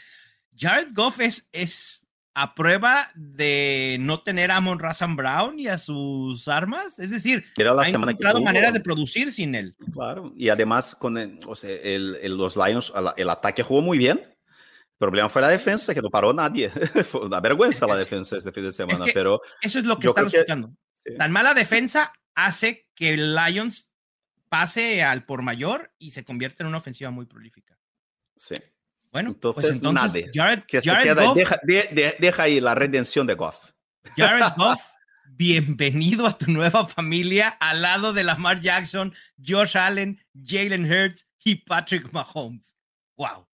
Jared 0.57 0.89
Goff 0.93 1.19
es, 1.21 1.49
es 1.53 2.05
a 2.33 2.53
prueba 2.53 3.11
de 3.15 3.95
no 4.01 4.21
tener 4.21 4.51
a 4.51 4.57
Amon 4.57 4.79
Razan 4.79 5.15
Brown 5.15 5.57
y 5.57 5.67
a 5.67 5.77
sus 5.77 6.49
armas. 6.49 6.99
Es 6.99 7.11
decir, 7.11 7.45
ha 7.57 7.87
encontrado 7.89 8.41
maneras 8.41 8.73
de 8.73 8.81
producir 8.81 9.31
sin 9.31 9.55
él. 9.55 9.73
Claro, 9.93 10.33
y 10.35 10.49
además 10.49 10.95
con 10.95 11.39
los 11.41 12.57
Lions, 12.57 12.93
el 13.15 13.29
ataque 13.29 13.63
jugó 13.63 13.81
muy 13.81 13.97
bien. 13.97 14.21
El 14.95 14.99
problema 14.99 15.27
fue 15.27 15.41
la 15.41 15.49
defensa, 15.49 15.93
que 15.93 16.01
no 16.01 16.09
paró 16.09 16.31
nadie. 16.31 16.69
fue 17.11 17.25
una 17.25 17.41
vergüenza 17.41 17.85
la 17.85 17.97
defensa 17.97 18.37
este 18.37 18.53
fin 18.53 18.63
de 18.63 18.71
semana, 18.71 19.05
pero... 19.13 19.41
Eso 19.61 19.79
es 19.79 19.85
lo 19.85 19.99
que 19.99 20.07
están 20.07 20.27
escuchando. 20.27 20.73
Tan 21.17 21.31
mala 21.31 21.53
defensa 21.53 22.13
hace 22.33 22.87
que 22.95 23.13
el 23.13 23.35
Lions 23.35 23.89
pase 24.47 25.03
al 25.03 25.25
por 25.25 25.41
mayor 25.41 25.91
y 25.99 26.11
se 26.11 26.23
convierta 26.23 26.63
en 26.63 26.67
una 26.67 26.77
ofensiva 26.77 27.11
muy 27.11 27.25
prolífica. 27.25 27.77
Sí. 28.37 28.55
Bueno, 29.11 29.31
entonces, 29.31 29.63
pues 29.63 29.75
entonces 29.77 30.25
Jared, 30.33 30.63
Goff, 31.15 31.35
deja, 31.35 31.59
deja, 32.19 32.43
ahí 32.43 32.59
la 32.59 32.75
redención 32.75 33.27
de 33.27 33.33
Goff. 33.35 33.57
Jared 34.17 34.53
Goff, 34.57 34.81
bienvenido 35.25 36.25
a 36.25 36.37
tu 36.37 36.51
nueva 36.51 36.87
familia 36.87 37.49
al 37.49 37.81
lado 37.81 38.13
de 38.13 38.23
Lamar 38.23 38.59
Jackson, 38.59 39.13
Josh 39.45 39.77
Allen, 39.77 40.19
Jalen 40.33 40.91
Hurts 40.91 41.27
y 41.43 41.55
Patrick 41.55 42.11
Mahomes. 42.11 42.75
Wow. 43.17 43.47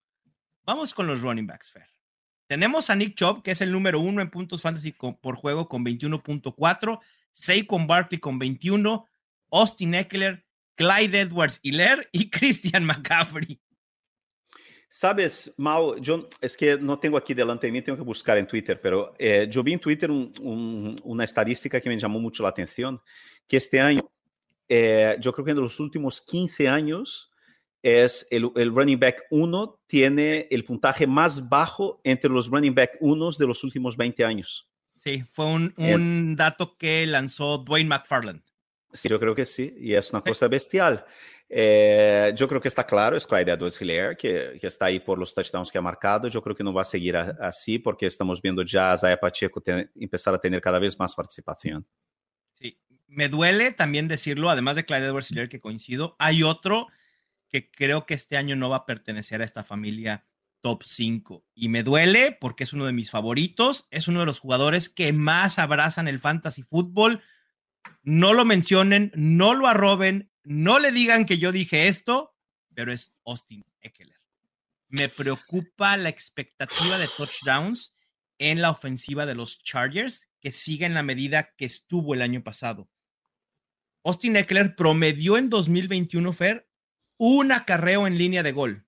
Vamos 0.71 0.93
con 0.93 1.05
los 1.05 1.19
running 1.19 1.45
backs, 1.45 1.69
Fer. 1.69 1.85
Tenemos 2.47 2.89
a 2.89 2.95
Nick 2.95 3.15
Chubb, 3.15 3.43
que 3.43 3.51
es 3.51 3.59
el 3.59 3.73
número 3.73 3.99
uno 3.99 4.21
en 4.21 4.29
puntos 4.29 4.61
fantasy 4.61 4.93
por 4.93 5.35
juego 5.35 5.67
con 5.67 5.83
21.4, 5.83 6.97
Saquon 7.33 7.87
Barkley 7.87 8.21
con 8.21 8.39
21, 8.39 9.05
Austin 9.51 9.95
Eckler, 9.95 10.45
Clyde 10.75 11.19
Edwards 11.19 11.59
Hiller 11.61 12.07
y 12.13 12.29
Christian 12.31 12.85
McCaffrey. 12.85 13.59
Sabes, 14.87 15.53
Mal, 15.57 15.99
yo 15.99 16.29
es 16.39 16.55
que 16.55 16.77
no 16.77 16.97
tengo 16.97 17.17
aquí 17.17 17.33
delante 17.33 17.67
de 17.67 17.73
mí, 17.73 17.81
tengo 17.81 17.97
que 17.97 18.05
buscar 18.05 18.37
en 18.37 18.47
Twitter, 18.47 18.79
pero 18.79 19.13
eh, 19.19 19.49
yo 19.51 19.63
vi 19.63 19.73
en 19.73 19.79
Twitter 19.79 20.09
una 20.09 21.23
estadística 21.25 21.81
que 21.81 21.89
me 21.89 21.99
llamó 21.99 22.21
mucho 22.21 22.43
la 22.43 22.49
atención, 22.49 23.01
que 23.45 23.57
este 23.57 23.81
año 23.81 24.09
eh, 24.69 25.17
yo 25.19 25.33
creo 25.33 25.43
que 25.43 25.51
en 25.51 25.59
los 25.59 25.81
últimos 25.81 26.21
15 26.21 26.69
años 26.69 27.30
es 27.83 28.27
el, 28.29 28.51
running 28.73 28.99
back 28.99 29.23
1 29.29 29.79
tiene 29.87 30.47
el 30.51 30.63
puntaje 30.63 31.07
más 31.07 31.49
bajo 31.49 31.99
entre 32.03 32.29
los 32.29 32.47
running 32.47 32.75
back 32.75 32.97
1 32.99 33.31
de 33.31 33.47
los 33.47 33.63
últimos 33.63 33.97
20 33.97 34.23
años. 34.23 34.67
Sí, 34.97 35.23
fue 35.31 35.45
un, 35.45 36.35
dato 36.35 36.77
que 36.77 37.07
lanzó 37.07 37.57
Dwayne 37.57 37.89
McFarland. 37.89 38.43
Sí, 38.93 39.09
yo 39.09 39.19
creo 39.19 39.33
que 39.33 39.45
sí, 39.45 39.73
y 39.79 39.93
es 39.93 40.11
una 40.11 40.21
cosa 40.21 40.47
bestial. 40.47 41.05
Eh, 41.49 42.33
yo 42.35 42.47
creo 42.47 42.61
que 42.61 42.67
está 42.67 42.85
claro, 42.85 43.17
es 43.17 43.25
Clyde 43.25 43.51
edwards 43.51 43.81
Hilaire, 43.81 44.15
que, 44.15 44.57
que, 44.59 44.67
está 44.67 44.85
ahí 44.85 44.99
por 44.99 45.17
los 45.17 45.33
touchdowns 45.33 45.71
que 45.71 45.77
ha 45.77 45.81
marcado. 45.81 46.27
Yo 46.27 46.41
creo 46.41 46.55
que 46.55 46.63
no 46.63 46.73
va 46.73 46.83
a 46.83 46.85
seguir 46.85 47.17
así 47.17 47.79
porque 47.79 48.05
estamos 48.05 48.41
viendo 48.41 48.63
ya 48.63 48.93
a 48.93 48.97
Zaya 48.97 49.19
Pacheco 49.19 49.61
empezar 49.95 50.33
a 50.33 50.39
tener 50.39 50.61
cada 50.61 50.79
vez 50.79 50.97
más 50.99 51.15
participación. 51.15 51.85
Sí, 52.53 52.77
me 53.07 53.27
duele 53.27 53.71
también 53.71 54.07
decirlo, 54.07 54.49
además 54.49 54.75
de 54.75 54.85
Clyde 54.85 55.07
edwards 55.07 55.31
Hilaire, 55.31 55.49
que 55.49 55.59
coincido, 55.59 56.15
hay 56.19 56.43
otro 56.43 56.87
que 57.51 57.69
creo 57.69 58.05
que 58.05 58.13
este 58.13 58.37
año 58.37 58.55
no 58.55 58.69
va 58.69 58.77
a 58.77 58.85
pertenecer 58.85 59.41
a 59.41 59.45
esta 59.45 59.63
familia 59.63 60.25
top 60.61 60.83
5. 60.83 61.45
Y 61.53 61.69
me 61.69 61.83
duele 61.83 62.37
porque 62.39 62.63
es 62.63 62.73
uno 62.73 62.85
de 62.85 62.93
mis 62.93 63.11
favoritos, 63.11 63.87
es 63.91 64.07
uno 64.07 64.21
de 64.21 64.25
los 64.25 64.39
jugadores 64.39 64.89
que 64.89 65.11
más 65.11 65.59
abrazan 65.59 66.07
el 66.07 66.19
fantasy 66.19 66.63
fútbol. 66.63 67.21
No 68.03 68.33
lo 68.33 68.45
mencionen, 68.45 69.11
no 69.15 69.53
lo 69.53 69.67
arroben, 69.67 70.31
no 70.43 70.79
le 70.79 70.91
digan 70.91 71.25
que 71.25 71.37
yo 71.37 71.51
dije 71.51 71.87
esto, 71.87 72.35
pero 72.73 72.93
es 72.93 73.13
Austin 73.25 73.65
Eckler. 73.81 74.19
Me 74.87 75.09
preocupa 75.09 75.97
la 75.97 76.09
expectativa 76.09 76.97
de 76.97 77.09
touchdowns 77.17 77.93
en 78.37 78.61
la 78.61 78.71
ofensiva 78.71 79.25
de 79.25 79.35
los 79.35 79.61
Chargers, 79.63 80.29
que 80.39 80.51
sigue 80.51 80.85
en 80.85 80.93
la 80.93 81.03
medida 81.03 81.53
que 81.57 81.65
estuvo 81.65 82.13
el 82.13 82.21
año 82.21 82.43
pasado. 82.43 82.89
Austin 84.03 84.35
Eckler 84.35 84.75
promedió 84.75 85.37
en 85.37 85.49
2021, 85.49 86.33
Fer, 86.33 86.67
un 87.23 87.51
acarreo 87.51 88.07
en 88.07 88.17
línea 88.17 88.41
de 88.41 88.51
gol. 88.51 88.83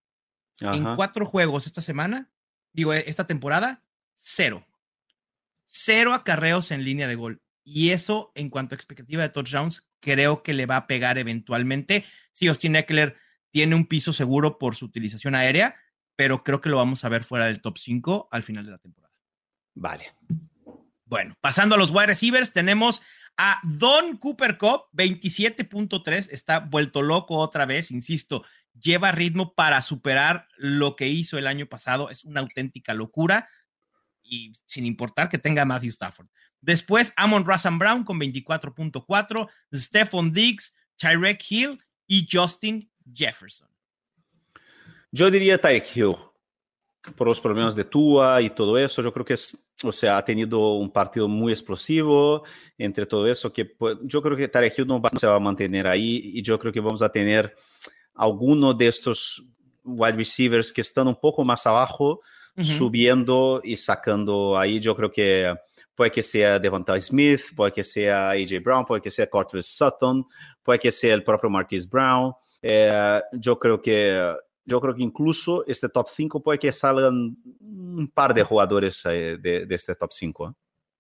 En 0.60 0.96
cuatro 0.96 1.24
juegos 1.24 1.68
esta 1.68 1.82
semana, 1.82 2.32
digo, 2.72 2.92
esta 2.92 3.28
temporada, 3.28 3.84
cero. 4.16 4.66
Cero 5.66 6.16
acarreos 6.16 6.72
en 6.72 6.84
línea 6.84 7.08
de 7.08 7.14
gol. 7.14 7.44
Y 7.64 7.92
eso, 7.92 8.32
en 8.34 8.50
cuanto 8.50 8.74
a 8.74 8.78
expectativa 8.78 9.22
de 9.22 9.30
touchdowns, 9.30 9.88
creo 10.00 10.42
que 10.42 10.54
le 10.56 10.66
va 10.66 10.78
a 10.78 10.88
pegar 10.88 11.20
eventualmente. 11.20 12.06
Sí, 12.32 12.48
Austin 12.48 12.76
Eckler 12.76 13.18
tiene 13.52 13.76
un 13.76 13.86
piso 13.86 14.14
seguro 14.14 14.58
por 14.58 14.76
su 14.76 14.86
utilización 14.86 15.36
aérea, 15.36 15.76
pero 16.16 16.44
creo 16.44 16.60
que 16.60 16.70
lo 16.70 16.78
vamos 16.78 17.06
a 17.06 17.10
ver 17.10 17.24
fuera 17.24 17.46
del 17.46 17.62
top 17.62 17.78
5 17.78 18.30
al 18.32 18.42
final 18.42 18.66
de 18.66 18.72
la 18.72 18.80
temporada. 18.80 19.14
Vale. 19.76 20.12
Bueno, 21.06 21.38
pasando 21.40 21.76
a 21.76 21.78
los 21.78 21.92
wide 21.92 22.08
receivers, 22.08 22.52
tenemos 22.52 23.04
a 23.38 23.60
Don 23.64 24.18
Cooper 24.18 24.58
Cup, 24.58 24.86
27.3, 24.94 26.30
está 26.32 26.60
vuelto 26.60 27.02
loco 27.02 27.38
otra 27.38 27.66
vez, 27.66 27.92
insisto, 27.92 28.44
lleva 28.80 29.12
ritmo 29.12 29.54
para 29.54 29.82
superar 29.82 30.48
lo 30.58 30.96
que 30.96 31.08
hizo 31.08 31.38
el 31.38 31.48
año 31.48 31.66
pasado, 31.68 32.10
es 32.10 32.24
una 32.24 32.42
auténtica 32.42 32.94
locura 32.94 33.48
y 34.24 34.54
sin 34.66 34.86
importar 34.86 35.30
que 35.30 35.38
tenga 35.38 35.66
Matthew 35.66 35.90
Stafford. 35.90 36.28
Después, 36.62 37.14
Amon 37.18 37.46
Russell 37.46 37.78
Brown 37.78 38.04
con 38.04 38.20
24.4, 38.20 39.50
Stephon 39.74 40.32
Diggs, 40.32 40.74
Tyrek 40.96 41.44
Hill 41.50 41.84
y 42.08 42.26
Justin 42.32 42.90
Jefferson. 43.14 43.68
Yo 45.12 45.30
diría 45.30 45.60
Tyrek 45.60 45.96
Hill 45.96 46.16
por 47.16 47.28
los 47.28 47.42
problemas 47.42 47.76
de 47.76 47.84
Tua 47.84 48.42
y 48.42 48.50
todo 48.50 48.78
eso. 48.78 49.02
Yo 49.02 49.14
creo 49.14 49.26
que 49.26 49.34
es, 49.34 49.63
o 49.82 49.92
sea, 49.92 50.18
ha 50.18 50.26
tenido 50.26 50.76
un 50.76 50.92
partido 50.92 51.28
muy 51.28 51.52
explosivo 51.52 52.44
entre 52.78 53.06
todo 53.06 53.28
eso, 53.28 53.52
que 53.52 53.66
pues, 53.66 53.98
yo 54.04 54.22
creo 54.22 54.38
que 54.38 54.48
Tarek 54.48 54.78
Hill 54.78 54.88
no, 54.88 55.02
se 55.20 55.28
va 55.28 55.36
a 55.36 55.40
mantener 55.40 55.88
ahí 55.88 56.32
y 56.36 56.42
yo 56.42 56.60
creo 56.60 56.72
que 56.72 56.80
vamos 56.80 57.02
a 57.02 57.10
tener 57.10 57.56
alguno 58.14 58.74
de 58.74 58.88
estos 58.88 59.44
wide 59.84 60.14
receivers 60.14 60.72
que 60.72 60.82
están 60.82 61.08
un 61.08 61.16
poco 61.16 61.44
más 61.44 61.66
abajo, 61.66 62.22
subiendo 62.56 63.62
y 63.64 63.76
sacando 63.76 64.58
ahí. 64.58 64.80
Yo 64.80 64.96
creo 64.96 65.12
que 65.12 65.54
puede 65.96 66.12
que 66.12 66.22
sea 66.22 66.60
Devonta 66.60 67.00
Smith, 67.02 67.42
puede 67.56 67.72
que 67.72 67.84
sea 67.84 68.30
AJ 68.30 68.62
Brown, 68.64 68.86
puede 68.86 69.02
que 69.02 69.10
sea 69.10 69.28
Cortez 69.28 69.66
Sutton, 69.66 70.26
puede 70.62 70.80
que 70.80 70.92
sea 70.92 71.16
el 71.16 71.24
propio 71.24 71.50
Marquis 71.50 71.90
Brown. 71.90 72.34
Eh, 72.62 73.22
yo 73.34 73.58
creo 73.58 73.82
que 73.82 74.36
yo 74.66 74.80
creo 74.80 74.96
que 74.96 75.04
incluso 75.04 75.66
este 75.68 75.90
top 75.90 76.08
5 76.14 76.42
puede 76.42 76.60
que 76.60 76.72
salgan 76.72 77.38
un 77.60 78.12
par 78.14 78.34
de 78.34 78.44
jugadores 78.44 79.02
eh, 79.06 79.38
de, 79.40 79.68
este 79.70 79.96
top 79.96 80.12
5. 80.12 80.56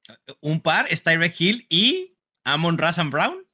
¿eh? 0.09 0.33
Un 0.41 0.61
par, 0.61 0.87
es 0.89 1.03
Tyreek 1.03 1.39
Hill 1.39 1.65
y 1.69 2.17
Amon 2.43 2.77
Razan 2.77 3.09
Brown. 3.09 3.45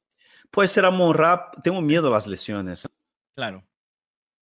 Puede 0.50 0.68
ser 0.68 0.84
Amon 0.84 1.14
Rap, 1.14 1.62
tengo 1.62 1.80
miedo 1.80 2.08
a 2.08 2.10
las 2.10 2.26
lesiones. 2.26 2.88
Claro. 3.36 3.64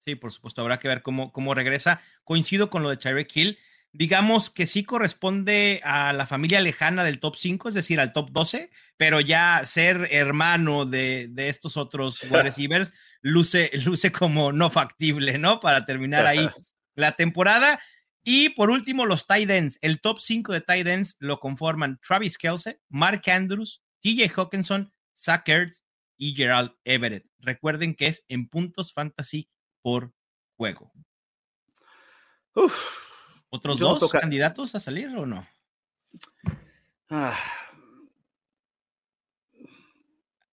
Sí, 0.05 0.15
por 0.15 0.33
supuesto, 0.33 0.63
habrá 0.63 0.79
que 0.79 0.89
ver 0.89 1.03
cómo, 1.03 1.33
cómo 1.33 1.53
regresa. 1.53 2.01
Coincido 2.25 2.71
con 2.71 2.83
lo 2.83 2.89
de 2.89 2.97
Tyreek 2.97 3.37
Hill. 3.37 3.59
Digamos 3.93 4.49
que 4.49 4.67
sí 4.67 4.85
corresponde 4.85 5.81
a 5.85 6.13
la 6.15 6.27
familia 6.27 6.61
lejana 6.61 7.05
del 7.05 7.21
top 7.21 7.37
5, 7.37 7.69
es 7.69 7.75
decir, 7.75 8.01
al 8.01 8.13
top 8.13 8.31
12, 8.31 8.71
pero 8.97 9.21
ya 9.21 9.63
ser 9.65 10.09
hermano 10.11 10.87
de, 10.87 11.29
de 11.29 11.49
estos 11.49 11.77
otros 11.77 12.23
wide 12.31 12.43
receivers 12.43 12.95
luce, 13.21 13.71
luce 13.85 14.13
como 14.13 14.53
no 14.53 14.71
factible, 14.71 15.39
¿no? 15.39 15.61
Para 15.61 15.85
terminar 15.85 16.27
ahí 16.27 16.49
la 16.95 17.13
temporada. 17.13 17.81
Y 18.25 18.51
por 18.51 18.71
último, 18.71 19.07
los 19.07 19.27
tight 19.27 19.49
ends. 19.51 19.79
El 19.81 20.01
top 20.01 20.21
5 20.21 20.53
de 20.53 20.61
tight 20.61 20.87
ends 20.87 21.17
lo 21.19 21.41
conforman 21.41 21.99
Travis 22.07 22.37
Kelsey, 22.37 22.77
Mark 22.89 23.23
Andrews, 23.27 23.83
TJ 24.01 24.31
Hawkinson, 24.37 24.93
Zach 25.17 25.49
Ertz 25.49 25.83
y 26.17 26.35
Gerald 26.35 26.73
Everett. 26.85 27.27
Recuerden 27.39 27.95
que 27.95 28.09
es 28.09 28.25
en 28.29 28.49
puntos 28.49 28.93
fantasy 28.93 29.49
por 29.83 30.13
juego. 30.57 30.93
¿Otros 33.51 33.79
dos 33.79 34.11
candidatos 34.11 34.75
a 34.75 34.81
salir 34.81 35.09
o 35.17 35.25
no? 35.25 35.49
Ah. 37.09 37.39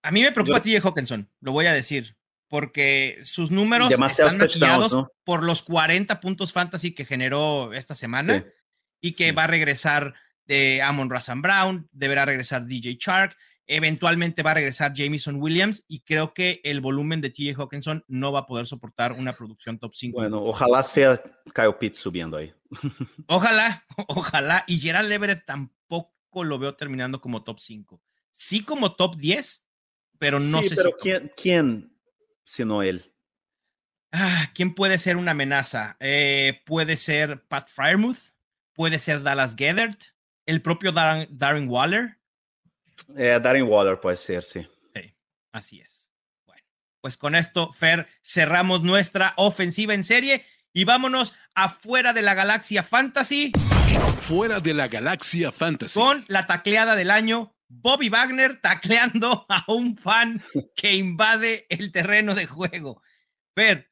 A 0.01 0.11
mí 0.11 0.21
me 0.21 0.31
preocupa 0.31 0.61
TJ 0.61 0.79
Hawkinson, 0.81 1.29
lo 1.41 1.51
voy 1.51 1.65
a 1.65 1.73
decir 1.73 2.15
porque 2.55 3.19
sus 3.21 3.51
números 3.51 3.91
están 3.91 4.37
maquillados 4.37 4.95
por 5.25 5.43
los 5.43 5.61
40 5.61 6.21
puntos 6.21 6.53
fantasy 6.53 6.93
que 6.93 7.03
generó 7.03 7.73
esta 7.73 7.95
semana 7.95 8.45
y 9.01 9.11
que 9.11 9.33
va 9.33 9.43
a 9.43 9.47
regresar 9.47 10.13
de 10.45 10.81
Amon 10.81 11.09
Razan 11.09 11.41
Brown, 11.41 11.89
deberá 11.91 12.23
regresar 12.23 12.65
DJ 12.65 12.97
Chark, 12.97 13.35
eventualmente 13.67 14.41
va 14.41 14.51
a 14.51 14.53
regresar 14.53 14.93
Jameson 14.93 15.35
Williams 15.35 15.83
y 15.89 15.99
creo 15.99 16.33
que 16.33 16.61
el 16.63 16.79
volumen 16.79 17.19
de 17.19 17.29
TJ 17.29 17.59
Hawkinson 17.59 18.05
no 18.07 18.31
va 18.31 18.39
a 18.39 18.45
poder 18.45 18.67
soportar 18.67 19.11
una 19.11 19.35
producción 19.35 19.77
top 19.77 19.93
5. 19.93 20.17
Bueno, 20.17 20.41
ojalá 20.41 20.81
sea 20.81 21.21
Kyle 21.53 21.75
Pitts 21.77 21.99
subiendo 21.99 22.37
ahí. 22.37 22.53
Ojalá, 23.27 23.85
ojalá. 24.07 24.63
Y 24.65 24.79
Gerald 24.79 25.11
Everett 25.11 25.45
tampoco 25.45 26.45
lo 26.45 26.57
veo 26.57 26.73
terminando 26.73 27.19
como 27.19 27.43
top 27.43 27.59
5. 27.59 28.01
Sí 28.31 28.63
como 28.63 28.95
top 28.95 29.17
10, 29.17 29.67
pero 30.19 30.39
no 30.39 30.63
sé 30.63 30.73
pero 30.73 30.93
¿quién, 30.97 31.33
¿quién 31.35 31.94
sino 32.45 32.81
él. 32.83 33.11
Ah, 34.11 34.51
¿Quién 34.53 34.73
puede 34.73 34.97
ser 34.97 35.17
una 35.17 35.31
amenaza? 35.31 35.97
Eh, 35.99 36.61
puede 36.65 36.95
ser 36.95 37.43
Pat 37.47 37.67
Fryermuth, 37.67 38.31
puede 38.73 38.99
ser 38.99 39.23
Dallas 39.23 39.55
Gethert, 39.57 40.01
el 40.45 40.61
propio 40.61 40.93
Darren, 40.93 41.67
Waller. 41.67 42.17
Eh, 43.17 43.37
Darren 43.41 43.63
Waller 43.63 43.99
puede 43.99 44.15
ser, 44.15 44.43
sí. 44.43 44.65
sí. 44.93 45.13
Así 45.51 45.81
es. 45.81 46.09
Bueno, 46.45 46.63
pues 47.01 47.17
con 47.17 47.35
esto, 47.35 47.73
Fer, 47.73 48.07
cerramos 48.23 48.83
nuestra 48.83 49.33
ofensiva 49.35 49.93
en 49.93 50.05
serie 50.05 50.45
y 50.71 50.85
vámonos 50.85 51.33
afuera 51.53 52.13
de 52.13 52.21
la 52.21 52.35
galaxia 52.35 52.83
fantasy. 52.83 53.51
Fuera 54.21 54.59
de 54.59 54.73
la 54.73 54.87
galaxia 54.87 55.51
fantasy. 55.51 55.99
Con 55.99 56.25
la 56.27 56.47
tacleada 56.47 56.95
del 56.95 57.11
año, 57.11 57.54
Bobby 57.67 58.09
Wagner 58.09 58.59
tacleando 58.61 59.45
a 59.49 59.63
un 59.67 59.97
fan 59.97 60.43
que 60.75 60.93
invade 60.93 61.65
el 61.69 61.91
terreno 61.91 62.35
de 62.35 62.45
juego. 62.45 63.01
Fer, 63.55 63.91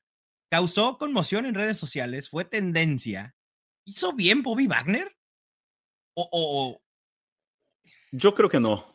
causó 0.50 0.98
conmoción 0.98 1.46
en 1.46 1.56
redes 1.56 1.78
sociales, 1.78 2.30
fue 2.30 2.46
tendencia. 2.46 3.36
¿Hizo 3.86 4.14
bien 4.14 4.44
Bobby 4.44 4.68
Wagner? 4.68 5.16
O, 6.16 6.80
Yo 8.12 8.34
creo 8.34 8.50
que 8.50 8.60
no. 8.60 8.94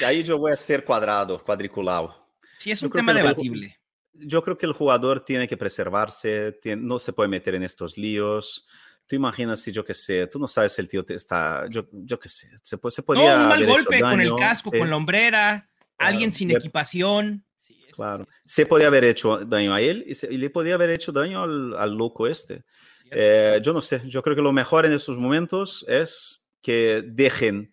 De 0.00 0.06
ahí 0.06 0.22
yo 0.22 0.38
voy 0.38 0.52
a 0.52 0.56
ser 0.56 0.84
cuadrado, 0.84 1.42
cuadriculado. 1.44 2.26
Sí, 2.56 2.70
es 2.70 2.82
un 2.82 2.90
tema 2.90 3.12
debatible. 3.12 3.78
yo 4.14 4.42
creo 4.42 4.56
que 4.56 4.66
el 4.66 4.72
jugador 4.72 5.24
tiene 5.24 5.46
que 5.46 5.56
preservarse, 5.56 6.58
no 6.78 6.98
se 6.98 7.12
puede 7.12 7.28
meter 7.28 7.54
en 7.54 7.64
estos 7.64 7.98
líos 7.98 8.66
tú 9.12 9.16
imaginas 9.16 9.60
si 9.60 9.72
yo 9.72 9.84
qué 9.84 9.92
sé, 9.92 10.26
tú 10.26 10.38
no 10.38 10.48
sabes 10.48 10.72
si 10.72 10.80
el 10.80 10.88
tío 10.88 11.04
te 11.04 11.14
está, 11.14 11.66
yo, 11.68 11.84
yo 11.92 12.18
qué 12.18 12.30
sé, 12.30 12.50
se, 12.62 12.78
puede, 12.78 12.92
se 12.92 13.02
podía. 13.02 13.36
No, 13.36 13.42
un 13.42 13.48
mal 13.50 13.66
golpe 13.66 14.00
con 14.00 14.18
el 14.22 14.34
casco, 14.36 14.70
con 14.70 14.88
la 14.88 14.96
hombrera, 14.96 15.68
alguien 15.98 16.32
sin 16.32 16.50
equipación. 16.50 17.44
claro, 17.90 18.26
se 18.46 18.64
podía 18.64 18.86
haber 18.86 19.04
hecho 19.04 19.44
daño 19.44 19.74
a 19.74 19.82
él 19.82 20.06
y, 20.06 20.38
le 20.38 20.48
podía 20.48 20.74
haber 20.74 20.88
hecho 20.88 21.12
daño 21.12 21.42
al, 21.42 21.76
al 21.76 21.94
loco 21.94 22.26
este. 22.26 22.64
Eh, 23.10 23.60
yo 23.62 23.74
no 23.74 23.82
sé, 23.82 24.00
yo 24.06 24.22
creo 24.22 24.34
que 24.34 24.40
lo 24.40 24.50
mejor 24.50 24.86
en 24.86 24.94
estos 24.94 25.18
momentos 25.18 25.84
es 25.86 26.40
que 26.62 27.04
dejen 27.06 27.71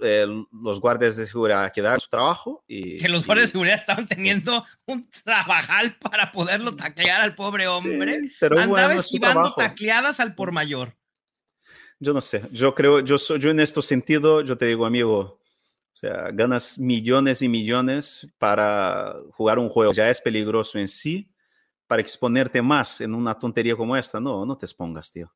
eh, 0.00 0.26
los 0.52 0.80
guardias 0.80 1.16
de 1.16 1.26
seguridad 1.26 1.72
quedaron 1.72 2.00
su 2.00 2.08
trabajo 2.08 2.64
y... 2.66 2.98
Que 2.98 3.08
los 3.08 3.24
guardias 3.24 3.48
de 3.48 3.52
seguridad 3.52 3.76
estaban 3.76 4.06
teniendo 4.06 4.64
un 4.86 5.08
trabajal 5.24 5.96
para 6.00 6.32
poderlo 6.32 6.74
taclear 6.74 7.20
al 7.20 7.34
pobre 7.34 7.68
hombre. 7.68 8.32
pero 8.40 8.58
Andaba 8.58 8.94
esquivando 8.94 9.54
tacleadas 9.54 10.20
al 10.20 10.34
por 10.34 10.52
mayor. 10.52 10.96
Yo 11.98 12.12
no 12.12 12.20
sé, 12.20 12.42
yo 12.52 12.74
creo, 12.74 13.00
yo, 13.00 13.16
soy, 13.16 13.38
yo 13.38 13.50
en 13.50 13.60
este 13.60 13.80
sentido, 13.80 14.42
yo 14.42 14.58
te 14.58 14.66
digo, 14.66 14.84
amigo, 14.84 15.18
o 15.18 15.96
sea, 15.98 16.30
ganas 16.30 16.78
millones 16.78 17.40
y 17.40 17.48
millones 17.48 18.28
para 18.36 19.16
jugar 19.32 19.58
un 19.58 19.70
juego, 19.70 19.94
ya 19.94 20.10
es 20.10 20.20
peligroso 20.20 20.78
en 20.78 20.88
sí, 20.88 21.30
para 21.86 22.02
exponerte 22.02 22.60
más 22.60 23.00
en 23.00 23.14
una 23.14 23.38
tontería 23.38 23.76
como 23.76 23.96
esta, 23.96 24.20
no, 24.20 24.44
no 24.44 24.58
te 24.58 24.66
expongas, 24.66 25.10
tío. 25.10 25.32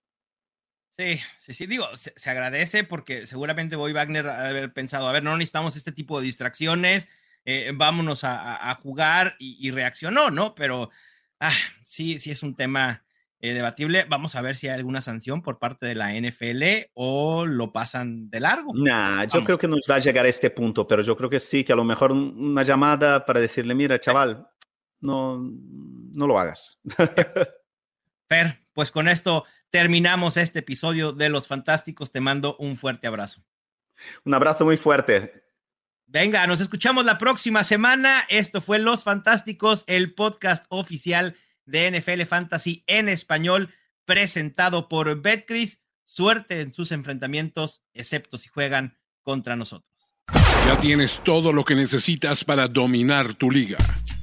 Sí, 1.00 1.18
sí, 1.38 1.54
sí, 1.54 1.66
digo, 1.66 1.86
se, 1.94 2.28
agradece 2.28 2.84
porque 2.84 3.24
seguramente 3.24 3.74
voy 3.74 3.94
Wagner 3.94 4.28
a 4.28 4.48
haber 4.48 4.70
pensado, 4.74 5.08
a 5.08 5.12
ver, 5.12 5.22
no 5.22 5.34
necesitamos 5.34 5.74
este 5.74 5.92
tipo 5.92 6.20
de 6.20 6.26
distracciones, 6.26 7.08
eh, 7.46 7.72
vámonos 7.74 8.20
a, 8.22 8.78
jugar 8.82 9.34
y, 9.38 9.70
reaccionó, 9.70 10.30
¿no? 10.30 10.54
Pero 10.54 10.90
ah, 11.40 11.54
sí, 11.84 12.18
sí 12.18 12.30
es 12.30 12.42
un 12.42 12.54
tema 12.54 13.02
eh, 13.38 13.54
debatible. 13.54 14.04
Vamos 14.10 14.34
a 14.34 14.42
ver 14.42 14.56
si 14.56 14.68
hay 14.68 14.74
alguna 14.74 15.00
sanción 15.00 15.40
por 15.40 15.58
parte 15.58 15.86
de 15.86 15.94
la 15.94 16.12
NFL 16.14 16.90
o 16.92 17.46
lo 17.46 17.72
pasan 17.72 18.28
de 18.28 18.40
largo. 18.40 18.74
Nah, 18.74 19.24
yo 19.24 19.42
creo 19.42 19.56
que 19.56 19.68
no 19.68 19.78
va 19.90 19.94
a 19.94 20.00
llegar 20.00 20.26
a 20.26 20.28
este 20.28 20.50
punto, 20.50 20.86
pero 20.86 21.00
yo 21.00 21.16
creo 21.16 21.30
que 21.30 21.40
sí, 21.40 21.64
que 21.64 21.72
a 21.72 21.76
lo 21.76 21.84
mejor 21.84 22.12
una 22.12 22.62
llamada 22.62 23.24
para 23.24 23.40
decirle, 23.40 23.74
mira, 23.74 23.98
chaval, 23.98 24.46
no, 25.00 25.38
no 26.12 26.26
lo 26.26 26.38
hagas. 26.38 26.78
Fer, 28.28 28.60
pues 28.74 28.90
con 28.90 29.08
esto 29.08 29.46
terminamos 29.70 30.36
este 30.36 30.60
episodio 30.60 31.12
de 31.12 31.28
Los 31.28 31.46
Fantásticos. 31.46 32.12
Te 32.12 32.20
mando 32.20 32.56
un 32.58 32.76
fuerte 32.76 33.06
abrazo. 33.06 33.42
Un 34.24 34.34
abrazo 34.34 34.64
muy 34.64 34.76
fuerte. 34.76 35.44
Venga, 36.06 36.46
nos 36.46 36.60
escuchamos 36.60 37.04
la 37.04 37.18
próxima 37.18 37.62
semana. 37.62 38.26
Esto 38.28 38.60
fue 38.60 38.78
Los 38.78 39.04
Fantásticos, 39.04 39.84
el 39.86 40.14
podcast 40.14 40.66
oficial 40.68 41.36
de 41.66 41.90
NFL 41.90 42.22
Fantasy 42.22 42.82
en 42.86 43.08
español, 43.08 43.72
presentado 44.04 44.88
por 44.88 45.20
Betcris. 45.22 45.84
Suerte 46.04 46.60
en 46.60 46.72
sus 46.72 46.90
enfrentamientos, 46.90 47.84
excepto 47.94 48.36
si 48.38 48.48
juegan 48.48 48.98
contra 49.22 49.54
nosotros. 49.54 50.12
Ya 50.66 50.76
tienes 50.76 51.22
todo 51.22 51.52
lo 51.52 51.64
que 51.64 51.76
necesitas 51.76 52.44
para 52.44 52.66
dominar 52.66 53.34
tu 53.34 53.48
liga. 53.48 53.78